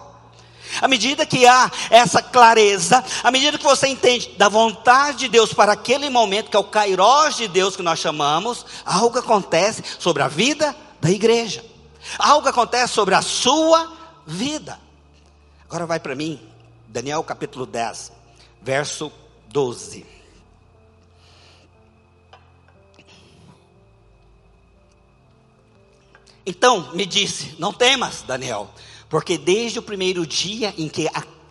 À 0.81 0.87
medida 0.87 1.25
que 1.25 1.45
há 1.45 1.71
essa 1.89 2.21
clareza, 2.21 3.03
à 3.23 3.31
medida 3.31 3.57
que 3.57 3.63
você 3.63 3.87
entende 3.87 4.29
da 4.37 4.49
vontade 4.49 5.19
de 5.19 5.27
Deus 5.29 5.53
para 5.53 5.73
aquele 5.73 6.09
momento, 6.09 6.49
que 6.49 6.57
é 6.57 6.59
o 6.59 6.63
kairós 6.63 7.35
de 7.37 7.47
Deus 7.47 7.75
que 7.75 7.83
nós 7.83 7.99
chamamos, 7.99 8.65
algo 8.85 9.17
acontece 9.17 9.83
sobre 9.99 10.23
a 10.23 10.27
vida 10.27 10.75
da 11.01 11.09
igreja. 11.09 11.63
Algo 12.17 12.47
acontece 12.47 12.93
sobre 12.93 13.15
a 13.15 13.21
sua 13.21 13.91
vida. 14.25 14.79
Agora 15.65 15.85
vai 15.85 15.99
para 15.99 16.15
mim, 16.15 16.39
Daniel 16.87 17.23
capítulo 17.23 17.65
10, 17.65 18.11
verso 18.61 19.11
12. 19.49 20.17
Então 26.45 26.93
me 26.93 27.05
disse: 27.05 27.55
Não 27.59 27.73
temas, 27.73 28.21
Daniel, 28.21 28.69
porque 29.09 29.37
desde 29.37 29.79
o 29.79 29.81
primeiro 29.81 30.25
dia 30.25 30.73
em 30.77 30.89
que 30.89 31.09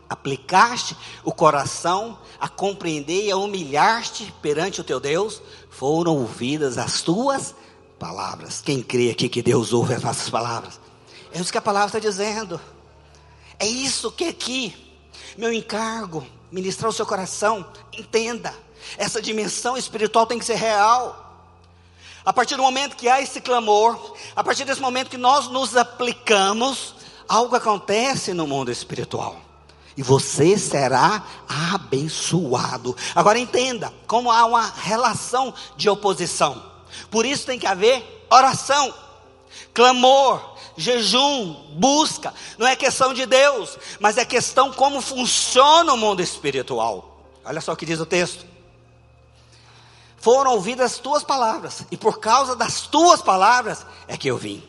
aplicaste 0.09 0.97
o 1.25 1.33
coração 1.33 2.19
a 2.39 2.49
compreender 2.49 3.27
e 3.27 3.31
a 3.31 3.37
humilhar-te 3.37 4.33
perante 4.43 4.81
o 4.81 4.85
teu 4.85 5.01
Deus, 5.01 5.43
foram 5.71 6.17
ouvidas 6.17 6.79
as 6.79 7.03
tuas 7.03 7.55
palavras. 7.99 8.61
Quem 8.61 8.83
crê 8.83 9.11
aqui 9.11 9.29
que 9.29 9.43
Deus 9.43 9.73
ouve 9.73 9.95
as 9.95 10.03
nossas 10.03 10.29
palavras? 10.29 10.81
É 11.33 11.41
isso 11.41 11.53
que 11.53 11.59
a 11.59 11.63
palavra 11.63 11.89
está 11.89 11.99
dizendo. 11.99 12.61
É 13.59 13.67
isso 13.67 14.13
que 14.13 14.25
aqui, 14.25 14.75
meu 15.37 15.53
encargo, 15.53 16.27
ministrar 16.53 16.91
o 16.91 16.93
seu 16.93 17.07
coração, 17.07 17.67
entenda, 17.93 18.55
essa 18.97 19.21
dimensão 19.21 19.77
espiritual 19.77 20.27
tem 20.27 20.39
que 20.39 20.45
ser 20.45 20.57
real. 20.57 21.25
A 22.25 22.33
partir 22.33 22.57
do 22.57 22.63
momento 22.63 22.97
que 22.97 23.09
há 23.09 23.21
esse 23.21 23.41
clamor, 23.41 24.15
a 24.35 24.45
partir 24.45 24.65
desse 24.65 24.81
momento 24.81 25.09
que 25.09 25.17
nós 25.17 25.49
nos 25.49 25.77
aplicamos, 25.77 26.95
algo 27.29 27.57
acontece 27.57 28.33
no 28.33 28.47
mundo 28.47 28.71
espiritual. 28.71 29.41
e 29.97 30.03
você 30.03 30.59
será 30.59 31.25
abençoado. 31.49 32.95
Agora 33.15 33.39
entenda 33.39 33.91
como 34.07 34.31
há 34.31 34.45
uma 34.45 34.71
relação 34.77 35.55
de 35.75 35.89
oposição. 35.89 36.63
Por 37.11 37.25
isso 37.25 37.47
tem 37.47 37.59
que 37.59 37.67
haver 37.67 38.27
oração, 38.31 38.93
clamor, 39.73 40.57
jejum, 40.77 41.55
busca. 41.73 42.35
Não 42.59 42.67
é 42.67 42.77
questão 42.77 43.15
de 43.15 43.25
Deus, 43.25 43.79
mas 43.99 44.19
é 44.19 44.25
questão 44.25 44.73
como 44.73 45.01
funciona 45.01 45.95
o 45.95 45.97
mundo 45.97 46.21
espiritual. 46.21 47.23
Olha 47.45 47.61
só 47.61 47.73
o 47.73 47.77
que 47.77 47.87
diz 47.87 47.99
o 48.01 48.07
texto. 48.07 48.45
Foram 50.19 50.53
ouvidas 50.53 50.93
as 50.93 50.99
tuas 50.99 51.23
palavras, 51.23 51.85
e 51.91 51.97
por 51.97 52.19
causa 52.19 52.57
das 52.57 52.83
tuas 52.83 53.23
palavras 53.23 53.87
é 54.09 54.17
que 54.17 54.29
eu 54.29 54.37
vim. 54.37 54.63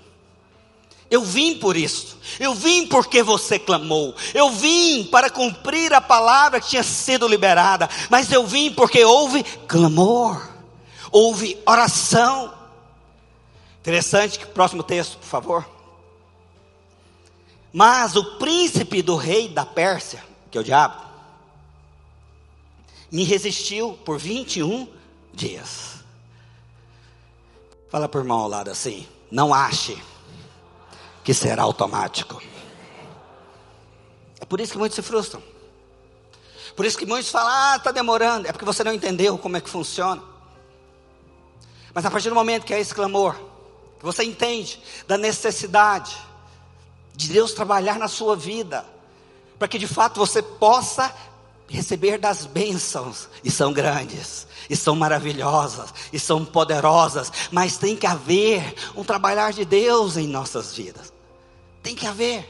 Eu 1.10 1.24
vim 1.24 1.58
por 1.58 1.78
isso. 1.78 2.18
Eu 2.40 2.54
vim 2.54 2.86
porque 2.88 3.24
você 3.24 3.58
clamou. 3.58 4.14
Eu 4.34 4.52
vim 4.52 5.06
para 5.06 5.30
cumprir 5.30 5.94
a 5.94 6.02
palavra 6.02 6.60
que 6.60 6.70
tinha 6.70 6.84
sido 6.84 7.28
liberada. 7.28 7.90
Mas 8.10 8.32
eu 8.32 8.46
vim 8.46 8.72
porque 8.74 9.04
houve 9.06 9.44
clamor, 9.68 10.46
houve 11.12 11.58
oração. 11.66 12.54
Interessante 13.80 14.38
que 14.38 14.46
próximo 14.46 14.84
texto, 14.84 15.18
por 15.18 15.28
favor. 15.28 15.70
Mas 17.72 18.16
o 18.16 18.38
príncipe 18.38 19.02
do 19.02 19.16
rei 19.16 19.48
da 19.48 19.66
Pérsia, 19.66 20.24
que 20.52 20.58
é 20.58 20.62
o 20.62 20.64
diabo, 20.64 21.02
me 23.10 23.24
resistiu 23.24 23.94
por 24.04 24.18
21 24.20 24.90
dias. 25.34 25.98
Fala 27.90 28.10
para 28.10 28.20
o 28.20 28.22
irmão 28.24 28.40
ao 28.40 28.50
lado 28.50 28.70
assim: 28.70 29.08
não 29.32 29.54
ache 29.54 29.98
que 31.28 31.34
será 31.34 31.64
automático. 31.64 32.42
É 34.40 34.46
por 34.46 34.62
isso 34.62 34.72
que 34.72 34.78
muitos 34.78 34.96
se 34.96 35.02
frustram. 35.02 35.44
Por 36.74 36.86
isso 36.86 36.98
que 36.98 37.06
muitos 37.06 37.30
falam, 37.30 37.52
ah, 37.52 37.76
está 37.76 37.92
demorando. 37.92 38.48
É 38.48 38.54
porque 38.54 38.64
você 38.64 38.82
não 38.82 38.94
entendeu 38.94 39.38
como 39.38 39.58
é 39.58 39.60
que 39.60 39.70
funciona. 39.70 40.24
Mas 41.94 42.06
a 42.06 42.10
partir 42.10 42.30
do 42.30 42.36
momento 42.36 42.66
que 42.66 42.74
é 42.74 42.80
esse 42.80 42.96
clamor, 42.96 43.36
que 44.00 44.06
você 44.06 44.24
entende 44.24 44.82
da 45.06 45.18
necessidade 45.18 46.16
de 47.14 47.28
Deus 47.28 47.52
trabalhar 47.52 48.00
na 48.00 48.08
sua 48.08 48.34
vida, 48.34 48.86
para 49.60 49.68
que 49.68 49.78
de 49.78 49.86
fato 49.86 50.22
você 50.22 50.42
possa 50.42 51.14
receber 51.68 52.18
das 52.18 52.46
bênçãos, 52.46 53.28
e 53.44 53.52
são 53.52 53.74
grandes, 53.74 54.48
e 54.70 54.78
são 54.78 54.96
maravilhosas, 54.96 55.94
e 56.14 56.18
são 56.18 56.46
poderosas, 56.46 57.34
mas 57.52 57.76
tem 57.76 57.98
que 57.98 58.08
haver 58.08 58.74
um 58.96 59.04
trabalhar 59.04 59.52
de 59.52 59.66
Deus 59.66 60.16
em 60.16 60.26
nossas 60.26 60.74
vidas. 60.74 61.17
Tem 61.88 61.96
que 61.96 62.06
haver. 62.06 62.46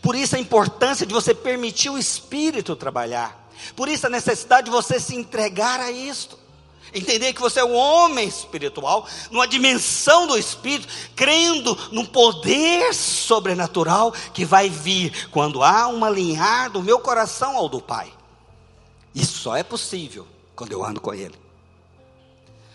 Por 0.00 0.14
isso 0.14 0.34
a 0.34 0.38
importância 0.38 1.04
de 1.04 1.12
você 1.12 1.34
permitir 1.34 1.90
o 1.90 1.98
Espírito 1.98 2.74
trabalhar. 2.74 3.50
Por 3.76 3.90
isso 3.90 4.06
a 4.06 4.10
necessidade 4.10 4.64
de 4.64 4.70
você 4.70 4.98
se 4.98 5.14
entregar 5.14 5.78
a 5.80 5.90
isto. 5.90 6.38
Entender 6.94 7.34
que 7.34 7.42
você 7.42 7.60
é 7.60 7.64
um 7.64 7.74
homem 7.74 8.26
espiritual, 8.26 9.06
numa 9.30 9.46
dimensão 9.46 10.26
do 10.26 10.38
Espírito, 10.38 10.88
crendo 11.14 11.76
no 11.92 12.08
poder 12.08 12.94
sobrenatural 12.94 14.12
que 14.32 14.46
vai 14.46 14.70
vir 14.70 15.28
quando 15.28 15.62
há 15.62 15.86
um 15.86 16.02
alinhar 16.02 16.70
do 16.70 16.82
meu 16.82 17.00
coração 17.00 17.58
ao 17.58 17.68
do 17.68 17.82
Pai. 17.82 18.10
Isso 19.14 19.40
só 19.40 19.56
é 19.56 19.62
possível 19.62 20.26
quando 20.56 20.72
eu 20.72 20.82
ando 20.82 21.02
com 21.02 21.12
Ele. 21.12 21.38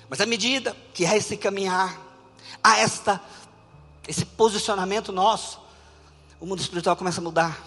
Mas 0.08 0.22
à 0.22 0.28
medida 0.28 0.78
que 0.94 1.04
há 1.04 1.18
esse 1.18 1.36
caminhar, 1.36 2.00
há 2.64 2.78
esta, 2.78 3.20
esse 4.08 4.24
posicionamento 4.24 5.12
nosso, 5.12 5.65
o 6.46 6.48
mundo 6.48 6.60
espiritual 6.60 6.96
começa 6.96 7.20
a 7.20 7.24
mudar. 7.24 7.60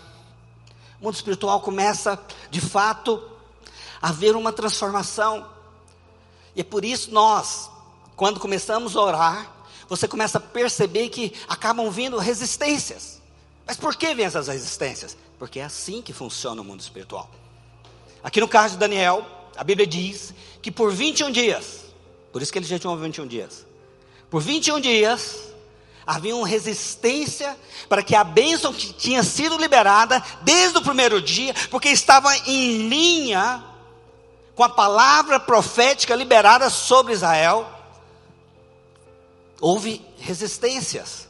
O 1.00 1.04
mundo 1.04 1.16
espiritual 1.16 1.60
começa, 1.60 2.16
de 2.48 2.60
fato, 2.60 3.20
a 4.00 4.12
ver 4.12 4.36
uma 4.36 4.52
transformação. 4.52 5.44
E 6.54 6.60
é 6.60 6.64
por 6.64 6.84
isso 6.84 7.10
nós, 7.10 7.68
quando 8.14 8.38
começamos 8.38 8.96
a 8.96 9.00
orar, 9.00 9.52
você 9.88 10.06
começa 10.06 10.38
a 10.38 10.40
perceber 10.40 11.08
que 11.08 11.32
acabam 11.48 11.90
vindo 11.90 12.18
resistências. 12.18 13.20
Mas 13.66 13.76
por 13.76 13.96
que 13.96 14.14
vêm 14.14 14.26
essas 14.26 14.46
resistências? 14.46 15.16
Porque 15.40 15.58
é 15.58 15.64
assim 15.64 16.00
que 16.00 16.12
funciona 16.12 16.62
o 16.62 16.64
mundo 16.64 16.78
espiritual. 16.78 17.28
Aqui 18.22 18.40
no 18.40 18.46
caso 18.46 18.74
de 18.74 18.78
Daniel, 18.78 19.26
a 19.56 19.64
Bíblia 19.64 19.88
diz 19.88 20.32
que 20.62 20.70
por 20.70 20.92
21 20.92 21.32
dias, 21.32 21.80
por 22.32 22.40
isso 22.40 22.52
que 22.52 22.60
ele 22.60 22.66
já 22.66 22.78
tinha 22.78 22.94
21 22.94 23.26
dias, 23.26 23.66
por 24.30 24.40
21 24.40 24.78
dias, 24.78 25.47
havia 26.08 26.34
uma 26.34 26.48
resistência 26.48 27.54
para 27.86 28.02
que 28.02 28.16
a 28.16 28.24
bênção 28.24 28.72
que 28.72 28.94
tinha 28.94 29.22
sido 29.22 29.58
liberada 29.58 30.22
desde 30.40 30.78
o 30.78 30.82
primeiro 30.82 31.20
dia, 31.20 31.54
porque 31.70 31.90
estava 31.90 32.34
em 32.46 32.88
linha 32.88 33.62
com 34.54 34.64
a 34.64 34.70
palavra 34.70 35.38
profética 35.38 36.14
liberada 36.14 36.70
sobre 36.70 37.12
Israel, 37.12 37.68
houve 39.60 40.00
resistências. 40.18 41.28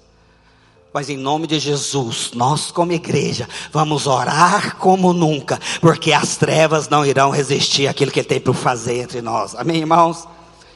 Mas 0.92 1.10
em 1.10 1.16
nome 1.16 1.48
de 1.48 1.58
Jesus, 1.58 2.30
nós 2.32 2.70
como 2.70 2.92
igreja, 2.92 3.48
vamos 3.72 4.06
orar 4.06 4.76
como 4.76 5.12
nunca, 5.12 5.60
porque 5.80 6.12
as 6.12 6.36
trevas 6.36 6.88
não 6.88 7.04
irão 7.04 7.30
resistir 7.30 7.88
àquilo 7.88 8.12
que 8.12 8.20
Ele 8.20 8.28
tem 8.28 8.40
para 8.40 8.54
fazer 8.54 9.00
entre 9.00 9.20
nós. 9.20 9.56
Amém, 9.56 9.78
irmãos? 9.78 10.26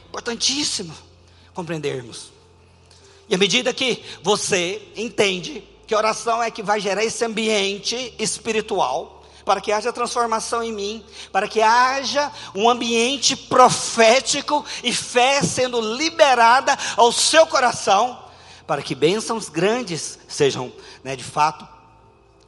Importantíssimo 0.09 0.93
compreendermos. 1.53 2.32
E 3.29 3.35
à 3.35 3.37
medida 3.37 3.73
que 3.73 4.03
você 4.21 4.81
entende 4.95 5.63
que 5.87 5.95
oração 5.95 6.41
é 6.41 6.49
que 6.49 6.63
vai 6.63 6.79
gerar 6.79 7.03
esse 7.03 7.23
ambiente 7.23 8.13
espiritual, 8.17 9.23
para 9.45 9.59
que 9.59 9.71
haja 9.71 9.91
transformação 9.91 10.63
em 10.63 10.71
mim, 10.71 11.05
para 11.31 11.47
que 11.47 11.61
haja 11.61 12.31
um 12.55 12.69
ambiente 12.69 13.35
profético 13.35 14.65
e 14.83 14.93
fé 14.93 15.41
sendo 15.41 15.81
liberada 15.81 16.77
ao 16.95 17.11
seu 17.11 17.45
coração, 17.45 18.23
para 18.65 18.81
que 18.81 18.95
bênçãos 18.95 19.49
grandes 19.49 20.17
sejam, 20.27 20.71
né, 21.03 21.15
de 21.15 21.23
fato, 21.23 21.67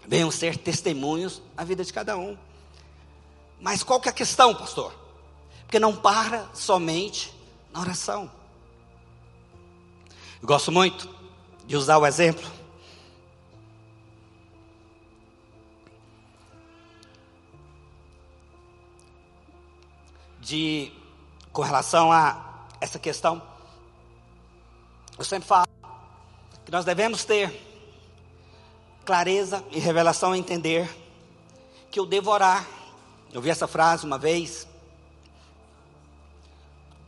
venham 0.08 0.32
ser 0.32 0.58
testemunhos 0.58 1.42
na 1.56 1.64
vida 1.64 1.84
de 1.84 1.92
cada 1.92 2.16
um. 2.18 2.38
Mas 3.60 3.84
qual 3.84 4.00
que 4.00 4.08
é 4.08 4.12
a 4.12 4.16
questão, 4.16 4.56
pastor? 4.56 4.94
Porque 5.64 5.80
não 5.80 5.96
para 5.96 6.50
somente 6.54 7.34
na 7.74 7.82
oração. 7.82 8.32
Eu 10.46 10.48
gosto 10.48 10.72
muito 10.72 11.10
de 11.66 11.76
usar 11.76 11.98
o 11.98 12.06
exemplo. 12.06 12.48
De, 20.40 20.92
com 21.52 21.64
relação 21.64 22.12
a 22.12 22.68
essa 22.80 23.00
questão, 23.00 23.42
eu 25.18 25.26
sempre 25.26 25.48
falo 25.48 25.66
que 26.64 26.72
nós 26.72 26.86
devemos 26.86 27.26
ter 27.26 27.52
clareza 29.04 29.66
e 29.72 29.80
revelação 29.80 30.34
a 30.34 30.38
entender 30.38 30.88
que 31.90 32.00
eu 32.00 32.06
devo 32.06 32.30
orar. 32.30 32.68
Eu 33.34 33.42
vi 33.42 33.50
essa 33.50 33.66
frase 33.66 34.06
uma 34.06 34.20
vez, 34.20 34.68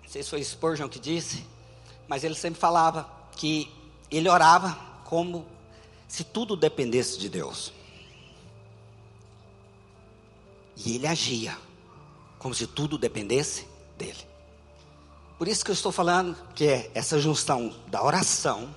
não 0.02 0.10
sei 0.10 0.23
se 0.23 0.30
foi 0.32 0.43
Spurgeon 0.43 0.89
que 0.89 1.00
disse, 1.00 1.45
mas 2.08 2.23
ele 2.23 2.34
sempre 2.34 2.60
falava: 2.60 3.16
que 3.38 3.71
ele 4.10 4.28
orava 4.28 4.78
como 5.06 5.45
se 6.08 6.23
tudo 6.23 6.56
dependesse 6.56 7.17
de 7.19 7.30
Deus. 7.30 7.71
E 10.76 10.95
ele 10.95 11.08
agia 11.08 11.58
como 12.39 12.54
se 12.54 12.67
tudo 12.67 12.97
dependesse 12.97 13.67
dele. 13.97 14.28
Por 15.38 15.47
isso 15.47 15.63
que 15.63 15.71
eu 15.71 15.73
estou 15.73 15.91
falando 15.91 16.36
que 16.56 16.65
é 16.65 16.91
essa 16.93 17.19
junção 17.19 17.76
da 17.88 18.04
oração, 18.04 18.76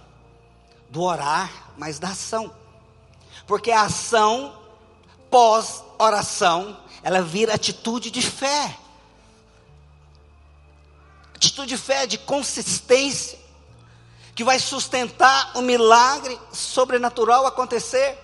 do 0.91 1.03
orar, 1.03 1.73
mas 1.79 1.99
da 1.99 2.09
ação. 2.09 2.55
Porque 3.47 3.71
a 3.71 3.83
ação 3.83 4.59
pós-oração, 5.31 6.77
ela 7.03 7.23
vira 7.23 7.55
atitude 7.55 8.11
de 8.11 8.21
fé. 8.21 8.77
Atitude 11.35 11.69
de 11.69 11.79
fé, 11.79 12.07
de 12.07 12.19
consistência 12.19 13.40
que 14.41 14.45
vai 14.45 14.59
sustentar 14.59 15.53
o 15.55 15.61
milagre 15.61 16.41
sobrenatural 16.51 17.47
acontecer. 17.47 18.17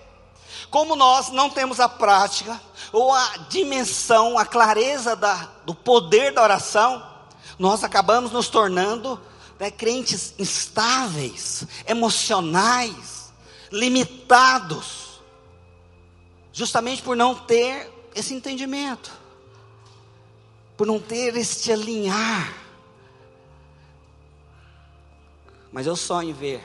Como 0.67 0.95
nós 0.95 1.29
não 1.29 1.47
temos 1.47 1.79
a 1.79 1.87
prática, 1.87 2.59
ou 2.91 3.13
a 3.13 3.37
dimensão, 3.49 4.35
a 4.35 4.43
clareza 4.43 5.15
da, 5.15 5.47
do 5.63 5.75
poder 5.75 6.33
da 6.33 6.41
oração, 6.41 7.07
nós 7.59 7.83
acabamos 7.83 8.31
nos 8.31 8.49
tornando 8.49 9.21
né, 9.59 9.69
crentes 9.69 10.33
instáveis, 10.39 11.67
emocionais, 11.85 13.31
limitados, 13.71 15.21
justamente 16.51 17.03
por 17.03 17.15
não 17.15 17.35
ter 17.35 17.93
esse 18.15 18.33
entendimento, 18.33 19.11
por 20.75 20.87
não 20.87 20.99
ter 20.99 21.37
este 21.37 21.71
alinhar 21.71 22.66
Mas 25.71 25.85
eu 25.85 25.95
sonho 25.95 26.33
ver 26.33 26.63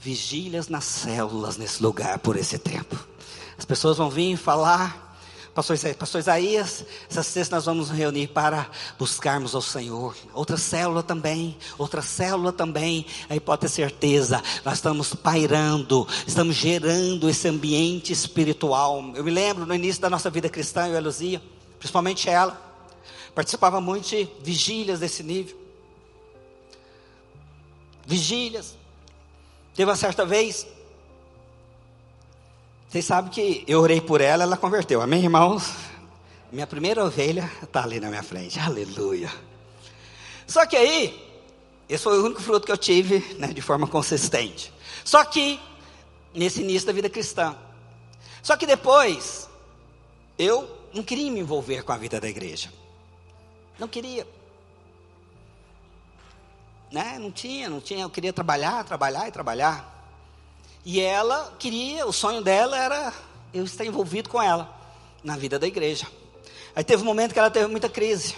vigílias 0.00 0.68
nas 0.68 0.84
células 0.84 1.56
nesse 1.56 1.82
lugar 1.82 2.18
por 2.20 2.36
esse 2.36 2.58
tempo. 2.58 2.96
As 3.58 3.64
pessoas 3.64 3.96
vão 3.96 4.10
vir 4.10 4.36
falar. 4.36 5.04
Pastor, 5.54 5.78
Pastor 5.98 6.20
Isaías, 6.20 6.84
essa 7.10 7.22
sexta 7.22 7.56
nós 7.56 7.64
vamos 7.64 7.88
nos 7.88 7.98
reunir 7.98 8.28
para 8.28 8.70
buscarmos 8.98 9.54
ao 9.54 9.62
Senhor. 9.62 10.14
Outra 10.34 10.58
célula 10.58 11.02
também, 11.02 11.56
outra 11.78 12.02
célula 12.02 12.52
também. 12.52 13.06
Aí 13.28 13.40
pode 13.40 13.62
ter 13.62 13.68
certeza, 13.68 14.42
nós 14.62 14.74
estamos 14.74 15.14
pairando, 15.14 16.06
estamos 16.26 16.54
gerando 16.54 17.28
esse 17.28 17.48
ambiente 17.48 18.12
espiritual. 18.12 19.02
Eu 19.14 19.24
me 19.24 19.30
lembro 19.30 19.64
no 19.64 19.74
início 19.74 20.02
da 20.02 20.10
nossa 20.10 20.28
vida 20.28 20.50
cristã, 20.50 20.88
eu 20.88 20.94
e 20.94 20.96
a 20.98 21.00
Luzia, 21.00 21.42
principalmente 21.78 22.28
ela, 22.28 22.60
participava 23.34 23.80
muito 23.80 24.10
de 24.10 24.28
vigílias 24.44 25.00
desse 25.00 25.22
nível. 25.22 25.65
Vigílias. 28.06 28.76
Teve 29.74 29.90
uma 29.90 29.96
certa 29.96 30.24
vez, 30.24 30.66
vocês 32.88 33.04
sabem 33.04 33.30
que 33.30 33.64
eu 33.66 33.80
orei 33.80 34.00
por 34.00 34.20
ela, 34.20 34.44
ela 34.44 34.56
converteu. 34.56 35.02
Amém, 35.02 35.24
irmãos? 35.24 35.74
Minha 36.50 36.66
primeira 36.66 37.04
ovelha 37.04 37.50
está 37.62 37.82
ali 37.82 38.00
na 38.00 38.08
minha 38.08 38.22
frente. 38.22 38.58
Aleluia. 38.58 39.30
Só 40.46 40.64
que 40.64 40.76
aí, 40.76 41.22
esse 41.88 42.04
foi 42.04 42.18
o 42.18 42.24
único 42.24 42.40
fruto 42.40 42.64
que 42.64 42.72
eu 42.72 42.78
tive 42.78 43.18
né, 43.38 43.48
de 43.48 43.60
forma 43.60 43.86
consistente. 43.86 44.72
Só 45.04 45.24
que, 45.24 45.60
nesse 46.32 46.62
início 46.62 46.86
da 46.86 46.92
vida 46.92 47.10
cristã. 47.10 47.56
Só 48.42 48.56
que 48.56 48.66
depois, 48.66 49.48
eu 50.38 50.70
não 50.94 51.02
queria 51.02 51.30
me 51.30 51.40
envolver 51.40 51.82
com 51.82 51.92
a 51.92 51.96
vida 51.96 52.20
da 52.20 52.28
igreja. 52.28 52.72
Não 53.78 53.88
queria. 53.88 54.26
Né? 56.90 57.18
Não 57.18 57.30
tinha, 57.30 57.68
não 57.68 57.80
tinha. 57.80 58.04
Eu 58.04 58.10
queria 58.10 58.32
trabalhar, 58.32 58.84
trabalhar 58.84 59.28
e 59.28 59.32
trabalhar. 59.32 59.96
E 60.84 61.00
ela 61.00 61.52
queria, 61.58 62.06
o 62.06 62.12
sonho 62.12 62.40
dela 62.40 62.78
era 62.78 63.12
eu 63.52 63.64
estar 63.64 63.84
envolvido 63.84 64.28
com 64.28 64.40
ela 64.40 64.72
na 65.22 65.36
vida 65.36 65.58
da 65.58 65.66
igreja. 65.66 66.06
Aí 66.74 66.84
teve 66.84 67.02
um 67.02 67.06
momento 67.06 67.32
que 67.32 67.38
ela 67.38 67.50
teve 67.50 67.66
muita 67.66 67.88
crise. 67.88 68.36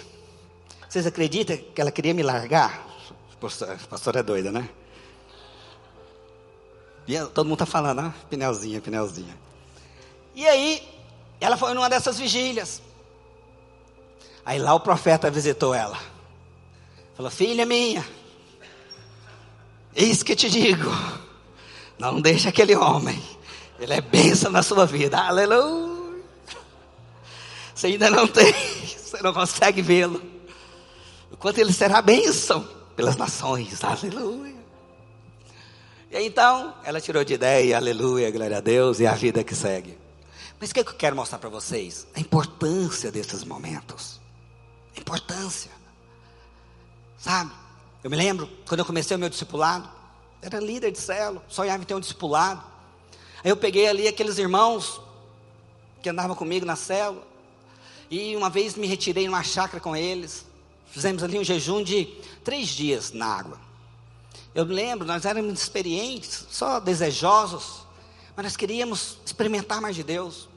Vocês 0.87 1.05
acreditam 1.05 1.57
que 1.57 1.79
ela 1.79 1.91
queria 1.91 2.13
me 2.13 2.23
largar? 2.23 2.87
A 3.41 3.87
pastora 3.87 4.19
é 4.19 4.23
doida, 4.23 4.51
né? 4.51 4.67
E 7.07 7.17
todo 7.27 7.45
mundo 7.45 7.61
está 7.61 7.65
falando, 7.65 8.01
ah, 8.01 8.13
pneuzinha, 8.29 8.81
pneuzinha. 8.81 9.37
E 10.35 10.47
aí, 10.47 10.87
ela 11.39 11.57
foi 11.57 11.73
numa 11.73 11.89
dessas 11.89 12.17
vigílias. 12.19 12.81
Aí 14.45 14.57
lá 14.57 14.73
o 14.73 14.79
profeta 14.79 15.29
visitou 15.29 15.73
ela. 15.73 15.99
Falou: 17.15 17.31
Filha 17.31 17.65
minha, 17.65 18.05
eis 19.95 20.23
que 20.23 20.35
te 20.35 20.49
digo 20.49 20.89
não 21.99 22.21
deixe 22.21 22.47
aquele 22.47 22.75
homem. 22.75 23.21
Ele 23.77 23.93
é 23.93 24.01
bênção 24.01 24.49
na 24.49 24.63
sua 24.63 24.85
vida. 24.85 25.17
Aleluia. 25.17 26.23
Você 27.75 27.87
ainda 27.87 28.09
não 28.09 28.27
tem, 28.27 28.53
você 28.53 29.21
não 29.21 29.33
consegue 29.33 29.81
vê-lo. 29.81 30.21
O 31.31 31.37
quanto 31.37 31.59
ele 31.59 31.73
será 31.73 32.01
bênção 32.01 32.67
pelas 32.95 33.17
nações. 33.17 33.83
Aleluia. 33.83 34.55
E 36.11 36.17
aí, 36.17 36.25
então, 36.25 36.73
ela 36.83 36.99
tirou 36.99 37.23
de 37.23 37.35
ideia, 37.35 37.77
aleluia, 37.77 38.31
glória 38.31 38.57
a 38.57 38.61
Deus, 38.61 38.99
e 38.99 39.05
a 39.05 39.13
vida 39.13 39.43
que 39.43 39.53
segue. 39.53 39.97
Mas 40.59 40.71
o 40.71 40.73
que 40.73 40.79
eu 40.79 40.85
quero 40.85 41.15
mostrar 41.15 41.37
para 41.37 41.49
vocês? 41.49 42.07
A 42.15 42.19
importância 42.19 43.11
desses 43.11 43.43
momentos. 43.43 44.19
A 44.97 44.99
importância. 44.99 45.71
Sabe? 47.17 47.51
Eu 48.03 48.09
me 48.09 48.15
lembro, 48.15 48.49
quando 48.67 48.79
eu 48.79 48.85
comecei 48.85 49.15
o 49.15 49.19
meu 49.19 49.29
discipulado, 49.29 49.89
era 50.41 50.59
líder 50.59 50.91
de 50.91 50.99
célula, 50.99 51.43
sonhava 51.49 51.83
em 51.83 51.85
ter 51.85 51.95
um 51.95 51.99
discipulado. 51.99 52.63
Aí 53.43 53.51
eu 53.51 53.57
peguei 53.57 53.87
ali 53.87 54.07
aqueles 54.07 54.37
irmãos 54.37 55.01
que 56.01 56.09
andavam 56.09 56.35
comigo 56.35 56.65
na 56.65 56.77
célula. 56.77 57.27
E 58.09 58.35
uma 58.35 58.49
vez 58.49 58.75
me 58.75 58.87
retirei 58.87 59.25
numa 59.25 59.43
chácara 59.43 59.81
com 59.81 59.95
eles. 59.95 60.45
Fizemos 60.87 61.23
ali 61.23 61.37
um 61.37 61.43
jejum 61.43 61.83
de 61.83 62.05
três 62.43 62.69
dias 62.69 63.11
na 63.11 63.25
água. 63.25 63.59
Eu 64.55 64.65
me 64.65 64.73
lembro, 64.73 65.05
nós 65.05 65.25
éramos 65.25 65.61
experientes, 65.61 66.47
só 66.49 66.79
desejosos, 66.79 67.85
mas 68.35 68.45
nós 68.45 68.57
queríamos 68.57 69.17
experimentar 69.25 69.81
mais 69.81 69.95
de 69.95 70.03
Deus. 70.03 70.47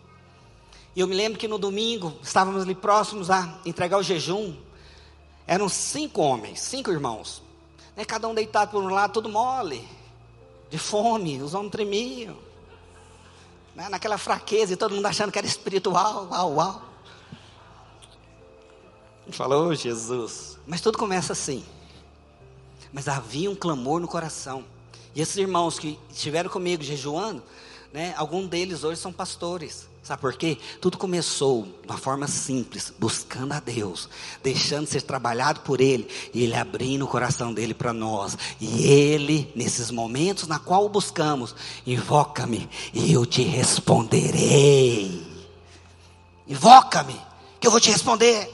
E 0.95 1.01
eu 1.01 1.07
me 1.07 1.15
lembro 1.15 1.39
que 1.39 1.49
no 1.49 1.59
domingo 1.59 2.17
estávamos 2.23 2.63
ali 2.63 2.75
próximos 2.75 3.31
a 3.31 3.59
entregar 3.67 3.99
o 3.99 4.03
jejum. 4.03 4.55
Eram 5.53 5.69
cinco 5.69 6.23
homens, 6.23 6.63
cinco 6.63 6.91
irmãos. 6.91 7.43
Né, 7.95 8.07
cada 8.07 8.27
um 8.27 8.33
deitado 8.33 8.71
por 8.71 8.83
um 8.83 8.89
lado, 8.89 9.13
todo 9.13 9.29
mole, 9.29 9.87
de 10.71 10.79
fome, 10.79 11.43
os 11.43 11.53
homens 11.53 11.73
tremiam. 11.73 12.39
Né, 13.75 13.87
naquela 13.91 14.17
fraqueza, 14.17 14.73
e 14.73 14.77
todo 14.77 14.95
mundo 14.95 15.05
achando 15.05 15.31
que 15.31 15.37
era 15.37 15.47
espiritual, 15.47 16.27
uau, 16.31 16.55
uau. 16.55 16.83
Falou, 19.31 19.75
Jesus. 19.75 20.59
Mas 20.67 20.81
tudo 20.81 20.97
começa 20.97 21.35
assim. 21.35 21.63
Mas 22.91 23.07
havia 23.07 23.51
um 23.51 23.55
clamor 23.55 24.01
no 24.01 24.09
coração. 24.09 24.65
E 25.15 25.21
esses 25.21 25.37
irmãos 25.37 25.79
que 25.79 25.99
estiveram 26.09 26.49
comigo 26.49 26.83
jejuando, 26.83 27.43
né, 27.93 28.15
alguns 28.17 28.49
deles 28.49 28.85
hoje 28.85 29.01
são 29.01 29.13
pastores. 29.13 29.91
Sabe 30.03 30.21
por 30.21 30.35
quê? 30.35 30.59
Tudo 30.81 30.99
começou 30.99 31.63
de 31.63 31.87
uma 31.87 31.97
forma 31.97 32.27
simples, 32.27 32.93
buscando 32.99 33.53
a 33.53 33.61
Deus, 33.61 34.09
deixando 34.43 34.87
ser 34.87 35.03
trabalhado 35.03 35.61
por 35.61 35.81
Ele, 35.81 36.09
e 36.35 36.43
Ele 36.43 36.57
abrindo 36.57 37.05
o 37.05 37.09
coração 37.09 37.55
dele 37.55 37.73
para 37.73 37.93
nós. 37.93 38.37
E 38.61 38.85
Ele, 38.85 39.53
nesses 39.55 39.93
momentos 39.93 40.49
na 40.49 40.59
qual 40.59 40.85
o 40.85 40.89
buscamos, 40.89 41.55
invoca-me 41.87 42.69
e 42.93 43.13
eu 43.13 43.25
te 43.25 43.43
responderei. 43.43 45.25
Invoca-me, 46.49 47.21
que 47.61 47.67
eu 47.69 47.71
vou 47.71 47.81
te 47.81 47.91
responder. 47.91 48.51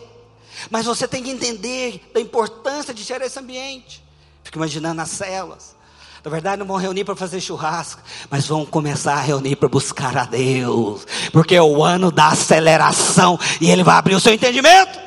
Mas 0.70 0.84
você 0.84 1.08
tem 1.08 1.22
que 1.22 1.30
entender 1.30 2.10
da 2.12 2.20
importância 2.20 2.92
de 2.92 3.02
gerar 3.02 3.24
esse 3.24 3.38
ambiente. 3.38 4.04
Fico 4.44 4.58
imaginando 4.58 5.00
as 5.00 5.10
células. 5.10 5.77
Na 6.24 6.30
verdade, 6.30 6.58
não 6.58 6.66
vão 6.66 6.76
reunir 6.76 7.04
para 7.04 7.14
fazer 7.14 7.40
churrasco, 7.40 8.00
mas 8.28 8.46
vão 8.46 8.66
começar 8.66 9.14
a 9.14 9.20
reunir 9.20 9.56
para 9.56 9.68
buscar 9.68 10.16
a 10.16 10.24
Deus, 10.24 11.06
porque 11.32 11.54
é 11.54 11.62
o 11.62 11.82
ano 11.84 12.10
da 12.10 12.28
aceleração 12.28 13.38
e 13.60 13.70
Ele 13.70 13.84
vai 13.84 13.96
abrir 13.96 14.14
o 14.14 14.20
seu 14.20 14.34
entendimento. 14.34 14.98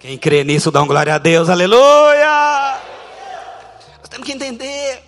Quem 0.00 0.18
crê 0.18 0.44
nisso, 0.44 0.70
dá 0.70 0.82
um 0.82 0.86
glória 0.86 1.14
a 1.14 1.18
Deus, 1.18 1.48
aleluia. 1.48 2.78
Nós 3.98 4.08
temos 4.08 4.26
que 4.26 4.32
entender, 4.32 5.02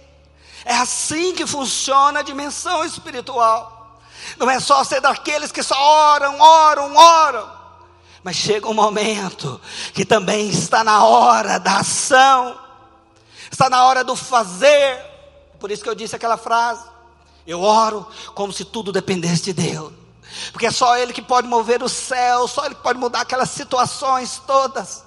é 0.64 0.74
assim 0.74 1.32
que 1.34 1.46
funciona 1.46 2.20
a 2.20 2.22
dimensão 2.22 2.84
espiritual. 2.84 4.00
Não 4.38 4.48
é 4.48 4.60
só 4.60 4.84
ser 4.84 5.00
daqueles 5.00 5.50
que 5.50 5.62
só 5.62 5.76
oram, 6.14 6.40
oram, 6.40 6.96
oram, 6.96 7.50
mas 8.22 8.36
chega 8.36 8.68
um 8.68 8.74
momento 8.74 9.60
que 9.92 10.04
também 10.04 10.48
está 10.48 10.84
na 10.84 11.04
hora 11.04 11.58
da 11.58 11.78
ação 11.78 12.69
está 13.60 13.68
na 13.68 13.84
hora 13.84 14.02
do 14.02 14.16
fazer. 14.16 15.04
Por 15.58 15.70
isso 15.70 15.82
que 15.82 15.88
eu 15.88 15.94
disse 15.94 16.16
aquela 16.16 16.38
frase. 16.38 16.82
Eu 17.46 17.60
oro 17.60 18.08
como 18.34 18.54
se 18.54 18.64
tudo 18.64 18.90
dependesse 18.90 19.42
de 19.42 19.52
Deus. 19.52 19.92
Porque 20.50 20.66
é 20.66 20.70
só 20.70 20.96
Ele 20.96 21.12
que 21.12 21.20
pode 21.20 21.46
mover 21.46 21.82
o 21.82 21.88
céu, 21.88 22.48
só 22.48 22.64
Ele 22.64 22.74
que 22.74 22.82
pode 22.82 22.98
mudar 22.98 23.20
aquelas 23.20 23.50
situações 23.50 24.40
todas. 24.46 25.04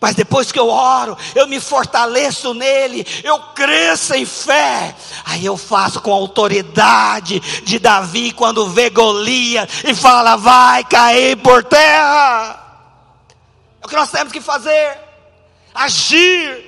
Mas 0.00 0.14
depois 0.14 0.52
que 0.52 0.58
eu 0.58 0.68
oro, 0.68 1.16
eu 1.34 1.46
me 1.48 1.58
fortaleço 1.58 2.52
nele, 2.52 3.06
eu 3.24 3.38
cresço 3.54 4.14
em 4.14 4.26
fé. 4.26 4.94
Aí 5.24 5.44
eu 5.44 5.56
faço 5.56 6.02
com 6.02 6.12
a 6.12 6.16
autoridade 6.16 7.40
de 7.64 7.78
Davi 7.78 8.30
quando 8.32 8.68
vê 8.68 8.90
Golias 8.90 9.68
e 9.84 9.94
fala: 9.94 10.36
vai 10.36 10.84
cair 10.84 11.36
por 11.38 11.64
terra. 11.64 12.62
É 13.80 13.86
o 13.86 13.88
que 13.88 13.96
nós 13.96 14.10
temos 14.10 14.32
que 14.32 14.40
fazer: 14.40 14.98
agir. 15.74 16.67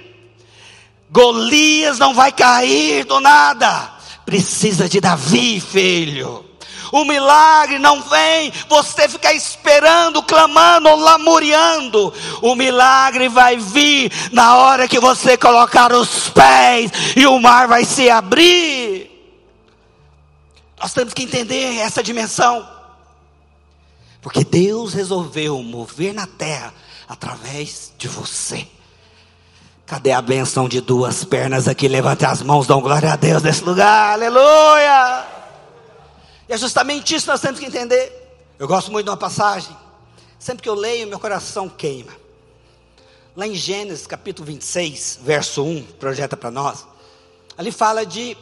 Golias 1.11 1.99
não 1.99 2.15
vai 2.15 2.31
cair 2.31 3.05
do 3.05 3.21
nada. 3.21 3.93
Precisa 4.25 4.89
de 4.89 5.01
Davi, 5.01 5.61
filho. 5.61 6.45
O 6.93 7.05
milagre 7.05 7.79
não 7.79 8.03
vem 8.03 8.53
você 8.69 9.09
ficar 9.09 9.33
esperando, 9.33 10.23
clamando 10.23 10.95
lamuriando. 10.95 12.13
O 12.43 12.55
milagre 12.55 13.29
vai 13.29 13.57
vir 13.57 14.13
na 14.33 14.57
hora 14.57 14.89
que 14.89 14.99
você 14.99 15.37
colocar 15.37 15.93
os 15.93 16.29
pés 16.31 16.91
e 17.17 17.27
o 17.27 17.39
mar 17.41 17.69
vai 17.69 17.85
se 17.85 18.11
abrir. 18.11 19.09
Nós 20.81 20.93
temos 20.93 21.13
que 21.13 21.23
entender 21.23 21.79
essa 21.79 22.03
dimensão. 22.03 22.67
Porque 24.21 24.45
Deus 24.45 24.93
resolveu 24.93 25.63
mover 25.63 26.13
na 26.13 26.27
terra 26.27 26.75
através 27.09 27.93
de 27.97 28.09
você. 28.09 28.67
Cadê 29.91 30.13
a 30.13 30.23
benção 30.23 30.69
de 30.69 30.81
duas 30.81 31.25
pernas 31.25 31.67
aqui? 31.67 31.89
Levante 31.89 32.25
as 32.25 32.43
mãos, 32.43 32.65
dão 32.65 32.81
glória 32.81 33.13
a 33.13 33.17
Deus 33.17 33.43
nesse 33.43 33.65
lugar, 33.65 34.13
aleluia. 34.13 35.27
E 36.49 36.53
é 36.53 36.57
justamente 36.57 37.13
isso 37.13 37.27
que 37.27 37.33
nós 37.33 37.41
temos 37.41 37.59
que 37.59 37.67
entender. 37.67 38.39
Eu 38.57 38.69
gosto 38.69 38.93
muito 38.93 39.07
de 39.07 39.11
uma 39.11 39.17
passagem, 39.17 39.77
sempre 40.39 40.63
que 40.63 40.69
eu 40.69 40.77
leio, 40.77 41.09
meu 41.09 41.19
coração 41.19 41.69
queima. 41.69 42.13
Lá 43.35 43.49
em 43.49 43.57
Gênesis 43.57 44.07
capítulo 44.07 44.47
26, 44.47 45.19
verso 45.25 45.65
1, 45.65 45.83
projeta 45.99 46.37
para 46.37 46.53
nós. 46.53 46.87
Ali 47.59 47.73
fala 47.73 48.07
de 48.07 48.37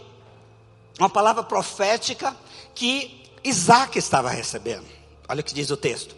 uma 0.98 1.08
palavra 1.08 1.42
profética 1.42 2.36
que 2.74 3.24
Isaac 3.42 3.98
estava 3.98 4.28
recebendo. 4.28 4.84
Olha 5.26 5.40
o 5.40 5.44
que 5.44 5.54
diz 5.54 5.70
o 5.70 5.78
texto. 5.78 6.14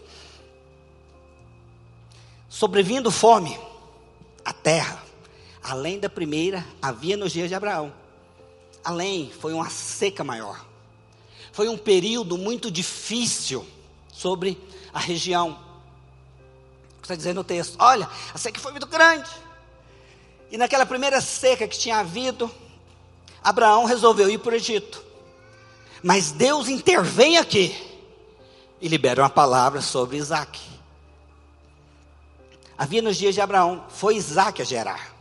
Sobrevindo 2.49 3.13
fome, 3.13 3.57
a 4.45 4.53
terra, 4.53 5.09
além 5.71 6.01
da 6.01 6.11
primeira, 6.11 6.67
havia 6.83 7.17
nos 7.17 7.31
dias 7.31 7.49
de 7.49 7.55
Abraão. 7.55 7.93
Além, 8.83 9.31
foi 9.31 9.53
uma 9.53 9.71
seca 9.71 10.25
maior. 10.25 10.67
Foi 11.53 11.69
um 11.69 11.79
período 11.79 12.37
muito 12.37 12.73
difícil 12.73 13.65
sobre 14.13 14.61
a 14.93 14.99
região. 14.99 15.57
Está 17.01 17.15
dizendo 17.15 17.41
o 17.41 17.45
texto: 17.45 17.77
olha, 17.79 18.11
a 18.35 18.39
seca 18.39 18.59
foi 18.59 18.73
muito 18.73 18.89
grande. 18.89 19.31
E 20.51 20.59
naquela 20.59 20.85
primeira 20.85 21.21
seca 21.21 21.69
que 21.69 21.79
tinha 21.79 21.99
havido, 21.99 22.51
Abraão 23.41 23.85
resolveu 23.85 24.29
ir 24.29 24.39
para 24.39 24.55
o 24.55 24.57
Egito. 24.57 25.05
Mas 26.03 26.33
Deus 26.33 26.69
intervém 26.69 27.37
aqui 27.37 27.77
e 28.81 28.89
libera 28.89 29.23
uma 29.23 29.31
palavra 29.31 29.81
sobre 29.81 30.17
Isaac. 30.17 30.61
Havia 32.77 33.03
nos 33.03 33.17
dias 33.17 33.37
de 33.37 33.41
Abraão, 33.41 33.85
foi 33.89 34.17
Isaac 34.17 34.61
a 34.61 34.65
gerar. 34.65 35.20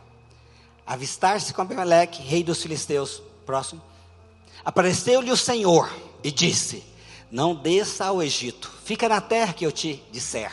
Avistar-se 0.90 1.54
com 1.54 1.62
Abimeleque, 1.62 2.20
rei 2.20 2.42
dos 2.42 2.60
filisteus. 2.60 3.22
Próximo. 3.46 3.80
Apareceu-lhe 4.64 5.30
o 5.30 5.36
Senhor 5.36 5.88
e 6.24 6.32
disse: 6.32 6.82
Não 7.30 7.54
desça 7.54 8.06
ao 8.06 8.20
Egito, 8.20 8.68
fica 8.84 9.08
na 9.08 9.20
terra 9.20 9.52
que 9.52 9.64
eu 9.64 9.70
te 9.70 10.02
disser. 10.10 10.50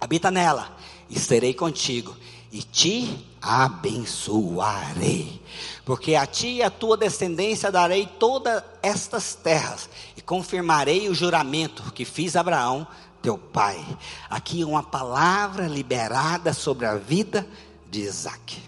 Habita 0.00 0.30
nela, 0.30 0.76
e 1.10 1.18
serei 1.18 1.52
contigo, 1.52 2.16
e 2.52 2.62
te 2.62 3.26
abençoarei. 3.42 5.42
Porque 5.84 6.14
a 6.14 6.24
ti 6.24 6.58
e 6.58 6.62
a 6.62 6.70
tua 6.70 6.96
descendência 6.96 7.68
darei 7.68 8.06
todas 8.06 8.62
estas 8.80 9.34
terras, 9.34 9.90
e 10.16 10.22
confirmarei 10.22 11.08
o 11.08 11.14
juramento 11.16 11.90
que 11.92 12.04
fiz 12.04 12.36
a 12.36 12.40
Abraão, 12.40 12.86
teu 13.20 13.36
pai. 13.36 13.84
Aqui 14.30 14.62
uma 14.62 14.84
palavra 14.84 15.66
liberada 15.66 16.52
sobre 16.52 16.86
a 16.86 16.94
vida 16.94 17.44
de 17.44 17.71
Isaac. 18.00 18.62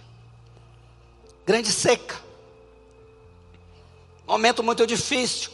Grande 1.47 1.71
seca. 1.71 2.21
Momento 4.27 4.63
muito 4.63 4.87
difícil. 4.87 5.51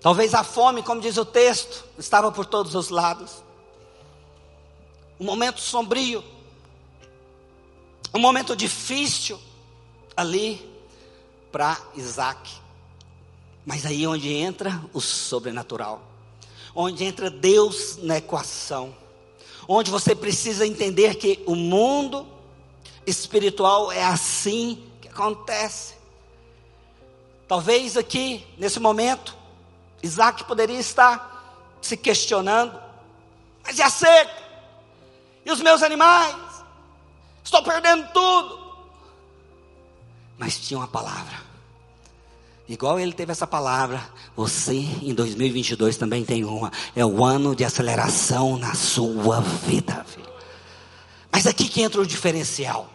Talvez 0.00 0.34
a 0.34 0.42
fome, 0.42 0.82
como 0.82 1.00
diz 1.00 1.16
o 1.16 1.24
texto, 1.24 1.84
estava 1.98 2.30
por 2.32 2.46
todos 2.46 2.74
os 2.74 2.88
lados. 2.88 3.42
Um 5.18 5.24
momento 5.24 5.60
sombrio. 5.60 6.24
Um 8.14 8.18
momento 8.18 8.54
difícil 8.54 9.40
ali 10.16 10.60
para 11.50 11.80
Isaac. 11.94 12.50
Mas 13.64 13.86
aí 13.86 14.04
é 14.04 14.08
onde 14.08 14.32
entra 14.32 14.82
o 14.92 15.00
sobrenatural 15.00 16.12
onde 16.74 17.04
entra 17.04 17.30
Deus 17.30 17.98
na 18.02 18.18
equação, 18.18 18.94
onde 19.74 19.90
você 19.90 20.14
precisa 20.14 20.66
entender 20.66 21.14
que 21.14 21.42
o 21.46 21.54
mundo 21.54 22.26
espiritual 23.06 23.90
é 23.90 24.04
assim 24.04 24.86
que 25.00 25.08
acontece. 25.08 25.94
Talvez 27.48 27.96
aqui, 27.96 28.46
nesse 28.58 28.78
momento, 28.78 29.36
Isaac 30.02 30.44
poderia 30.44 30.78
estar 30.78 31.78
se 31.80 31.96
questionando: 31.96 32.78
mas 33.64 33.78
e 33.78 33.82
a 33.82 33.90
seca? 33.90 34.42
E 35.44 35.50
os 35.50 35.60
meus 35.60 35.82
animais? 35.82 36.36
Estou 37.42 37.62
perdendo 37.62 38.08
tudo. 38.12 38.62
Mas 40.38 40.58
tinha 40.58 40.78
uma 40.78 40.88
palavra 40.88 41.41
Igual 42.72 42.98
ele 42.98 43.12
teve 43.12 43.30
essa 43.30 43.46
palavra, 43.46 44.02
você 44.34 44.72
em 44.72 45.12
2022 45.12 45.98
também 45.98 46.24
tem 46.24 46.42
uma. 46.42 46.72
É 46.96 47.04
o 47.04 47.22
ano 47.22 47.54
de 47.54 47.66
aceleração 47.66 48.56
na 48.56 48.74
sua 48.74 49.42
vida, 49.42 50.02
filho. 50.08 50.32
Mas 51.30 51.46
aqui 51.46 51.68
que 51.68 51.82
entra 51.82 52.00
o 52.00 52.06
diferencial. 52.06 52.88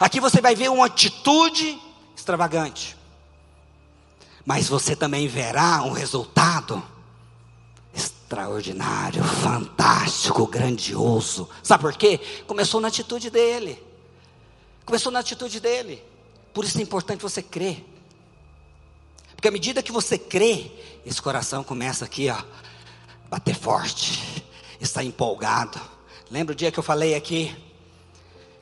Aqui 0.00 0.18
você 0.18 0.40
vai 0.40 0.56
ver 0.56 0.72
uma 0.72 0.86
atitude 0.86 1.80
extravagante. 2.16 2.96
Mas 4.44 4.68
você 4.68 4.96
também 4.96 5.28
verá 5.28 5.84
um 5.84 5.92
resultado 5.92 6.82
extraordinário, 7.94 9.22
fantástico, 9.22 10.48
grandioso. 10.48 11.48
Sabe 11.62 11.82
por 11.82 11.94
quê? 11.94 12.18
Começou 12.44 12.80
na 12.80 12.88
atitude 12.88 13.30
dele. 13.30 13.80
Começou 14.84 15.12
na 15.12 15.20
atitude 15.20 15.60
dele. 15.60 16.02
Por 16.52 16.64
isso 16.64 16.76
é 16.78 16.82
importante 16.82 17.22
você 17.22 17.40
crer. 17.40 17.95
Porque 19.46 19.54
à 19.54 19.60
medida 19.60 19.80
que 19.80 19.92
você 19.92 20.18
crê, 20.18 20.72
esse 21.06 21.22
coração 21.22 21.62
começa 21.62 22.04
aqui, 22.04 22.28
ó, 22.28 22.36
bater 23.30 23.54
forte, 23.54 24.44
está 24.80 25.04
empolgado. 25.04 25.80
Lembra 26.28 26.52
o 26.52 26.56
dia 26.56 26.72
que 26.72 26.80
eu 26.80 26.82
falei 26.82 27.14
aqui 27.14 27.54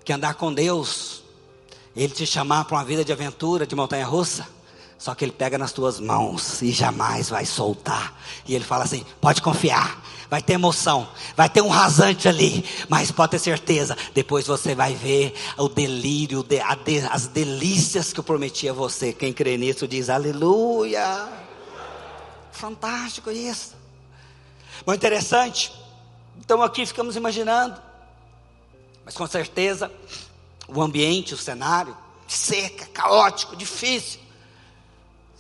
que 0.05 0.13
andar 0.13 0.35
com 0.35 0.53
Deus, 0.53 1.25
Ele 1.97 2.13
te 2.13 2.27
chamar 2.27 2.67
para 2.67 2.77
uma 2.77 2.85
vida 2.85 3.03
de 3.03 3.11
aventura, 3.11 3.67
de 3.67 3.75
montanha 3.75 4.05
russa? 4.05 4.47
Só 5.05 5.15
que 5.15 5.23
Ele 5.23 5.33
pega 5.33 5.59
nas 5.59 5.71
tuas 5.71 6.01
mãos 6.01 6.63
e 6.63 6.73
jamais 6.73 7.29
vai 7.29 7.45
soltar. 7.45 8.19
E 8.47 8.55
Ele 8.55 8.65
fala 8.65 8.85
assim: 8.85 9.05
pode 9.21 9.43
confiar, 9.43 10.03
vai 10.31 10.41
ter 10.41 10.55
emoção, 10.55 11.07
vai 11.37 11.47
ter 11.47 11.61
um 11.61 11.69
rasante 11.69 12.27
ali, 12.27 12.65
mas 12.89 13.11
pode 13.11 13.33
ter 13.33 13.39
certeza, 13.39 13.95
depois 14.15 14.47
você 14.47 14.75
vai 14.75 14.95
ver 14.95 15.35
o 15.59 15.69
delírio, 15.69 16.43
as 17.11 17.27
delícias 17.27 18.15
que 18.15 18.21
eu 18.21 18.25
prometi 18.25 18.67
a 18.67 18.73
você. 18.73 19.13
Quem 19.13 19.31
crê 19.31 19.59
nisso 19.59 19.87
diz 19.87 20.09
aleluia. 20.09 21.29
Fantástico 22.51 23.31
isso. 23.31 23.75
Muito 24.87 25.01
interessante. 25.01 25.71
Então 26.39 26.63
aqui 26.63 26.87
ficamos 26.87 27.15
imaginando, 27.15 27.79
mas 29.05 29.15
com 29.15 29.27
certeza 29.27 29.93
o 30.67 30.81
ambiente, 30.81 31.35
o 31.35 31.37
cenário, 31.37 31.95
seca, 32.27 32.87
caótico, 32.87 33.55
difícil. 33.55 34.24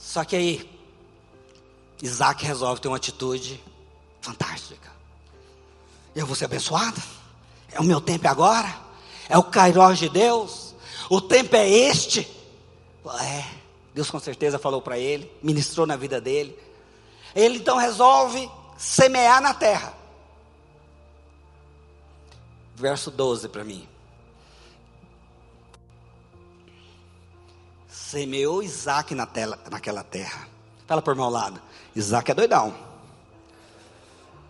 Só 0.04 0.22
que 0.22 0.36
aí, 0.36 0.70
Isaac 2.00 2.44
resolve 2.44 2.80
ter 2.80 2.88
uma 2.88 2.98
atitude 2.98 3.60
fantástica. 4.20 4.92
Eu 6.14 6.26
vou 6.26 6.36
ser 6.36 6.44
abençoado. 6.44 7.02
É 7.72 7.80
o 7.80 7.84
meu 7.84 8.00
tempo 8.00 8.28
agora. 8.28 8.72
É 9.28 9.38
o 9.38 9.42
Kairos 9.42 9.98
de 9.98 10.10
Deus. 10.10 10.74
O 11.08 11.22
tempo 11.22 11.56
é 11.56 11.68
este. 11.68 12.30
É, 13.22 13.44
Deus 13.94 14.10
com 14.10 14.20
certeza 14.20 14.58
falou 14.58 14.82
para 14.82 14.98
ele, 14.98 15.30
ministrou 15.42 15.86
na 15.86 15.96
vida 15.96 16.20
dele. 16.20 16.56
Ele 17.34 17.56
então 17.56 17.78
resolve 17.78 18.48
semear 18.76 19.40
na 19.40 19.54
terra. 19.54 19.94
Verso 22.76 23.10
12 23.10 23.48
para 23.48 23.64
mim. 23.64 23.88
Semeou 28.14 28.62
Isaac 28.62 29.12
na 29.12 29.26
tela, 29.26 29.58
naquela 29.68 30.04
terra. 30.04 30.46
Fala 30.86 31.02
por 31.02 31.16
meu 31.16 31.28
lado. 31.28 31.60
Isaac 31.96 32.30
é 32.30 32.34
doidão. 32.34 32.72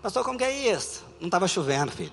Pastor, 0.03 0.23
como 0.23 0.37
que 0.37 0.45
é 0.45 0.71
isso? 0.71 1.03
Não 1.19 1.29
estava 1.29 1.49
chovendo, 1.49 1.91
filho. 1.91 2.13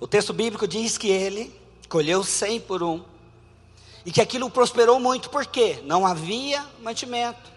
O 0.00 0.08
texto 0.08 0.32
bíblico 0.32 0.66
diz 0.66 0.98
que 0.98 1.06
ele 1.08 1.54
colheu 1.88 2.24
cem 2.24 2.60
por 2.60 2.82
um. 2.82 3.00
E 4.04 4.10
que 4.10 4.20
aquilo 4.20 4.50
prosperou 4.50 4.98
muito, 4.98 5.30
por 5.30 5.46
quê? 5.46 5.80
Não 5.84 6.04
havia 6.04 6.66
mantimento. 6.82 7.52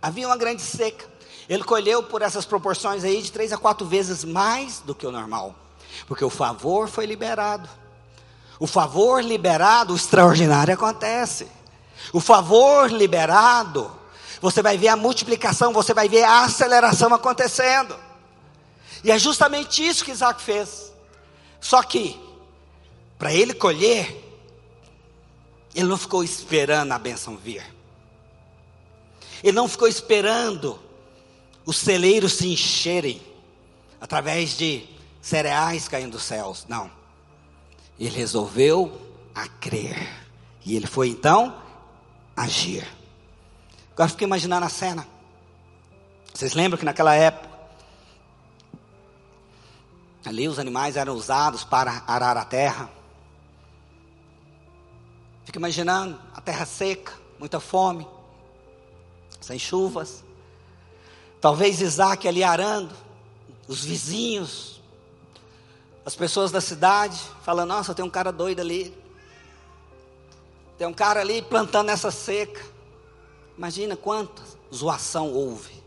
Havia 0.00 0.26
uma 0.26 0.38
grande 0.38 0.62
seca. 0.62 1.04
Ele 1.50 1.64
colheu 1.64 2.02
por 2.02 2.22
essas 2.22 2.46
proporções 2.46 3.04
aí 3.04 3.20
de 3.20 3.30
três 3.30 3.52
a 3.52 3.58
quatro 3.58 3.86
vezes 3.86 4.24
mais 4.24 4.80
do 4.80 4.94
que 4.94 5.06
o 5.06 5.12
normal. 5.12 5.54
Porque 6.06 6.24
o 6.24 6.30
favor 6.30 6.88
foi 6.88 7.04
liberado. 7.04 7.68
O 8.62 8.66
favor 8.68 9.24
liberado, 9.24 9.92
o 9.92 9.96
extraordinário 9.96 10.72
acontece. 10.72 11.48
O 12.12 12.20
favor 12.20 12.92
liberado 12.92 13.90
você 14.40 14.62
vai 14.62 14.78
ver 14.78 14.86
a 14.86 14.94
multiplicação, 14.94 15.72
você 15.72 15.92
vai 15.92 16.08
ver 16.08 16.22
a 16.22 16.44
aceleração 16.44 17.12
acontecendo. 17.12 17.98
E 19.02 19.10
é 19.10 19.18
justamente 19.18 19.84
isso 19.84 20.04
que 20.04 20.12
Isaac 20.12 20.40
fez. 20.40 20.92
Só 21.60 21.82
que, 21.82 22.20
para 23.18 23.34
ele 23.34 23.52
colher, 23.52 24.16
ele 25.74 25.88
não 25.88 25.98
ficou 25.98 26.22
esperando 26.22 26.92
a 26.92 27.00
bênção 27.00 27.36
vir. 27.36 27.64
Ele 29.42 29.56
não 29.56 29.66
ficou 29.66 29.88
esperando 29.88 30.78
os 31.66 31.78
celeiros 31.78 32.34
se 32.34 32.46
encherem 32.46 33.20
através 34.00 34.56
de 34.56 34.88
cereais 35.20 35.88
caindo 35.88 36.12
dos 36.12 36.22
céus. 36.22 36.64
Não. 36.68 37.01
Ele 37.98 38.16
resolveu 38.16 39.00
a 39.34 39.46
crer. 39.48 40.22
E 40.64 40.76
ele 40.76 40.86
foi 40.86 41.08
então 41.08 41.60
agir. 42.36 42.86
Agora 43.92 44.08
fica 44.08 44.24
imaginando 44.24 44.66
a 44.66 44.68
cena. 44.68 45.06
Vocês 46.32 46.54
lembram 46.54 46.78
que 46.78 46.84
naquela 46.84 47.14
época, 47.14 47.50
ali 50.24 50.48
os 50.48 50.58
animais 50.58 50.96
eram 50.96 51.14
usados 51.14 51.64
para 51.64 52.02
arar 52.06 52.36
a 52.36 52.44
terra. 52.44 52.90
Fica 55.44 55.58
imaginando 55.58 56.18
a 56.34 56.40
terra 56.40 56.64
seca, 56.64 57.12
muita 57.38 57.60
fome. 57.60 58.06
sem 59.40 59.58
chuvas. 59.58 60.24
Talvez 61.40 61.80
Isaac 61.80 62.28
ali 62.28 62.44
arando, 62.44 62.94
os 63.66 63.84
vizinhos, 63.84 64.80
as 66.04 66.14
pessoas 66.14 66.50
da 66.50 66.60
cidade, 66.60 67.18
falando: 67.42 67.68
Nossa, 67.68 67.94
tem 67.94 68.04
um 68.04 68.10
cara 68.10 68.32
doido 68.32 68.60
ali. 68.60 68.96
Tem 70.76 70.86
um 70.86 70.92
cara 70.92 71.20
ali 71.20 71.42
plantando 71.42 71.90
essa 71.90 72.10
seca. 72.10 72.60
Imagina 73.56 73.96
quanta 73.96 74.42
zoação 74.74 75.32
houve 75.32 75.82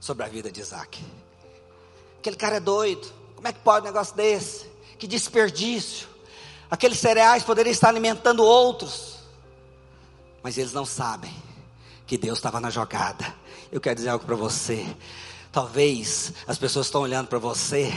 sobre 0.00 0.24
a 0.24 0.28
vida 0.28 0.50
de 0.50 0.60
Isaac. 0.60 1.04
Aquele 2.18 2.36
cara 2.36 2.56
é 2.56 2.60
doido. 2.60 3.06
Como 3.36 3.46
é 3.46 3.52
que 3.52 3.60
pode 3.60 3.84
um 3.84 3.90
negócio 3.90 4.16
desse? 4.16 4.66
Que 4.98 5.06
desperdício. 5.06 6.08
Aqueles 6.70 6.98
cereais 6.98 7.44
poderiam 7.44 7.72
estar 7.72 7.90
alimentando 7.90 8.42
outros. 8.42 9.18
Mas 10.42 10.58
eles 10.58 10.72
não 10.72 10.84
sabem 10.84 11.32
que 12.06 12.18
Deus 12.18 12.38
estava 12.38 12.58
na 12.58 12.70
jogada. 12.70 13.34
Eu 13.70 13.80
quero 13.80 13.96
dizer 13.96 14.08
algo 14.08 14.24
para 14.24 14.34
você. 14.34 14.84
Talvez 15.52 16.32
as 16.46 16.58
pessoas 16.58 16.86
estão 16.86 17.02
olhando 17.02 17.28
para 17.28 17.38
você 17.38 17.92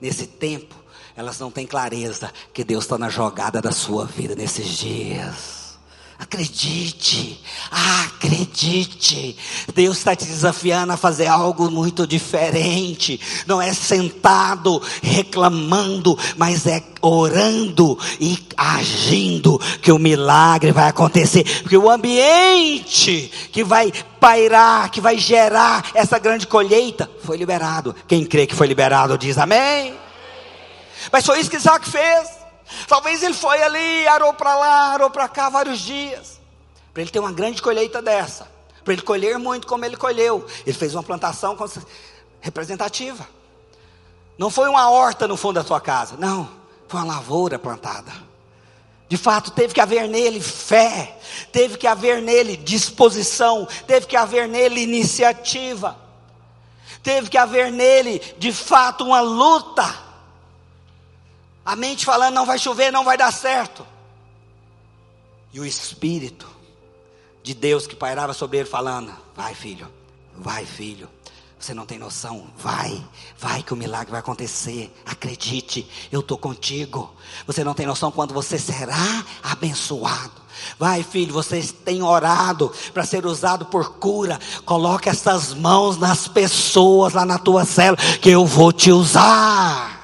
nesse 0.00 0.26
tempo, 0.26 0.74
elas 1.16 1.38
não 1.38 1.50
têm 1.50 1.66
clareza 1.66 2.32
que 2.52 2.64
Deus 2.64 2.84
está 2.84 2.98
na 2.98 3.08
jogada 3.08 3.60
da 3.60 3.72
sua 3.72 4.04
vida 4.06 4.34
nesses 4.34 4.68
dias. 4.68 5.62
Acredite, 6.22 7.40
acredite. 7.68 9.36
Deus 9.74 9.98
está 9.98 10.14
te 10.14 10.24
desafiando 10.24 10.92
a 10.92 10.96
fazer 10.96 11.26
algo 11.26 11.68
muito 11.68 12.06
diferente. 12.06 13.20
Não 13.44 13.60
é 13.60 13.74
sentado 13.74 14.80
reclamando, 15.02 16.16
mas 16.36 16.64
é 16.64 16.80
orando 17.00 17.98
e 18.20 18.38
agindo 18.56 19.60
que 19.82 19.90
o 19.90 19.98
milagre 19.98 20.70
vai 20.70 20.88
acontecer. 20.88 21.42
Porque 21.60 21.76
o 21.76 21.90
ambiente 21.90 23.28
que 23.50 23.64
vai 23.64 23.92
pairar, 24.20 24.92
que 24.92 25.00
vai 25.00 25.18
gerar 25.18 25.90
essa 25.92 26.20
grande 26.20 26.46
colheita, 26.46 27.10
foi 27.24 27.36
liberado. 27.36 27.96
Quem 28.06 28.24
crê 28.24 28.46
que 28.46 28.54
foi 28.54 28.68
liberado 28.68 29.18
diz 29.18 29.36
amém. 29.38 29.92
Mas 31.10 31.24
foi 31.24 31.40
isso 31.40 31.50
que 31.50 31.56
Isaac 31.56 31.88
fez. 31.88 32.30
Talvez 32.86 33.22
ele 33.22 33.34
foi 33.34 33.62
ali, 33.62 34.06
arou 34.06 34.32
para 34.32 34.54
lá, 34.54 34.92
arou 34.92 35.10
para 35.10 35.28
cá 35.28 35.48
vários 35.48 35.80
dias. 35.80 36.40
Para 36.92 37.02
ele 37.02 37.10
ter 37.10 37.18
uma 37.18 37.32
grande 37.32 37.60
colheita 37.60 38.00
dessa. 38.00 38.50
Para 38.84 38.92
ele 38.92 39.02
colher 39.02 39.38
muito 39.38 39.66
como 39.66 39.84
ele 39.84 39.96
colheu. 39.96 40.46
Ele 40.66 40.76
fez 40.76 40.94
uma 40.94 41.02
plantação 41.02 41.56
representativa. 42.40 43.26
Não 44.38 44.50
foi 44.50 44.68
uma 44.68 44.90
horta 44.90 45.28
no 45.28 45.36
fundo 45.36 45.54
da 45.54 45.64
sua 45.64 45.80
casa. 45.80 46.16
Não. 46.18 46.48
Foi 46.88 47.00
uma 47.00 47.14
lavoura 47.14 47.58
plantada. 47.58 48.12
De 49.08 49.16
fato, 49.16 49.50
teve 49.50 49.74
que 49.74 49.80
haver 49.80 50.08
nele 50.08 50.40
fé. 50.40 51.18
Teve 51.52 51.76
que 51.76 51.86
haver 51.86 52.20
nele 52.22 52.56
disposição. 52.56 53.66
Teve 53.86 54.06
que 54.06 54.16
haver 54.16 54.48
nele 54.48 54.80
iniciativa. 54.82 55.96
Teve 57.02 57.28
que 57.28 57.36
haver 57.36 57.72
nele, 57.72 58.20
de 58.38 58.52
fato, 58.52 59.04
uma 59.04 59.20
luta 59.20 60.11
a 61.64 61.76
mente 61.76 62.04
falando 62.04 62.34
não 62.34 62.46
vai 62.46 62.58
chover, 62.58 62.90
não 62.90 63.04
vai 63.04 63.16
dar 63.16 63.32
certo. 63.32 63.86
E 65.52 65.60
o 65.60 65.66
Espírito 65.66 66.46
de 67.42 67.54
Deus 67.54 67.86
que 67.86 67.94
pairava 67.94 68.32
sobre 68.32 68.58
ele 68.58 68.68
falando: 68.68 69.12
Vai, 69.36 69.54
filho, 69.54 69.88
vai, 70.36 70.64
filho. 70.64 71.08
Você 71.58 71.74
não 71.74 71.86
tem 71.86 71.96
noção, 71.96 72.48
vai, 72.58 73.00
vai 73.38 73.62
que 73.62 73.72
o 73.72 73.76
milagre 73.76 74.10
vai 74.10 74.18
acontecer. 74.18 74.92
Acredite, 75.06 75.88
eu 76.10 76.18
estou 76.18 76.36
contigo. 76.36 77.14
Você 77.46 77.62
não 77.62 77.72
tem 77.72 77.86
noção 77.86 78.10
quando 78.10 78.34
você 78.34 78.58
será 78.58 79.24
abençoado. 79.44 80.42
Vai, 80.76 81.04
filho, 81.04 81.32
vocês 81.32 81.70
têm 81.70 82.02
orado 82.02 82.72
para 82.92 83.04
ser 83.04 83.24
usado 83.24 83.66
por 83.66 83.90
cura. 83.94 84.40
Coloque 84.64 85.08
essas 85.08 85.54
mãos 85.54 85.96
nas 85.96 86.26
pessoas 86.26 87.12
lá 87.12 87.24
na 87.24 87.38
tua 87.38 87.64
cela, 87.64 87.96
que 87.96 88.30
eu 88.30 88.44
vou 88.44 88.72
te 88.72 88.90
usar. 88.90 90.01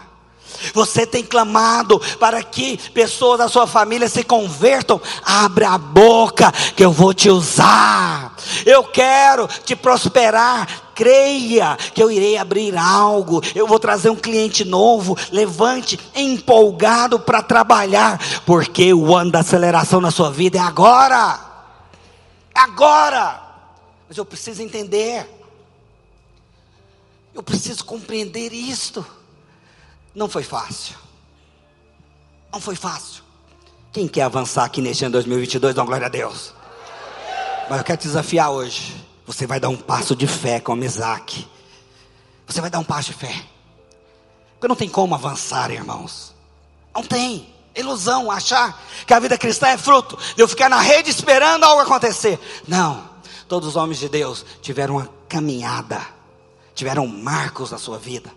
Você 0.75 1.07
tem 1.07 1.25
clamado 1.25 2.01
para 2.19 2.43
que 2.43 2.77
pessoas 2.91 3.39
da 3.39 3.49
sua 3.49 3.67
família 3.67 4.09
se 4.09 4.23
convertam. 4.23 5.01
Abre 5.25 5.65
a 5.65 5.79
boca 5.79 6.53
que 6.77 6.85
eu 6.85 6.93
vou 6.93 7.13
te 7.13 7.31
usar. 7.31 8.35
Eu 8.65 8.85
quero 8.85 9.49
te 9.65 9.75
prosperar. 9.77 10.89
Creia 10.95 11.77
que 11.95 12.03
eu 12.03 12.11
irei 12.11 12.37
abrir 12.37 12.77
algo. 12.77 13.41
Eu 13.55 13.67
vou 13.67 13.79
trazer 13.79 14.11
um 14.11 14.17
cliente 14.17 14.65
novo. 14.65 15.17
Levante 15.31 15.99
empolgado 16.15 17.21
para 17.21 17.43
trabalhar, 17.43 18.21
porque 18.45 18.93
o 18.93 19.15
ano 19.15 19.31
da 19.31 19.41
aceleração 19.41 20.01
na 20.01 20.11
sua 20.11 20.31
vida 20.31 20.59
é 20.59 20.61
agora. 20.61 21.39
É 22.55 22.61
agora. 22.61 23.41
Mas 24.09 24.17
eu 24.17 24.25
preciso 24.25 24.63
entender. 24.63 25.29
Eu 27.35 27.43
preciso 27.43 27.85
compreender 27.85 28.53
isto. 28.53 29.07
Não 30.19 30.29
foi 30.29 30.43
fácil. 30.43 30.97
Não 32.53 32.61
foi 32.61 32.75
fácil. 32.75 33.23
Quem 33.93 34.09
quer 34.09 34.23
avançar 34.23 34.65
aqui 34.65 34.83
neste 34.83 35.05
ano 35.05 35.13
2022, 35.13 35.77
dá 35.77 35.85
glória 35.85 36.07
a 36.07 36.11
Deus. 36.11 36.53
Mas 37.71 37.79
eu 37.79 37.85
quero 37.85 37.99
te 37.99 38.09
desafiar 38.09 38.51
hoje. 38.51 38.97
Você 39.25 39.47
vai 39.47 39.61
dar 39.61 39.69
um 39.69 39.77
passo 39.77 40.17
de 40.17 40.27
fé 40.27 40.59
como 40.59 40.83
Isaac. 40.83 41.47
Você 42.49 42.61
vai 42.61 42.69
dar 42.69 42.81
um 42.81 42.85
passo 42.85 43.13
de 43.13 43.17
fé. 43.17 43.45
Porque 44.55 44.67
não 44.67 44.75
tem 44.75 44.89
como 44.89 45.15
avançar, 45.15 45.71
irmãos. 45.71 46.35
Não 46.93 47.05
tem. 47.05 47.55
Ilusão 47.77 48.29
achar 48.29 48.77
que 49.07 49.15
a 49.15 49.21
vida 49.21 49.39
cristã 49.39 49.69
é 49.69 49.79
fruto 49.79 50.19
de 50.35 50.43
eu 50.43 50.49
ficar 50.49 50.69
na 50.69 50.81
rede 50.81 51.11
esperando 51.11 51.63
algo 51.63 51.83
acontecer. 51.83 52.41
Não. 52.67 53.09
Todos 53.47 53.69
os 53.69 53.77
homens 53.77 54.01
de 54.01 54.09
Deus 54.09 54.45
tiveram 54.61 54.97
uma 54.97 55.09
caminhada, 55.29 56.05
tiveram 56.75 57.07
marcos 57.07 57.71
na 57.71 57.79
sua 57.79 57.99
vida. 57.99 58.37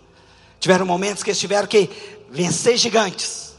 Tiveram 0.62 0.86
momentos 0.86 1.24
que 1.24 1.30
eles 1.30 1.40
tiveram 1.40 1.66
que 1.66 1.90
vencer 2.30 2.76
gigantes, 2.76 3.52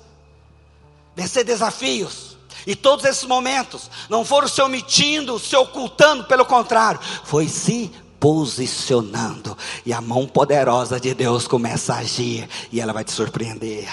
vencer 1.13 1.43
desafios. 1.43 2.37
E 2.65 2.77
todos 2.77 3.03
esses 3.03 3.25
momentos 3.25 3.91
não 4.09 4.23
foram 4.23 4.47
se 4.47 4.61
omitindo, 4.61 5.37
se 5.37 5.53
ocultando, 5.53 6.23
pelo 6.23 6.45
contrário, 6.45 7.01
foi 7.25 7.49
se 7.49 7.91
posicionando. 8.21 9.57
E 9.85 9.91
a 9.91 9.99
mão 9.99 10.25
poderosa 10.25 10.97
de 10.97 11.13
Deus 11.13 11.45
começa 11.45 11.93
a 11.93 11.97
agir. 11.97 12.47
E 12.71 12.79
ela 12.79 12.93
vai 12.93 13.03
te 13.03 13.11
surpreender. 13.11 13.85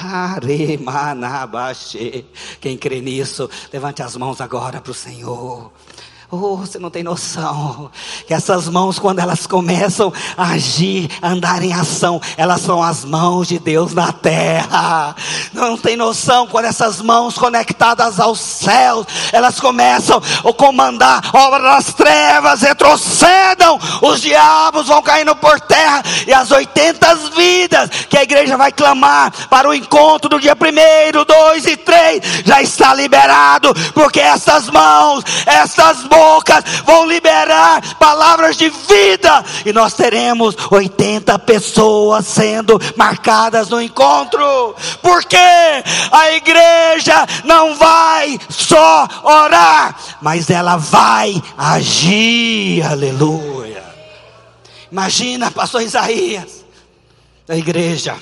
Quem 2.60 2.78
crê 2.78 3.00
nisso, 3.00 3.50
levante 3.72 4.04
as 4.04 4.16
mãos 4.16 4.40
agora 4.40 4.80
para 4.80 4.92
o 4.92 4.94
Senhor. 4.94 5.72
Oh, 6.32 6.58
você 6.58 6.78
não 6.78 6.90
tem 6.90 7.02
noção. 7.02 7.90
Que 8.24 8.32
essas 8.32 8.68
mãos, 8.68 9.00
quando 9.00 9.18
elas 9.18 9.48
começam 9.48 10.12
a 10.36 10.50
agir, 10.50 11.10
a 11.20 11.30
andar 11.30 11.60
em 11.60 11.72
ação, 11.72 12.20
elas 12.36 12.60
são 12.60 12.80
as 12.80 13.04
mãos 13.04 13.48
de 13.48 13.58
Deus 13.58 13.92
na 13.94 14.12
terra. 14.12 15.16
Não 15.52 15.76
tem 15.76 15.96
noção 15.96 16.46
quando 16.46 16.66
essas 16.66 17.02
mãos 17.02 17.36
conectadas 17.36 18.20
aos 18.20 18.38
céus, 18.38 19.06
elas 19.32 19.58
começam 19.58 20.22
a 20.44 20.52
comandar 20.52 21.34
obras 21.34 21.62
das 21.64 21.94
trevas, 21.94 22.62
retrocedam, 22.62 23.80
os 24.00 24.20
diabos 24.20 24.86
vão 24.86 25.02
caindo 25.02 25.34
por 25.34 25.58
terra, 25.60 26.00
e 26.28 26.32
as 26.32 26.48
80 26.48 27.14
vidas 27.34 27.90
que 28.08 28.16
a 28.16 28.22
igreja 28.22 28.56
vai 28.56 28.70
clamar 28.70 29.32
para 29.48 29.68
o 29.68 29.74
encontro 29.74 30.28
do 30.28 30.38
dia 30.38 30.54
primeiro, 30.54 31.24
dois 31.24 31.66
e 31.66 31.76
três, 31.76 32.22
já 32.44 32.62
está 32.62 32.94
liberado, 32.94 33.74
porque 33.92 34.20
essas 34.20 34.70
mãos, 34.70 35.24
essas 35.44 36.04
mãos, 36.04 36.19
bocas 36.20 36.62
vão 36.84 37.06
liberar 37.06 37.96
palavras 37.96 38.58
de 38.58 38.68
vida, 38.68 39.42
e 39.64 39.72
nós 39.72 39.94
teremos 39.94 40.54
80 40.70 41.38
pessoas 41.38 42.26
sendo 42.26 42.78
marcadas 42.94 43.70
no 43.70 43.80
encontro, 43.80 44.74
porque 45.00 45.36
a 46.12 46.32
igreja 46.32 47.26
não 47.44 47.74
vai 47.74 48.38
só 48.50 49.08
orar, 49.22 49.96
mas 50.20 50.50
ela 50.50 50.76
vai 50.76 51.42
agir, 51.56 52.82
aleluia. 52.82 53.82
Imagina, 54.92 55.50
pastor 55.50 55.80
Isaías, 55.82 56.64
a 57.48 57.56
igreja. 57.56 58.16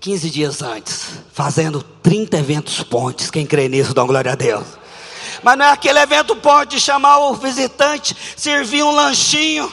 15 0.00 0.30
dias 0.30 0.62
antes, 0.62 1.10
fazendo 1.32 1.80
30 2.02 2.36
eventos 2.36 2.82
pontes. 2.82 3.30
Quem 3.30 3.46
crê 3.46 3.68
nisso, 3.68 3.94
dá 3.94 4.02
glória 4.02 4.32
a 4.32 4.34
Deus. 4.34 4.81
Mas 5.42 5.58
não 5.58 5.64
é 5.64 5.70
aquele 5.70 5.98
evento 5.98 6.36
pode 6.36 6.78
chamar 6.80 7.18
o 7.18 7.34
visitante, 7.34 8.16
servir 8.36 8.82
um 8.82 8.90
lanchinho 8.90 9.70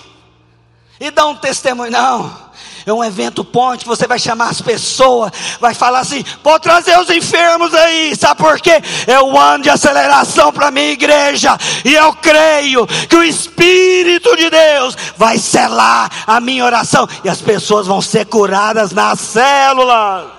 e 0.99 1.09
dar 1.11 1.27
um 1.27 1.35
testemunho. 1.35 1.91
Não. 1.91 2.49
É 2.85 2.93
um 2.93 3.03
evento 3.03 3.43
ponte, 3.43 3.85
você 3.85 4.07
vai 4.07 4.17
chamar 4.17 4.49
as 4.49 4.61
pessoas, 4.61 5.31
vai 5.59 5.73
falar 5.73 5.99
assim: 5.99 6.23
pode 6.41 6.63
trazer 6.63 6.97
os 6.97 7.09
enfermos 7.09 7.73
aí, 7.73 8.15
sabe 8.15 8.41
por 8.41 8.59
quê? 8.59 8.81
É 9.05 9.19
o 9.19 9.37
ano 9.37 9.63
de 9.63 9.69
aceleração 9.69 10.51
para 10.51 10.67
a 10.67 10.71
minha 10.71 10.91
igreja, 10.91 11.57
e 11.85 11.93
eu 11.93 12.13
creio 12.13 12.87
que 12.87 13.15
o 13.15 13.23
Espírito 13.23 14.35
de 14.35 14.49
Deus 14.49 14.95
vai 15.17 15.37
selar 15.37 16.09
a 16.25 16.39
minha 16.39 16.65
oração, 16.65 17.07
e 17.23 17.29
as 17.29 17.41
pessoas 17.41 17.85
vão 17.85 18.01
ser 18.01 18.25
curadas 18.25 18.91
nas 18.91 19.19
células. 19.19 20.31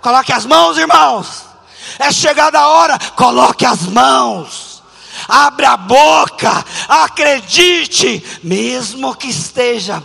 Coloque 0.00 0.32
as 0.32 0.46
mãos, 0.46 0.78
irmãos. 0.78 1.53
É 1.98 2.12
chegada 2.12 2.58
a 2.58 2.68
hora, 2.68 2.98
coloque 3.16 3.64
as 3.64 3.82
mãos. 3.82 4.82
Abra 5.28 5.70
a 5.70 5.76
boca, 5.76 6.64
acredite, 6.88 8.22
mesmo 8.42 9.14
que 9.14 9.28
esteja 9.28 10.02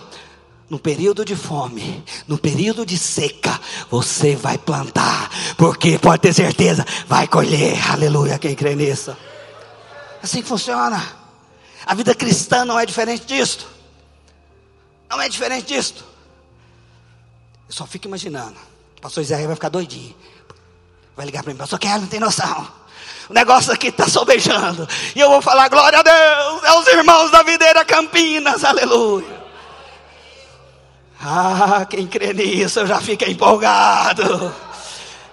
no 0.69 0.77
período 0.77 1.25
de 1.25 1.35
fome, 1.35 2.03
no 2.27 2.37
período 2.37 2.85
de 2.85 2.97
seca, 2.97 3.59
você 3.89 4.35
vai 4.35 4.57
plantar, 4.57 5.29
porque 5.57 5.97
pode 5.97 6.21
ter 6.21 6.33
certeza, 6.33 6.85
vai 7.07 7.27
colher. 7.27 7.91
Aleluia, 7.91 8.37
quem 8.37 8.53
crê 8.53 8.75
nisso? 8.75 9.17
Assim 10.21 10.43
funciona. 10.43 11.01
A 11.85 11.95
vida 11.95 12.13
cristã 12.13 12.63
não 12.63 12.79
é 12.79 12.85
diferente 12.85 13.25
disto. 13.25 13.65
Não 15.09 15.19
é 15.19 15.27
diferente 15.27 15.65
disto. 15.73 16.05
Eu 17.67 17.73
só 17.73 17.87
fico 17.87 18.07
imaginando. 18.07 18.55
O 18.97 19.01
pastor 19.01 19.23
Israel 19.23 19.47
vai 19.47 19.55
ficar 19.55 19.69
doidinho. 19.69 20.15
Vai 21.19 21.25
ligar 21.25 21.43
para 21.43 21.51
mim, 21.51 21.57
pastor 21.59 21.77
Kelly, 21.77 21.99
não 21.99 22.07
tem 22.07 22.17
noção. 22.21 22.65
O 23.29 23.33
negócio 23.33 23.73
aqui 23.73 23.89
está 23.89 24.07
sobejando. 24.07 24.87
E 25.13 25.19
eu 25.19 25.27
vou 25.29 25.41
falar, 25.41 25.67
glória 25.67 25.99
a 25.99 26.01
Deus, 26.01 26.63
é 26.63 26.79
os 26.79 26.87
irmãos 26.87 27.29
da 27.29 27.43
videira 27.43 27.83
Campinas, 27.83 28.63
aleluia. 28.63 29.27
Ah, 31.21 31.85
quem 31.89 32.07
crê 32.07 32.31
nisso, 32.31 32.79
eu 32.79 32.87
já 32.87 33.01
fico 33.01 33.25
empolgado. 33.25 34.47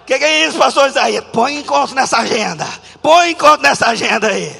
O 0.01 0.05
que, 0.05 0.19
que, 0.19 0.25
é 0.25 0.45
isso, 0.45 0.57
pastor 0.57 0.89
Isaías? 0.89 1.23
Põe 1.31 1.59
encontro 1.59 1.95
nessa 1.95 2.17
agenda. 2.17 2.67
Põe 3.01 3.31
encontro 3.31 3.61
nessa 3.61 3.87
agenda 3.87 4.27
aí. 4.27 4.53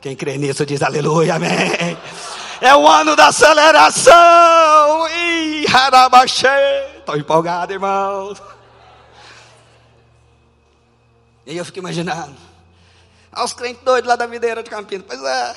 Quem 0.00 0.14
crê 0.14 0.38
nisso 0.38 0.64
diz 0.64 0.84
aleluia, 0.84 1.34
amém. 1.34 1.98
É 2.60 2.76
o 2.76 2.86
ano 2.86 3.16
da 3.16 3.26
aceleração. 3.26 5.08
Ih. 5.08 5.64
Estou 7.00 7.16
empolgado, 7.16 7.72
irmão. 7.72 8.36
E 11.50 11.54
aí 11.54 11.56
eu 11.58 11.64
fico 11.64 11.80
imaginando. 11.80 12.36
Os 13.36 13.52
crentes 13.52 13.82
doidos 13.82 14.08
lá 14.08 14.14
da 14.14 14.24
videira 14.24 14.62
de 14.62 14.70
Campinas. 14.70 15.04
Pois 15.04 15.20
é. 15.20 15.54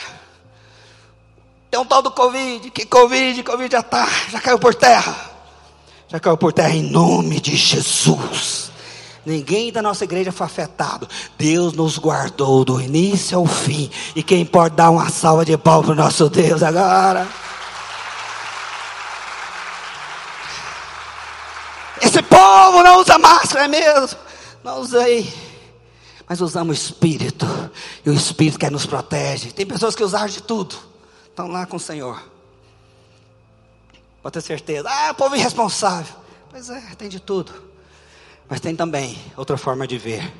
Tem 1.69 1.79
um 1.79 1.85
tal 1.85 2.01
do 2.01 2.09
Covid, 2.09 2.71
que 2.71 2.83
Covid, 2.83 3.43
Covid 3.43 3.71
já 3.71 3.83
tá, 3.83 4.09
já 4.31 4.41
caiu 4.41 4.57
por 4.57 4.73
terra. 4.73 5.15
Já 6.07 6.19
caiu 6.19 6.35
por 6.35 6.51
terra 6.51 6.73
em 6.73 6.81
nome 6.81 7.39
de 7.39 7.55
Jesus. 7.55 8.71
Ninguém 9.23 9.71
da 9.71 9.83
nossa 9.83 10.03
igreja 10.03 10.31
foi 10.31 10.47
afetado. 10.47 11.07
Deus 11.37 11.73
nos 11.73 11.99
guardou 11.99 12.65
do 12.65 12.81
início 12.81 13.37
ao 13.37 13.45
fim. 13.45 13.91
E 14.15 14.23
quem 14.23 14.43
pode 14.43 14.75
dar 14.75 14.89
uma 14.89 15.09
salva 15.09 15.45
de 15.45 15.55
pau 15.59 15.83
para 15.83 15.91
o 15.91 15.95
nosso 15.95 16.27
Deus 16.27 16.63
agora? 16.63 17.27
Esse 22.01 22.23
povo 22.23 22.81
não 22.81 22.99
usa 22.99 23.19
máscara, 23.19 23.65
é 23.65 23.67
mesmo? 23.67 24.17
Não 24.63 24.79
usei. 24.79 25.52
Mas 26.33 26.41
usamos 26.41 26.79
o 26.79 26.81
Espírito. 26.81 27.45
E 28.03 28.09
o 28.09 28.13
Espírito 28.13 28.57
que 28.57 28.67
nos 28.67 28.87
protege. 28.87 29.51
Tem 29.51 29.67
pessoas 29.67 29.93
que 29.93 30.03
usaram 30.03 30.33
de 30.33 30.41
tudo 30.41 30.75
estão 31.29 31.47
lá 31.47 31.67
com 31.67 31.77
o 31.77 31.79
Senhor. 31.79 32.27
Pode 34.19 34.33
ter 34.33 34.41
certeza. 34.41 34.89
Ah, 34.89 35.13
povo 35.13 35.35
irresponsável. 35.35 36.11
Pois 36.49 36.71
é, 36.71 36.81
tem 36.97 37.07
de 37.07 37.19
tudo. 37.19 37.53
Mas 38.49 38.59
tem 38.59 38.75
também 38.75 39.15
outra 39.37 39.57
forma 39.57 39.85
de 39.85 39.99
ver. 39.99 40.33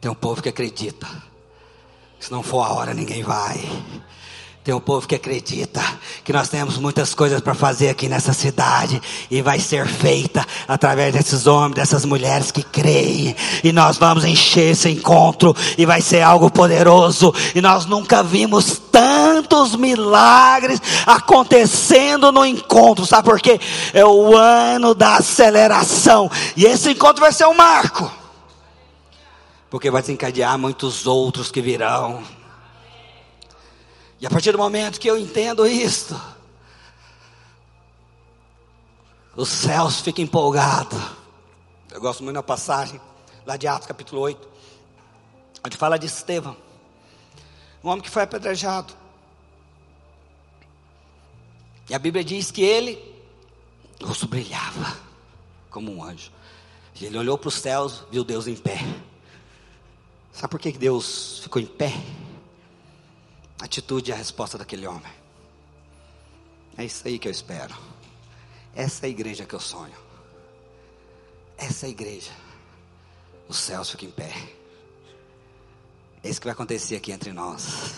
Tem 0.00 0.10
um 0.10 0.14
povo 0.14 0.42
que 0.42 0.48
acredita. 0.48 1.06
Se 2.18 2.32
não 2.32 2.42
for 2.42 2.64
a 2.64 2.72
hora, 2.72 2.92
ninguém 2.92 3.22
vai. 3.22 3.60
Tem 4.64 4.72
um 4.72 4.78
povo 4.78 5.08
que 5.08 5.16
acredita 5.16 5.82
que 6.22 6.32
nós 6.32 6.48
temos 6.48 6.78
muitas 6.78 7.14
coisas 7.14 7.40
para 7.40 7.52
fazer 7.52 7.88
aqui 7.88 8.08
nessa 8.08 8.32
cidade 8.32 9.02
e 9.28 9.42
vai 9.42 9.58
ser 9.58 9.88
feita 9.88 10.46
através 10.68 11.12
desses 11.12 11.48
homens, 11.48 11.74
dessas 11.74 12.04
mulheres 12.04 12.52
que 12.52 12.62
creem. 12.62 13.34
E 13.64 13.72
nós 13.72 13.96
vamos 13.96 14.24
encher 14.24 14.70
esse 14.70 14.88
encontro 14.88 15.52
e 15.76 15.84
vai 15.84 16.00
ser 16.00 16.22
algo 16.22 16.48
poderoso. 16.48 17.34
E 17.56 17.60
nós 17.60 17.86
nunca 17.86 18.22
vimos 18.22 18.80
tantos 18.92 19.74
milagres 19.74 20.80
acontecendo 21.04 22.30
no 22.30 22.46
encontro. 22.46 23.04
Sabe 23.04 23.28
por 23.28 23.40
quê? 23.40 23.58
É 23.92 24.04
o 24.04 24.36
ano 24.36 24.94
da 24.94 25.16
aceleração. 25.16 26.30
E 26.56 26.66
esse 26.66 26.92
encontro 26.92 27.20
vai 27.20 27.32
ser 27.32 27.46
um 27.46 27.54
marco. 27.54 28.08
Porque 29.68 29.90
vai 29.90 30.02
desencadear 30.02 30.56
muitos 30.56 31.04
outros 31.04 31.50
que 31.50 31.60
virão. 31.60 32.22
E 34.22 34.26
a 34.26 34.30
partir 34.30 34.52
do 34.52 34.58
momento 34.58 35.00
que 35.00 35.10
eu 35.10 35.18
entendo 35.18 35.66
isto, 35.66 36.14
os 39.34 39.48
céus 39.48 40.00
ficam 40.00 40.22
empolgados. 40.22 40.96
Eu 41.90 42.00
gosto 42.00 42.22
muito 42.22 42.36
da 42.36 42.42
passagem 42.42 43.00
lá 43.44 43.56
de 43.56 43.66
Atos 43.66 43.88
capítulo 43.88 44.20
8, 44.20 44.48
onde 45.66 45.76
fala 45.76 45.98
de 45.98 46.06
Estevão, 46.06 46.56
um 47.82 47.88
homem 47.88 48.00
que 48.00 48.08
foi 48.08 48.22
apedrejado. 48.22 48.94
E 51.90 51.94
a 51.94 51.98
Bíblia 51.98 52.22
diz 52.22 52.52
que 52.52 52.62
ele, 52.62 53.02
o 54.00 54.06
rosto 54.06 54.28
brilhava 54.28 55.00
como 55.68 55.92
um 55.92 56.04
anjo. 56.04 56.30
Ele 57.00 57.18
olhou 57.18 57.36
para 57.36 57.48
os 57.48 57.54
céus, 57.54 58.04
viu 58.08 58.22
Deus 58.22 58.46
em 58.46 58.54
pé. 58.54 58.78
Sabe 60.32 60.48
por 60.48 60.60
que 60.60 60.70
Deus 60.70 61.40
ficou 61.40 61.60
em 61.60 61.66
pé? 61.66 61.92
Atitude 63.62 64.10
e 64.10 64.12
a 64.12 64.16
resposta 64.16 64.58
daquele 64.58 64.86
homem. 64.86 65.12
É 66.76 66.84
isso 66.84 67.06
aí 67.06 67.18
que 67.18 67.28
eu 67.28 67.32
espero. 67.32 67.74
Essa 68.74 69.06
é 69.06 69.08
a 69.08 69.10
igreja 69.10 69.44
que 69.44 69.54
eu 69.54 69.60
sonho. 69.60 69.94
Essa 71.56 71.86
é 71.86 71.88
a 71.88 71.90
igreja. 71.90 72.32
Os 73.48 73.58
céus 73.58 73.90
ficam 73.90 74.08
em 74.08 74.12
pé. 74.12 74.32
É 76.24 76.28
isso 76.28 76.40
que 76.40 76.46
vai 76.46 76.52
acontecer 76.52 76.96
aqui 76.96 77.12
entre 77.12 77.32
nós. 77.32 77.92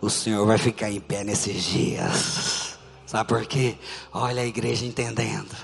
O 0.00 0.10
Senhor 0.10 0.46
vai 0.46 0.58
ficar 0.58 0.90
em 0.90 1.00
pé 1.00 1.24
nesses 1.24 1.62
dias. 1.64 2.78
Sabe 3.06 3.28
por 3.28 3.44
quê? 3.46 3.76
Olha 4.12 4.42
a 4.42 4.46
igreja 4.46 4.84
entendendo 4.84 5.56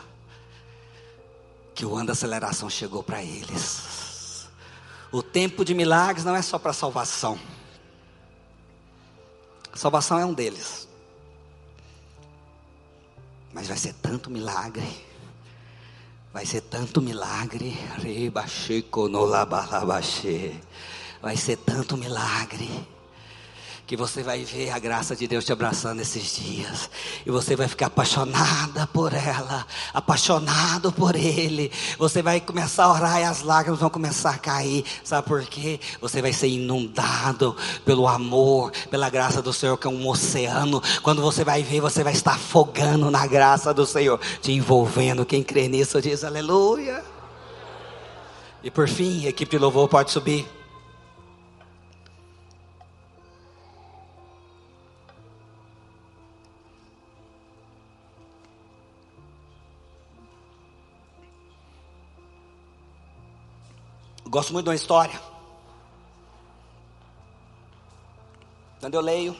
que 1.74 1.84
o 1.84 1.94
ano 1.94 2.06
da 2.06 2.12
aceleração 2.14 2.70
chegou 2.70 3.02
para 3.02 3.22
eles. 3.22 4.48
O 5.12 5.22
tempo 5.22 5.64
de 5.64 5.74
milagres 5.74 6.24
não 6.24 6.34
é 6.34 6.42
só 6.42 6.58
para 6.58 6.72
salvação. 6.72 7.38
A 9.76 9.78
salvação 9.78 10.18
é 10.18 10.24
um 10.24 10.32
deles. 10.32 10.88
Mas 13.52 13.68
vai 13.68 13.76
ser 13.76 13.92
tanto 14.00 14.30
milagre. 14.30 15.04
Vai 16.32 16.46
ser 16.46 16.62
tanto 16.62 17.02
milagre. 17.02 17.76
Vai 21.20 21.36
ser 21.36 21.58
tanto 21.58 21.94
milagre 21.94 22.88
que 23.86 23.96
você 23.96 24.20
vai 24.20 24.42
ver 24.42 24.70
a 24.70 24.78
graça 24.80 25.14
de 25.14 25.28
Deus 25.28 25.44
te 25.44 25.52
abraçando 25.52 26.00
esses 26.00 26.34
dias, 26.34 26.90
e 27.24 27.30
você 27.30 27.54
vai 27.54 27.68
ficar 27.68 27.86
apaixonada 27.86 28.84
por 28.88 29.12
ela, 29.14 29.64
apaixonado 29.94 30.90
por 30.90 31.14
Ele. 31.14 31.70
Você 31.96 32.20
vai 32.20 32.40
começar 32.40 32.84
a 32.84 32.92
orar 32.92 33.20
e 33.20 33.24
as 33.24 33.42
lágrimas 33.42 33.78
vão 33.78 33.88
começar 33.88 34.30
a 34.30 34.38
cair, 34.38 34.84
sabe 35.04 35.28
por 35.28 35.44
quê? 35.44 35.78
Você 36.00 36.20
vai 36.20 36.32
ser 36.32 36.48
inundado 36.48 37.56
pelo 37.84 38.08
amor, 38.08 38.72
pela 38.90 39.08
graça 39.08 39.40
do 39.40 39.52
Senhor, 39.52 39.76
que 39.76 39.86
é 39.86 39.90
um 39.90 40.08
oceano. 40.08 40.82
Quando 41.02 41.22
você 41.22 41.44
vai 41.44 41.62
ver, 41.62 41.80
você 41.80 42.02
vai 42.02 42.12
estar 42.12 42.32
afogando 42.32 43.08
na 43.08 43.24
graça 43.24 43.72
do 43.72 43.86
Senhor, 43.86 44.18
te 44.42 44.50
envolvendo. 44.50 45.24
Quem 45.24 45.44
crê 45.44 45.68
nisso 45.68 46.02
diz 46.02 46.24
aleluia. 46.24 47.04
E 48.64 48.70
por 48.70 48.88
fim, 48.88 49.26
a 49.26 49.28
equipe 49.28 49.56
de 49.56 49.58
louvor 49.62 49.88
pode 49.88 50.10
subir. 50.10 50.44
Gosto 64.36 64.52
muito 64.52 64.64
de 64.66 64.68
uma 64.68 64.76
história. 64.76 65.18
Quando 68.78 68.92
eu 68.92 69.00
leio, 69.00 69.34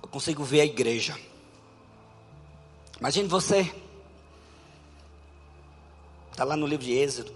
eu 0.00 0.08
consigo 0.08 0.44
ver 0.44 0.60
a 0.60 0.64
igreja. 0.64 1.18
Imagine 3.00 3.26
você, 3.26 3.74
está 6.30 6.44
lá 6.44 6.54
no 6.54 6.68
livro 6.68 6.86
de 6.86 6.92
Êxodo. 6.92 7.34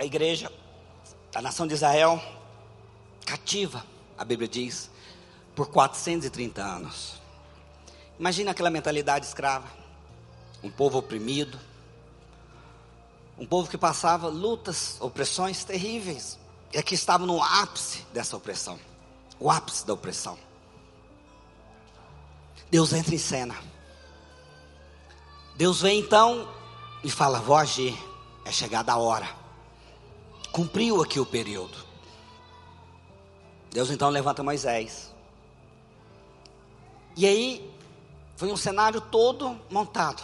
A 0.00 0.06
igreja, 0.06 0.50
a 1.34 1.42
nação 1.42 1.66
de 1.66 1.74
Israel, 1.74 2.18
cativa, 3.26 3.84
a 4.16 4.24
Bíblia 4.24 4.48
diz, 4.48 4.90
por 5.54 5.68
430 5.68 6.62
anos. 6.62 7.27
Imagina 8.18 8.50
aquela 8.50 8.70
mentalidade 8.70 9.26
escrava. 9.26 9.68
Um 10.62 10.70
povo 10.70 10.98
oprimido. 10.98 11.58
Um 13.38 13.46
povo 13.46 13.70
que 13.70 13.78
passava 13.78 14.26
lutas, 14.26 14.96
opressões 15.00 15.62
terríveis. 15.64 16.38
E 16.72 16.78
aqui 16.78 16.94
estava 16.94 17.24
no 17.24 17.42
ápice 17.42 18.04
dessa 18.12 18.36
opressão. 18.36 18.78
O 19.38 19.50
ápice 19.50 19.86
da 19.86 19.94
opressão. 19.94 20.36
Deus 22.70 22.92
entra 22.92 23.14
em 23.14 23.18
cena. 23.18 23.54
Deus 25.56 25.80
vem 25.80 26.00
então 26.00 26.48
e 27.04 27.10
fala: 27.10 27.40
Vou 27.40 27.56
agir. 27.56 27.96
é 28.44 28.50
chegada 28.50 28.92
a 28.92 28.98
hora. 28.98 29.28
Cumpriu 30.50 31.00
aqui 31.02 31.20
o 31.20 31.26
período. 31.26 31.86
Deus 33.70 33.90
então 33.90 34.08
levanta 34.08 34.42
Moisés. 34.42 35.14
E 37.16 37.26
aí, 37.26 37.77
foi 38.38 38.52
um 38.52 38.56
cenário 38.56 39.00
todo 39.00 39.60
montado. 39.68 40.22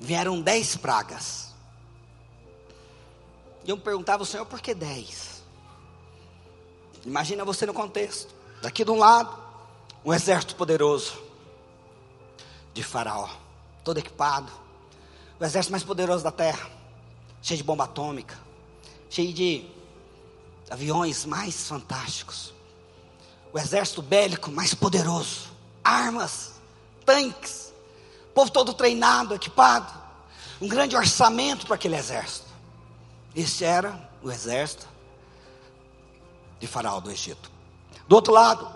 Vieram 0.00 0.42
dez 0.42 0.74
pragas. 0.74 1.54
E 3.64 3.70
eu 3.70 3.78
perguntava 3.78 4.22
ao 4.22 4.26
Senhor, 4.26 4.44
por 4.44 4.60
que 4.60 4.74
dez? 4.74 5.44
Imagina 7.06 7.44
você 7.44 7.64
no 7.64 7.72
contexto. 7.72 8.34
Daqui 8.60 8.84
de 8.84 8.90
um 8.90 8.98
lado, 8.98 9.38
um 10.04 10.12
exército 10.12 10.56
poderoso 10.56 11.22
de 12.72 12.82
Faraó, 12.82 13.30
todo 13.84 13.98
equipado, 13.98 14.50
o 15.38 15.44
exército 15.44 15.70
mais 15.70 15.84
poderoso 15.84 16.24
da 16.24 16.32
terra, 16.32 16.68
cheio 17.40 17.58
de 17.58 17.62
bomba 17.62 17.84
atômica, 17.84 18.36
cheio 19.08 19.32
de 19.32 19.64
aviões 20.68 21.24
mais 21.24 21.68
fantásticos, 21.68 22.52
o 23.52 23.58
exército 23.60 24.02
bélico 24.02 24.50
mais 24.50 24.74
poderoso, 24.74 25.52
armas, 25.84 26.53
tanques, 27.04 27.72
povo 28.34 28.50
todo 28.50 28.74
treinado, 28.74 29.34
equipado, 29.34 29.92
um 30.60 30.68
grande 30.68 30.96
orçamento 30.96 31.66
para 31.66 31.76
aquele 31.76 31.96
exército. 31.96 32.48
Esse 33.34 33.64
era 33.64 34.08
o 34.22 34.30
exército 34.30 34.88
de 36.58 36.66
Faraó 36.66 37.00
do 37.00 37.10
Egito. 37.10 37.50
Do 38.06 38.16
outro 38.16 38.32
lado, 38.32 38.68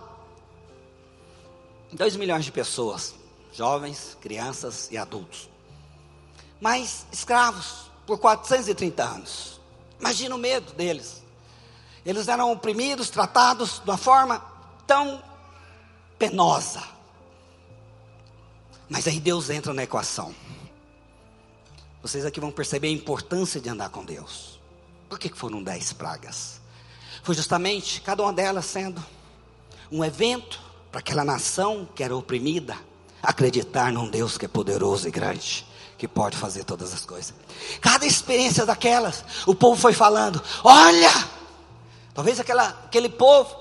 dois 1.93 2.17
milhões 2.17 2.45
de 2.45 2.53
pessoas, 2.53 3.15
jovens, 3.53 4.17
crianças 4.21 4.89
e 4.91 4.99
adultos, 4.99 5.49
mas 6.61 7.07
escravos 7.13 7.91
por 8.07 8.19
430 8.19 9.03
anos. 9.03 9.61
Imagina 10.01 10.35
o 10.35 10.39
medo 10.39 10.73
deles. 10.73 11.23
Eles 12.05 12.29
eram 12.29 12.53
oprimidos, 12.53 13.11
tratados 13.11 13.81
de 13.85 13.91
uma 13.91 13.99
forma 13.99 14.43
tão 14.87 15.23
penosa. 16.19 16.83
Mas 18.89 19.07
aí 19.07 19.21
Deus 19.21 19.51
entra 19.51 19.75
na 19.75 19.83
equação. 19.83 20.35
Vocês 22.01 22.25
aqui 22.25 22.41
vão 22.41 22.51
perceber 22.51 22.89
a 22.89 22.93
importância 22.93 23.61
de 23.61 23.69
andar 23.69 23.91
com 23.91 24.05
Deus. 24.05 24.59
Por 25.09 25.19
que 25.19 25.29
foram 25.29 25.63
dez 25.63 25.93
pragas? 25.93 26.61
Foi 27.23 27.35
justamente 27.35 28.01
cada 28.01 28.23
uma 28.23 28.33
delas 28.33 28.65
sendo 28.67 29.05
um 29.91 30.05
evento 30.05 30.61
para 30.91 31.01
aquela 31.01 31.25
nação 31.25 31.89
que 31.95 32.03
era 32.03 32.17
oprimida 32.17 32.77
acreditar 33.23 33.93
num 33.93 34.09
Deus 34.09 34.39
que 34.39 34.45
é 34.45 34.49
poderoso 34.49 35.09
e 35.09 35.11
grande, 35.11 35.67
que 35.97 36.07
pode 36.07 36.37
fazer 36.37 36.65
todas 36.65 36.95
as 36.95 37.05
coisas. 37.05 37.35
Cada 37.81 38.07
experiência 38.07 38.65
daquelas, 38.65 39.25
o 39.47 39.55
povo 39.55 39.81
foi 39.81 39.93
falando: 39.93 40.43
olha, 40.63 41.11
talvez 42.15 42.39
aquela, 42.39 42.69
aquele 42.85 43.09
povo, 43.09 43.55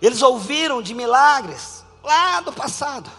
eles 0.00 0.22
ouviram 0.22 0.80
de 0.80 0.94
milagres 0.94 1.84
lá 2.02 2.40
do 2.40 2.52
passado. 2.52 3.10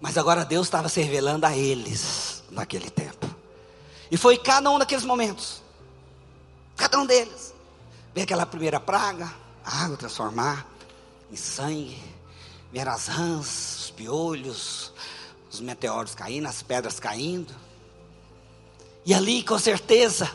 Mas 0.00 0.16
agora 0.16 0.44
Deus 0.44 0.66
estava 0.66 0.88
se 0.88 1.00
revelando 1.00 1.46
a 1.46 1.56
eles 1.56 2.42
naquele 2.50 2.90
tempo. 2.90 3.26
E 4.10 4.16
foi 4.16 4.38
cada 4.38 4.70
um 4.70 4.78
daqueles 4.78 5.04
momentos. 5.04 5.62
Cada 6.76 6.98
um 6.98 7.06
deles. 7.06 7.54
Vem 8.14 8.24
aquela 8.24 8.46
primeira 8.46 8.80
praga, 8.80 9.32
a 9.64 9.84
água 9.84 9.96
transformar 9.96 10.66
em 11.30 11.36
sangue. 11.36 11.98
Vieram 12.72 12.92
as 12.92 13.06
rãs, 13.06 13.80
os 13.80 13.90
piolhos, 13.90 14.92
os 15.50 15.60
meteoros 15.60 16.14
caindo, 16.14 16.46
as 16.46 16.62
pedras 16.62 17.00
caindo. 17.00 17.54
E 19.04 19.14
ali, 19.14 19.42
com 19.42 19.58
certeza, 19.58 20.30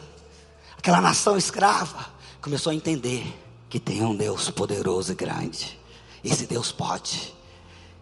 aquela 0.78 1.00
nação 1.00 1.38
escrava 1.38 2.12
começou 2.42 2.72
a 2.72 2.76
entender 2.76 3.26
que 3.70 3.80
tem 3.80 4.04
um 4.04 4.16
Deus 4.16 4.50
poderoso 4.50 5.14
e 5.14 5.16
grande. 5.16 5.80
Esse 6.24 6.46
Deus 6.46 6.72
pode. 6.72 7.34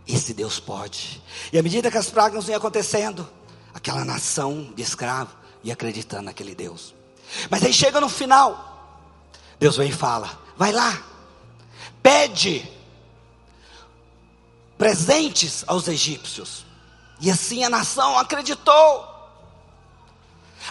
Esse 0.07 0.33
Deus 0.33 0.59
pode. 0.59 1.21
E 1.51 1.59
à 1.59 1.63
medida 1.63 1.91
que 1.91 1.97
as 1.97 2.09
pragas 2.09 2.47
iam 2.47 2.57
acontecendo, 2.57 3.27
aquela 3.73 4.03
nação 4.03 4.71
de 4.75 4.81
escravo 4.81 5.31
ia 5.63 5.73
acreditando 5.73 6.23
naquele 6.23 6.55
Deus. 6.55 6.93
Mas 7.49 7.63
aí 7.63 7.73
chega 7.73 8.01
no 8.01 8.09
final, 8.09 8.99
Deus 9.59 9.77
vem 9.77 9.89
e 9.89 9.93
fala: 9.93 10.29
vai 10.57 10.71
lá, 10.71 11.01
pede 12.01 12.67
presentes 14.77 15.63
aos 15.67 15.87
egípcios. 15.87 16.65
E 17.19 17.29
assim 17.29 17.63
a 17.63 17.69
nação 17.69 18.17
acreditou. 18.17 19.07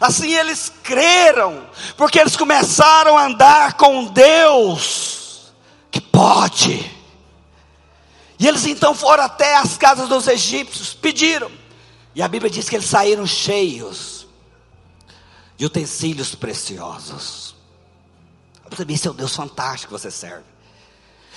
Assim 0.01 0.33
eles 0.35 0.72
creram, 0.83 1.66
porque 1.97 2.18
eles 2.18 2.37
começaram 2.37 3.16
a 3.16 3.26
andar 3.26 3.74
com 3.74 4.07
Deus 4.07 5.53
que 5.91 6.01
pode. 6.01 7.00
E 8.41 8.49
eles 8.49 8.64
então 8.64 8.95
foram 8.95 9.22
até 9.22 9.55
as 9.57 9.76
casas 9.76 10.09
dos 10.09 10.26
egípcios, 10.26 10.95
pediram. 10.95 11.53
E 12.14 12.22
a 12.22 12.26
Bíblia 12.26 12.51
diz 12.51 12.70
que 12.70 12.74
eles 12.74 12.88
saíram 12.88 13.26
cheios 13.26 14.26
de 15.59 15.66
utensílios 15.66 16.34
preciosos. 16.34 17.55
Para 18.70 18.84
mim, 18.86 18.99
é 19.05 19.11
o 19.11 19.12
Deus 19.12 19.36
fantástico 19.36 19.93
que 19.93 20.01
você 20.01 20.11
serve. 20.11 20.45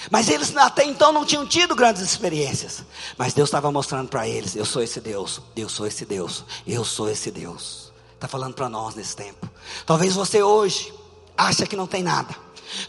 Mas 0.10 0.30
eles 0.30 0.56
até 0.56 0.86
então 0.86 1.12
não 1.12 1.26
tinham 1.26 1.46
tido 1.46 1.76
grandes 1.76 2.02
experiências. 2.02 2.84
Mas 3.18 3.34
Deus 3.34 3.50
estava 3.50 3.70
mostrando 3.70 4.08
para 4.08 4.26
eles: 4.26 4.56
eu 4.56 4.66
sou 4.66 4.82
esse 4.82 5.02
Deus, 5.02 5.42
eu 5.58 5.68
sou 5.68 5.86
esse 5.86 6.06
Deus, 6.06 6.46
eu 6.66 6.86
sou 6.86 7.10
esse 7.10 7.30
Deus. 7.30 7.92
Está 8.16 8.30
falando 8.30 8.54
para 8.54 8.70
nós 8.70 8.96
nesse 8.96 9.14
tempo. 9.14 9.50
Talvez 9.86 10.14
você 10.14 10.42
hoje 10.42 10.94
acha 11.38 11.66
que 11.66 11.76
não 11.76 11.86
tem 11.86 12.02
nada. 12.02 12.34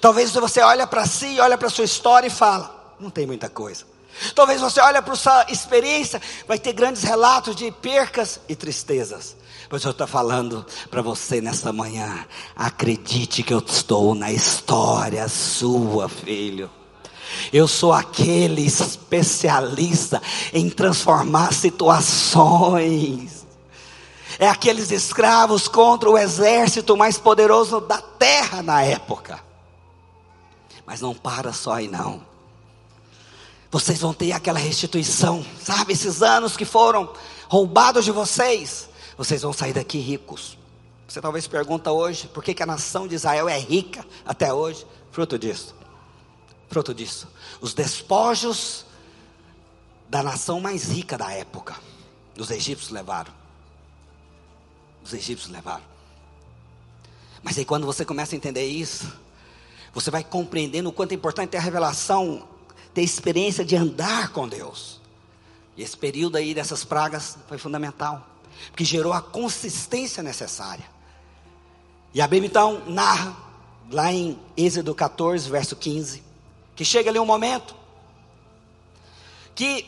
Talvez 0.00 0.30
você 0.30 0.60
olha 0.60 0.86
para 0.86 1.04
si, 1.04 1.40
olha 1.40 1.58
para 1.58 1.68
sua 1.68 1.84
história 1.84 2.28
e 2.28 2.30
fala: 2.30 2.94
não 3.00 3.10
tem 3.10 3.26
muita 3.26 3.48
coisa. 3.48 3.93
Talvez 4.34 4.60
você 4.60 4.80
olhe 4.80 5.00
para 5.02 5.14
sua 5.16 5.46
experiência, 5.48 6.20
vai 6.46 6.58
ter 6.58 6.72
grandes 6.72 7.02
relatos 7.02 7.56
de 7.56 7.70
percas 7.70 8.40
e 8.48 8.54
tristezas. 8.54 9.36
Mas 9.70 9.82
eu 9.84 9.90
estou 9.90 10.06
falando 10.06 10.64
para 10.90 11.02
você 11.02 11.40
nessa 11.40 11.72
manhã. 11.72 12.24
Acredite 12.54 13.42
que 13.42 13.52
eu 13.52 13.58
estou 13.58 14.14
na 14.14 14.30
história 14.30 15.28
sua, 15.28 16.08
filho. 16.08 16.70
Eu 17.52 17.66
sou 17.66 17.92
aquele 17.92 18.64
especialista 18.64 20.22
em 20.52 20.70
transformar 20.70 21.52
situações. 21.52 23.44
É 24.38 24.48
aqueles 24.48 24.90
escravos 24.90 25.66
contra 25.66 26.10
o 26.10 26.18
exército 26.18 26.96
mais 26.96 27.18
poderoso 27.18 27.80
da 27.80 27.98
terra 27.98 28.62
na 28.62 28.82
época. 28.82 29.40
Mas 30.86 31.00
não 31.00 31.14
para 31.14 31.52
só 31.52 31.72
aí 31.72 31.88
não 31.88 32.33
vocês 33.74 34.00
vão 34.00 34.14
ter 34.14 34.30
aquela 34.30 34.60
restituição, 34.60 35.44
sabe? 35.60 35.94
Esses 35.94 36.22
anos 36.22 36.56
que 36.56 36.64
foram 36.64 37.12
roubados 37.48 38.04
de 38.04 38.12
vocês, 38.12 38.88
vocês 39.18 39.42
vão 39.42 39.52
sair 39.52 39.72
daqui 39.72 39.98
ricos. 39.98 40.56
Você 41.08 41.20
talvez 41.20 41.48
pergunta 41.48 41.90
hoje, 41.90 42.28
por 42.28 42.44
que, 42.44 42.54
que 42.54 42.62
a 42.62 42.66
nação 42.66 43.08
de 43.08 43.16
Israel 43.16 43.48
é 43.48 43.58
rica 43.58 44.06
até 44.24 44.54
hoje? 44.54 44.86
Fruto 45.10 45.36
disso. 45.36 45.74
Fruto 46.68 46.94
disso. 46.94 47.26
Os 47.60 47.74
despojos 47.74 48.86
da 50.08 50.22
nação 50.22 50.60
mais 50.60 50.88
rica 50.90 51.18
da 51.18 51.32
época. 51.32 51.74
Os 52.38 52.52
egípcios 52.52 52.92
levaram. 52.92 53.32
Os 55.02 55.12
egípcios 55.12 55.50
levaram. 55.50 55.82
Mas 57.42 57.58
aí 57.58 57.64
quando 57.64 57.86
você 57.86 58.04
começa 58.04 58.36
a 58.36 58.38
entender 58.38 58.66
isso, 58.66 59.12
você 59.92 60.12
vai 60.12 60.22
compreendendo 60.22 60.90
o 60.90 60.92
quanto 60.92 61.10
é 61.10 61.16
importante 61.16 61.50
ter 61.50 61.58
a 61.58 61.60
revelação 61.60 62.53
ter 62.94 63.02
experiência 63.02 63.64
de 63.64 63.74
andar 63.76 64.30
com 64.30 64.48
Deus. 64.48 65.00
E 65.76 65.82
esse 65.82 65.96
período 65.96 66.36
aí 66.36 66.54
dessas 66.54 66.84
pragas 66.84 67.36
foi 67.48 67.58
fundamental, 67.58 68.24
porque 68.70 68.84
gerou 68.84 69.12
a 69.12 69.20
consistência 69.20 70.22
necessária. 70.22 70.84
E 72.14 72.22
a 72.22 72.28
Bíblia 72.28 72.48
então 72.48 72.82
narra, 72.86 73.36
lá 73.90 74.12
em 74.12 74.38
Êxodo 74.56 74.94
14, 74.94 75.50
verso 75.50 75.74
15, 75.74 76.22
que 76.76 76.84
chega 76.84 77.10
ali 77.10 77.18
um 77.18 77.26
momento 77.26 77.74
que 79.54 79.84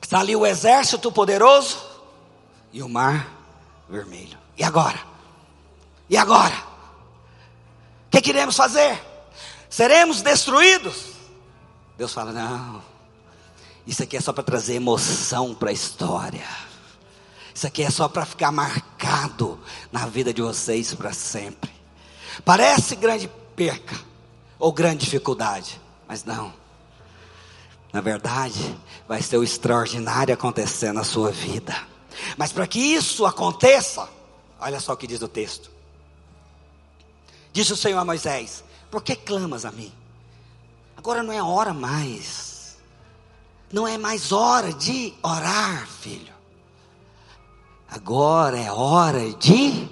está 0.00 0.20
ali 0.20 0.36
o 0.36 0.46
exército 0.46 1.10
poderoso 1.10 1.78
e 2.72 2.82
o 2.82 2.88
mar 2.88 3.34
vermelho. 3.88 4.38
E 4.56 4.62
agora? 4.62 5.00
E 6.08 6.16
agora? 6.16 6.56
O 8.06 8.10
que 8.10 8.20
queremos 8.20 8.56
fazer? 8.56 9.00
Seremos 9.68 10.22
destruídos? 10.22 11.07
Deus 11.98 12.14
fala: 12.14 12.32
não, 12.32 12.80
isso 13.84 14.04
aqui 14.04 14.16
é 14.16 14.20
só 14.20 14.32
para 14.32 14.44
trazer 14.44 14.74
emoção 14.74 15.52
para 15.52 15.70
a 15.70 15.72
história. 15.72 16.46
Isso 17.52 17.66
aqui 17.66 17.82
é 17.82 17.90
só 17.90 18.08
para 18.08 18.24
ficar 18.24 18.52
marcado 18.52 19.58
na 19.90 20.06
vida 20.06 20.32
de 20.32 20.40
vocês 20.40 20.94
para 20.94 21.12
sempre. 21.12 21.72
Parece 22.44 22.94
grande 22.94 23.28
perca 23.56 23.98
ou 24.60 24.72
grande 24.72 25.04
dificuldade, 25.04 25.80
mas 26.06 26.24
não. 26.24 26.54
Na 27.92 28.00
verdade, 28.00 28.78
vai 29.08 29.20
ser 29.20 29.38
o 29.38 29.42
extraordinário 29.42 30.32
acontecendo 30.32 30.96
na 30.96 31.04
sua 31.04 31.32
vida. 31.32 31.74
Mas 32.36 32.52
para 32.52 32.66
que 32.66 32.78
isso 32.78 33.26
aconteça, 33.26 34.08
olha 34.60 34.78
só 34.78 34.92
o 34.92 34.96
que 34.96 35.06
diz 35.08 35.20
o 35.20 35.26
texto. 35.26 35.68
Disse 37.52 37.72
o 37.72 37.76
Senhor 37.76 37.98
a 37.98 38.04
Moisés: 38.04 38.62
Por 38.88 39.02
que 39.02 39.16
clamas 39.16 39.64
a 39.64 39.72
mim? 39.72 39.92
Agora 41.08 41.22
não 41.22 41.32
é 41.32 41.42
hora 41.42 41.72
mais. 41.72 42.76
Não 43.72 43.88
é 43.88 43.96
mais 43.96 44.30
hora 44.30 44.74
de 44.74 45.14
orar, 45.22 45.88
filho. 45.88 46.34
Agora 47.90 48.58
é 48.58 48.70
hora 48.70 49.32
de 49.32 49.88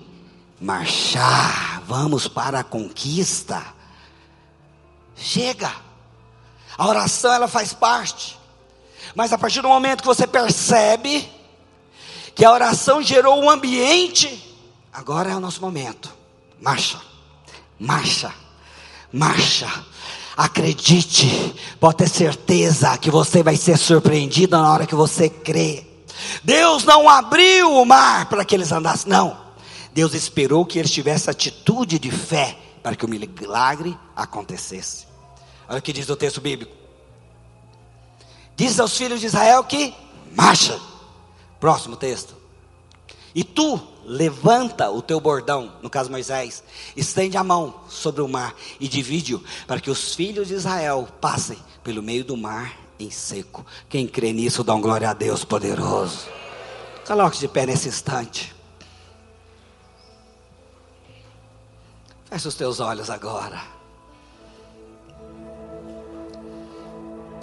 marchar. 0.60 1.80
Vamos 1.86 2.28
para 2.28 2.60
a 2.60 2.64
conquista. 2.64 3.64
Chega. 5.16 5.72
A 6.76 6.86
oração 6.86 7.32
ela 7.32 7.48
faz 7.48 7.72
parte. 7.72 8.38
Mas 9.14 9.32
a 9.32 9.38
partir 9.38 9.62
do 9.62 9.68
momento 9.68 10.02
que 10.02 10.06
você 10.06 10.26
percebe 10.26 11.26
que 12.34 12.44
a 12.44 12.52
oração 12.52 13.00
gerou 13.00 13.42
um 13.42 13.48
ambiente, 13.48 14.54
agora 14.92 15.30
é 15.30 15.34
o 15.34 15.40
nosso 15.40 15.62
momento. 15.62 16.14
Marcha. 16.60 17.00
Marcha. 17.80 18.34
Marcha. 19.10 19.86
Acredite, 20.36 21.54
pode 21.80 21.96
ter 21.96 22.08
certeza 22.08 22.96
que 22.98 23.10
você 23.10 23.42
vai 23.42 23.56
ser 23.56 23.78
surpreendido 23.78 24.56
na 24.56 24.70
hora 24.70 24.86
que 24.86 24.94
você 24.94 25.30
crê. 25.30 25.86
Deus 26.44 26.84
não 26.84 27.08
abriu 27.08 27.72
o 27.72 27.84
mar 27.86 28.28
para 28.28 28.44
que 28.44 28.54
eles 28.54 28.70
andassem, 28.70 29.10
não. 29.10 29.38
Deus 29.94 30.12
esperou 30.12 30.66
que 30.66 30.78
eles 30.78 30.90
tivessem 30.90 31.30
atitude 31.30 31.98
de 31.98 32.10
fé 32.10 32.58
para 32.82 32.94
que 32.94 33.04
o 33.06 33.08
milagre 33.08 33.96
acontecesse. 34.14 35.06
Olha 35.68 35.78
o 35.78 35.82
que 35.82 35.92
diz 35.92 36.08
o 36.08 36.16
texto 36.16 36.40
bíblico. 36.40 36.72
Diz 38.54 38.78
aos 38.78 38.96
filhos 38.96 39.20
de 39.20 39.26
Israel 39.26 39.64
que 39.64 39.94
marcha. 40.34 40.78
Próximo 41.58 41.96
texto. 41.96 42.36
E 43.34 43.42
tu 43.42 43.80
levanta 44.06 44.88
o 44.88 45.02
teu 45.02 45.20
bordão, 45.20 45.72
no 45.82 45.90
caso 45.90 46.10
Moisés, 46.10 46.62
estende 46.96 47.36
a 47.36 47.42
mão 47.42 47.80
sobre 47.88 48.22
o 48.22 48.28
mar 48.28 48.54
e 48.78 48.88
divide-o, 48.88 49.42
para 49.66 49.80
que 49.80 49.90
os 49.90 50.14
filhos 50.14 50.48
de 50.48 50.54
Israel 50.54 51.08
passem 51.20 51.58
pelo 51.82 52.02
meio 52.02 52.24
do 52.24 52.36
mar 52.36 52.78
em 52.98 53.10
seco. 53.10 53.66
Quem 53.88 54.06
crê 54.06 54.32
nisso, 54.32 54.62
dá 54.62 54.74
um 54.74 54.80
glória 54.80 55.10
a 55.10 55.12
Deus 55.12 55.44
poderoso. 55.44 56.28
Coloque 57.06 57.38
de 57.38 57.48
pé 57.48 57.66
nesse 57.66 57.88
instante. 57.88 58.54
Feche 62.30 62.48
os 62.48 62.54
teus 62.54 62.80
olhos 62.80 63.10
agora. 63.10 63.62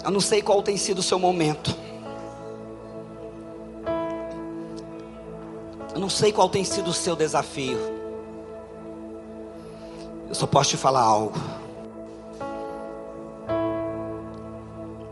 Eu 0.03 0.11
não 0.11 0.19
sei 0.19 0.41
qual 0.41 0.61
tem 0.61 0.75
sido 0.75 0.99
o 0.99 1.03
seu 1.03 1.17
momento. 1.17 1.75
Não 6.03 6.09
sei 6.09 6.33
qual 6.33 6.49
tem 6.49 6.65
sido 6.65 6.89
o 6.89 6.93
seu 6.93 7.15
desafio. 7.15 7.79
Eu 10.27 10.35
só 10.35 10.45
posso 10.45 10.71
te 10.71 10.77
falar 10.77 10.99
algo. 10.99 11.31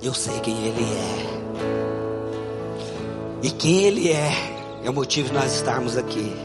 Eu 0.04 0.14
sei 0.14 0.38
quem 0.42 0.54
Ele 0.66 0.84
é. 0.84 1.30
E 3.42 3.52
quem 3.52 3.84
Ele 3.84 4.12
é 4.12 4.32
é 4.84 4.90
o 4.90 4.94
motivo 4.94 5.30
de 5.30 5.34
nós 5.34 5.56
estarmos 5.56 5.96
aqui. 5.96 6.36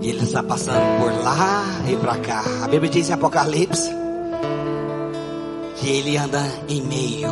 E 0.00 0.08
Ele 0.08 0.24
está 0.24 0.42
passando 0.42 0.98
por 1.00 1.12
lá 1.22 1.62
e 1.88 1.96
para 1.96 2.18
cá. 2.18 2.42
A 2.64 2.66
Bíblia 2.66 2.90
diz 2.90 3.08
em 3.08 3.12
Apocalipse 3.12 3.88
que 5.76 5.88
Ele 5.88 6.16
anda 6.16 6.42
em 6.68 6.82
meio 6.82 7.30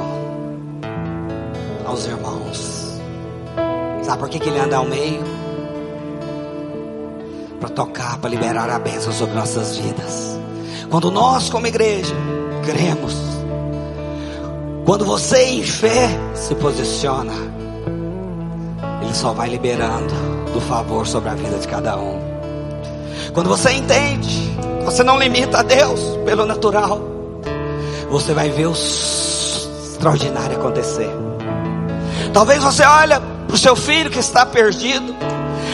aos 1.85 2.07
irmãos. 2.07 2.86
Sabe 4.07 4.19
por 4.21 4.29
que, 4.29 4.39
que 4.39 4.49
ele 4.49 4.61
anda 4.61 4.77
ao 4.77 4.85
meio? 4.85 5.21
Para 7.59 7.69
tocar, 7.71 8.19
para 8.19 8.31
liberar 8.31 8.71
a 8.71 8.79
bênção 8.79 9.13
sobre 9.13 9.35
nossas 9.35 9.77
vidas. 9.79 10.39
Quando 10.89 11.11
nós, 11.11 11.51
como 11.51 11.67
igreja, 11.67 12.15
cremos, 12.65 13.17
quando 14.85 15.05
você 15.05 15.43
em 15.43 15.65
fé 15.65 16.09
se 16.37 16.55
posiciona, 16.55 17.33
Ele 19.03 19.13
só 19.13 19.33
vai 19.33 19.49
liberando 19.49 20.15
do 20.53 20.61
favor 20.61 21.05
sobre 21.05 21.31
a 21.31 21.35
vida 21.35 21.59
de 21.59 21.67
cada 21.67 21.97
um. 21.97 22.21
Quando 23.35 23.49
você 23.49 23.73
entende, 23.73 24.57
você 24.85 25.03
não 25.03 25.19
limita 25.19 25.59
a 25.59 25.63
Deus 25.65 26.01
pelo 26.25 26.47
natural, 26.47 27.01
você 28.09 28.33
vai 28.33 28.51
ver 28.51 28.69
o 28.69 28.73
extraordinário 28.73 30.59
acontecer. 30.59 31.11
Talvez 32.33 32.63
você 32.63 32.85
olha 32.85 33.36
o 33.57 33.59
seu 33.59 33.75
filho 33.75 34.11
que 34.11 34.19
está 34.19 34.47
perdido. 34.47 35.17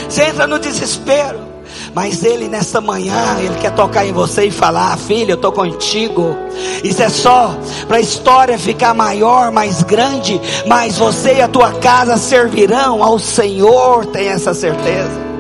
Você 0.08 0.22
entra 0.22 0.46
no 0.46 0.58
desespero. 0.58 1.52
Mas 1.94 2.24
ele 2.24 2.48
nesta 2.48 2.80
manhã, 2.80 3.38
ele 3.38 3.58
quer 3.60 3.72
tocar 3.72 4.06
em 4.06 4.12
você 4.12 4.46
e 4.46 4.50
falar: 4.50 4.96
Filho, 4.96 5.32
eu 5.32 5.36
estou 5.36 5.52
contigo. 5.52 6.36
Isso 6.82 7.02
é 7.02 7.08
só 7.08 7.54
para 7.86 7.98
a 7.98 8.00
história 8.00 8.58
ficar 8.58 8.94
maior, 8.94 9.50
mais 9.50 9.82
grande. 9.82 10.40
Mas 10.66 10.96
você 10.96 11.34
e 11.34 11.42
a 11.42 11.48
tua 11.48 11.72
casa 11.72 12.16
servirão 12.16 13.02
ao 13.02 13.18
Senhor, 13.18 14.06
tem 14.06 14.28
essa 14.28 14.54
certeza 14.54 15.31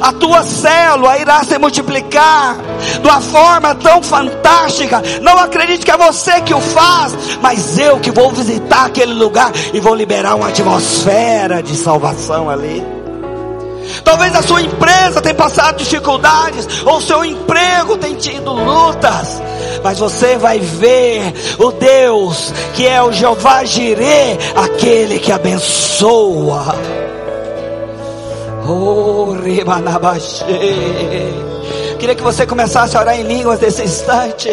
a 0.00 0.12
tua 0.12 0.42
célula 0.42 1.18
irá 1.18 1.42
se 1.44 1.58
multiplicar 1.58 2.56
de 3.00 3.06
uma 3.06 3.20
forma 3.20 3.74
tão 3.74 4.02
fantástica. 4.02 5.02
Não 5.22 5.38
acredite 5.38 5.84
que 5.84 5.90
é 5.90 5.96
você 5.96 6.40
que 6.40 6.54
o 6.54 6.60
faz, 6.60 7.14
mas 7.40 7.78
eu 7.78 7.98
que 8.00 8.10
vou 8.10 8.30
visitar 8.30 8.86
aquele 8.86 9.14
lugar 9.14 9.52
e 9.72 9.80
vou 9.80 9.94
liberar 9.94 10.34
uma 10.34 10.48
atmosfera 10.48 11.62
de 11.62 11.76
salvação 11.76 12.48
ali. 12.50 12.96
Talvez 14.04 14.34
a 14.34 14.42
sua 14.42 14.62
empresa 14.62 15.20
tenha 15.20 15.34
passado 15.34 15.76
dificuldades, 15.78 16.66
ou 16.84 17.00
seu 17.00 17.24
emprego 17.24 17.96
tenha 17.96 18.16
tido 18.16 18.52
lutas, 18.52 19.40
mas 19.82 19.98
você 19.98 20.36
vai 20.36 20.58
ver 20.58 21.32
o 21.58 21.70
Deus 21.72 22.52
que 22.74 22.86
é 22.86 23.02
o 23.02 23.12
Jeová 23.12 23.64
Jireh, 23.64 24.38
aquele 24.56 25.18
que 25.18 25.32
abençoa. 25.32 27.05
Oh, 28.68 29.36
Queria 31.98 32.14
que 32.16 32.22
você 32.22 32.44
começasse 32.44 32.96
a 32.96 33.00
orar 33.00 33.18
em 33.18 33.22
línguas 33.22 33.60
nesse 33.60 33.82
instante. 33.84 34.48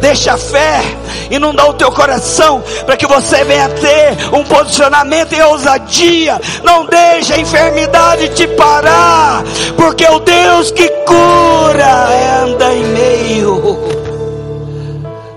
Deixa 0.00 0.34
a 0.34 0.36
fé 0.36 0.82
inundar 1.30 1.70
o 1.70 1.74
teu 1.74 1.90
coração 1.90 2.62
para 2.84 2.98
que 2.98 3.06
você 3.06 3.42
venha 3.44 3.68
ter 3.70 4.34
um 4.34 4.44
posicionamento 4.44 5.32
em 5.32 5.42
ousadia. 5.42 6.38
Não 6.62 6.84
deixe 6.84 7.32
a 7.32 7.38
enfermidade 7.38 8.28
te 8.30 8.46
parar, 8.48 9.42
porque 9.74 10.06
o 10.06 10.18
Deus 10.20 10.70
que 10.70 10.88
cura 10.88 12.42
anda 12.42 12.74
em 12.74 12.84
meio 12.84 13.78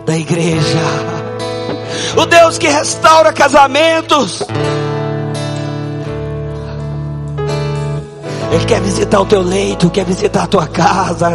da 0.06 0.18
igreja. 0.18 0.80
O 2.18 2.26
Deus 2.26 2.58
que 2.58 2.68
restaura 2.68 3.32
casamentos 3.32 4.44
Ele 8.58 8.66
quer 8.66 8.82
visitar 8.82 9.22
o 9.22 9.26
teu 9.26 9.44
leito, 9.44 9.88
quer 9.92 10.04
visitar 10.04 10.44
a 10.44 10.48
tua 10.48 10.66
casa. 10.66 11.28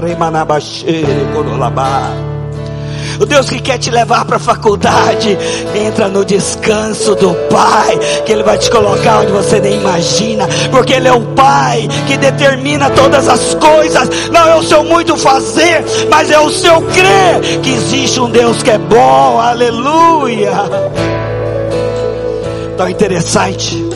O 3.21 3.27
Deus 3.27 3.49
que 3.49 3.61
quer 3.61 3.79
te 3.79 3.91
levar 3.91 4.25
para 4.25 4.39
a 4.39 4.41
faculdade, 4.41 5.39
entra 5.73 6.09
no 6.09 6.25
descanso 6.25 7.15
do 7.15 7.33
Pai, 7.49 7.97
que 8.27 8.33
Ele 8.33 8.43
vai 8.43 8.59
te 8.59 8.69
colocar 8.69 9.21
onde 9.21 9.31
você 9.31 9.61
nem 9.61 9.75
imagina, 9.75 10.49
porque 10.73 10.95
Ele 10.95 11.07
é 11.07 11.13
o 11.13 11.21
Pai 11.21 11.89
que 12.09 12.17
determina 12.17 12.91
todas 12.91 13.29
as 13.29 13.55
coisas. 13.55 14.29
Não 14.33 14.49
é 14.49 14.57
o 14.57 14.63
seu 14.65 14.83
muito 14.83 15.17
fazer, 15.17 15.85
mas 16.11 16.29
é 16.29 16.41
o 16.41 16.51
seu 16.51 16.83
crer 16.83 17.61
que 17.63 17.71
existe 17.71 18.19
um 18.19 18.31
Deus 18.31 18.65
que 18.65 18.71
é 18.73 18.79
bom. 18.79 19.39
Aleluia. 19.39 20.55
Tão 22.77 22.89
interessante 22.89 23.92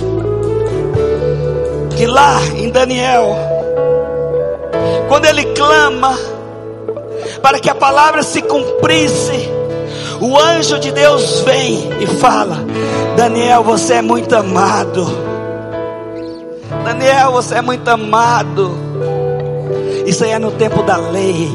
que 1.96 2.06
lá 2.06 2.38
em 2.54 2.68
Daniel, 2.68 3.36
quando 5.08 5.24
ele 5.24 5.44
clama 5.54 6.16
para 7.42 7.58
que 7.58 7.70
a 7.70 7.74
palavra 7.74 8.22
se 8.22 8.42
cumprisse, 8.42 9.50
o 10.20 10.38
anjo 10.38 10.78
de 10.78 10.92
Deus 10.92 11.40
vem 11.40 11.88
e 12.00 12.06
fala: 12.06 12.58
Daniel, 13.16 13.64
você 13.64 13.94
é 13.94 14.02
muito 14.02 14.34
amado. 14.36 15.06
Daniel, 16.84 17.32
você 17.32 17.56
é 17.56 17.62
muito 17.62 17.88
amado. 17.88 18.76
Isso 20.06 20.22
aí 20.22 20.30
é 20.30 20.38
no 20.38 20.52
tempo 20.52 20.82
da 20.82 20.96
lei, 20.96 21.50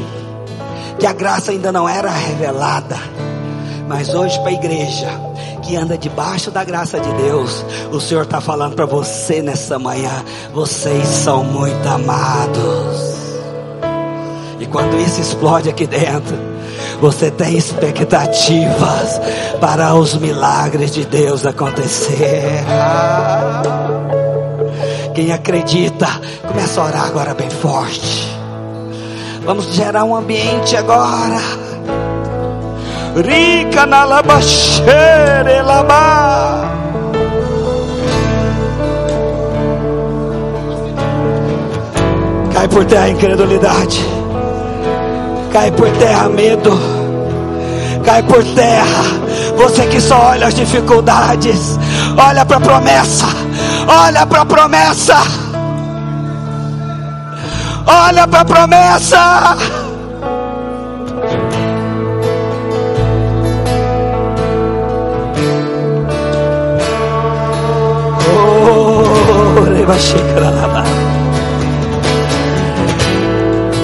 que 0.98 1.06
a 1.06 1.12
graça 1.12 1.52
ainda 1.52 1.70
não 1.72 1.88
era 1.88 2.10
revelada. 2.10 2.96
Mas 3.88 4.14
hoje 4.14 4.38
para 4.40 4.50
a 4.50 4.54
igreja, 4.54 5.08
que 5.62 5.76
anda 5.76 5.96
debaixo 5.96 6.50
da 6.50 6.64
graça 6.64 7.00
de 7.00 7.12
Deus, 7.14 7.64
o 7.90 8.00
Senhor 8.00 8.24
está 8.24 8.40
falando 8.40 8.74
para 8.74 8.86
você 8.86 9.40
nessa 9.40 9.78
manhã: 9.78 10.24
vocês 10.52 11.06
são 11.06 11.44
muito 11.44 11.86
amados. 11.88 13.12
E 14.58 14.66
quando 14.66 14.96
isso 15.00 15.20
explode 15.20 15.68
aqui 15.68 15.86
dentro, 15.86 16.36
você 17.00 17.30
tem 17.30 17.56
expectativas 17.56 19.20
para 19.60 19.94
os 19.94 20.14
milagres 20.14 20.92
de 20.92 21.04
Deus 21.04 21.46
acontecer. 21.46 22.64
Quem 25.14 25.32
acredita, 25.32 26.06
começa 26.46 26.80
a 26.80 26.84
orar 26.84 27.06
agora 27.06 27.34
bem 27.34 27.50
forte. 27.50 28.28
Vamos 29.44 29.66
gerar 29.74 30.04
um 30.04 30.14
ambiente 30.14 30.76
agora. 30.76 31.40
Rica 33.14 33.84
na 33.84 34.04
labaxere 34.04 35.62
lama. 35.62 36.70
Cai 42.54 42.68
por 42.68 42.84
terra 42.86 43.04
a 43.04 43.08
incredulidade. 43.10 44.00
Cai 45.52 45.70
por 45.72 45.90
terra 45.90 46.28
medo. 46.30 46.72
Cai 48.02 48.22
por 48.22 48.42
terra. 48.54 49.04
Você 49.56 49.86
que 49.86 50.00
só 50.00 50.30
olha 50.30 50.46
as 50.46 50.54
dificuldades. 50.54 51.78
Olha 52.16 52.46
para 52.46 52.56
a 52.56 52.60
promessa. 52.60 53.26
Olha 53.86 54.26
para 54.26 54.40
a 54.40 54.46
promessa. 54.46 55.16
Olha 57.86 58.26
para 58.26 58.40
a 58.40 58.44
promessa. 58.44 59.81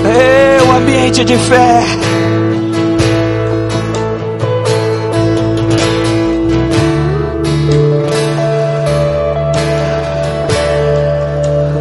É 0.05 0.63
o 0.63 0.73
ambiente 0.73 1.25
de 1.25 1.37
fé. 1.37 1.83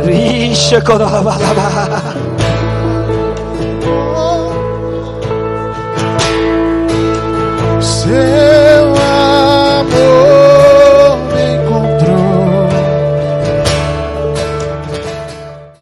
Rixa 0.03 0.82
coralabalabá. 0.82 2.15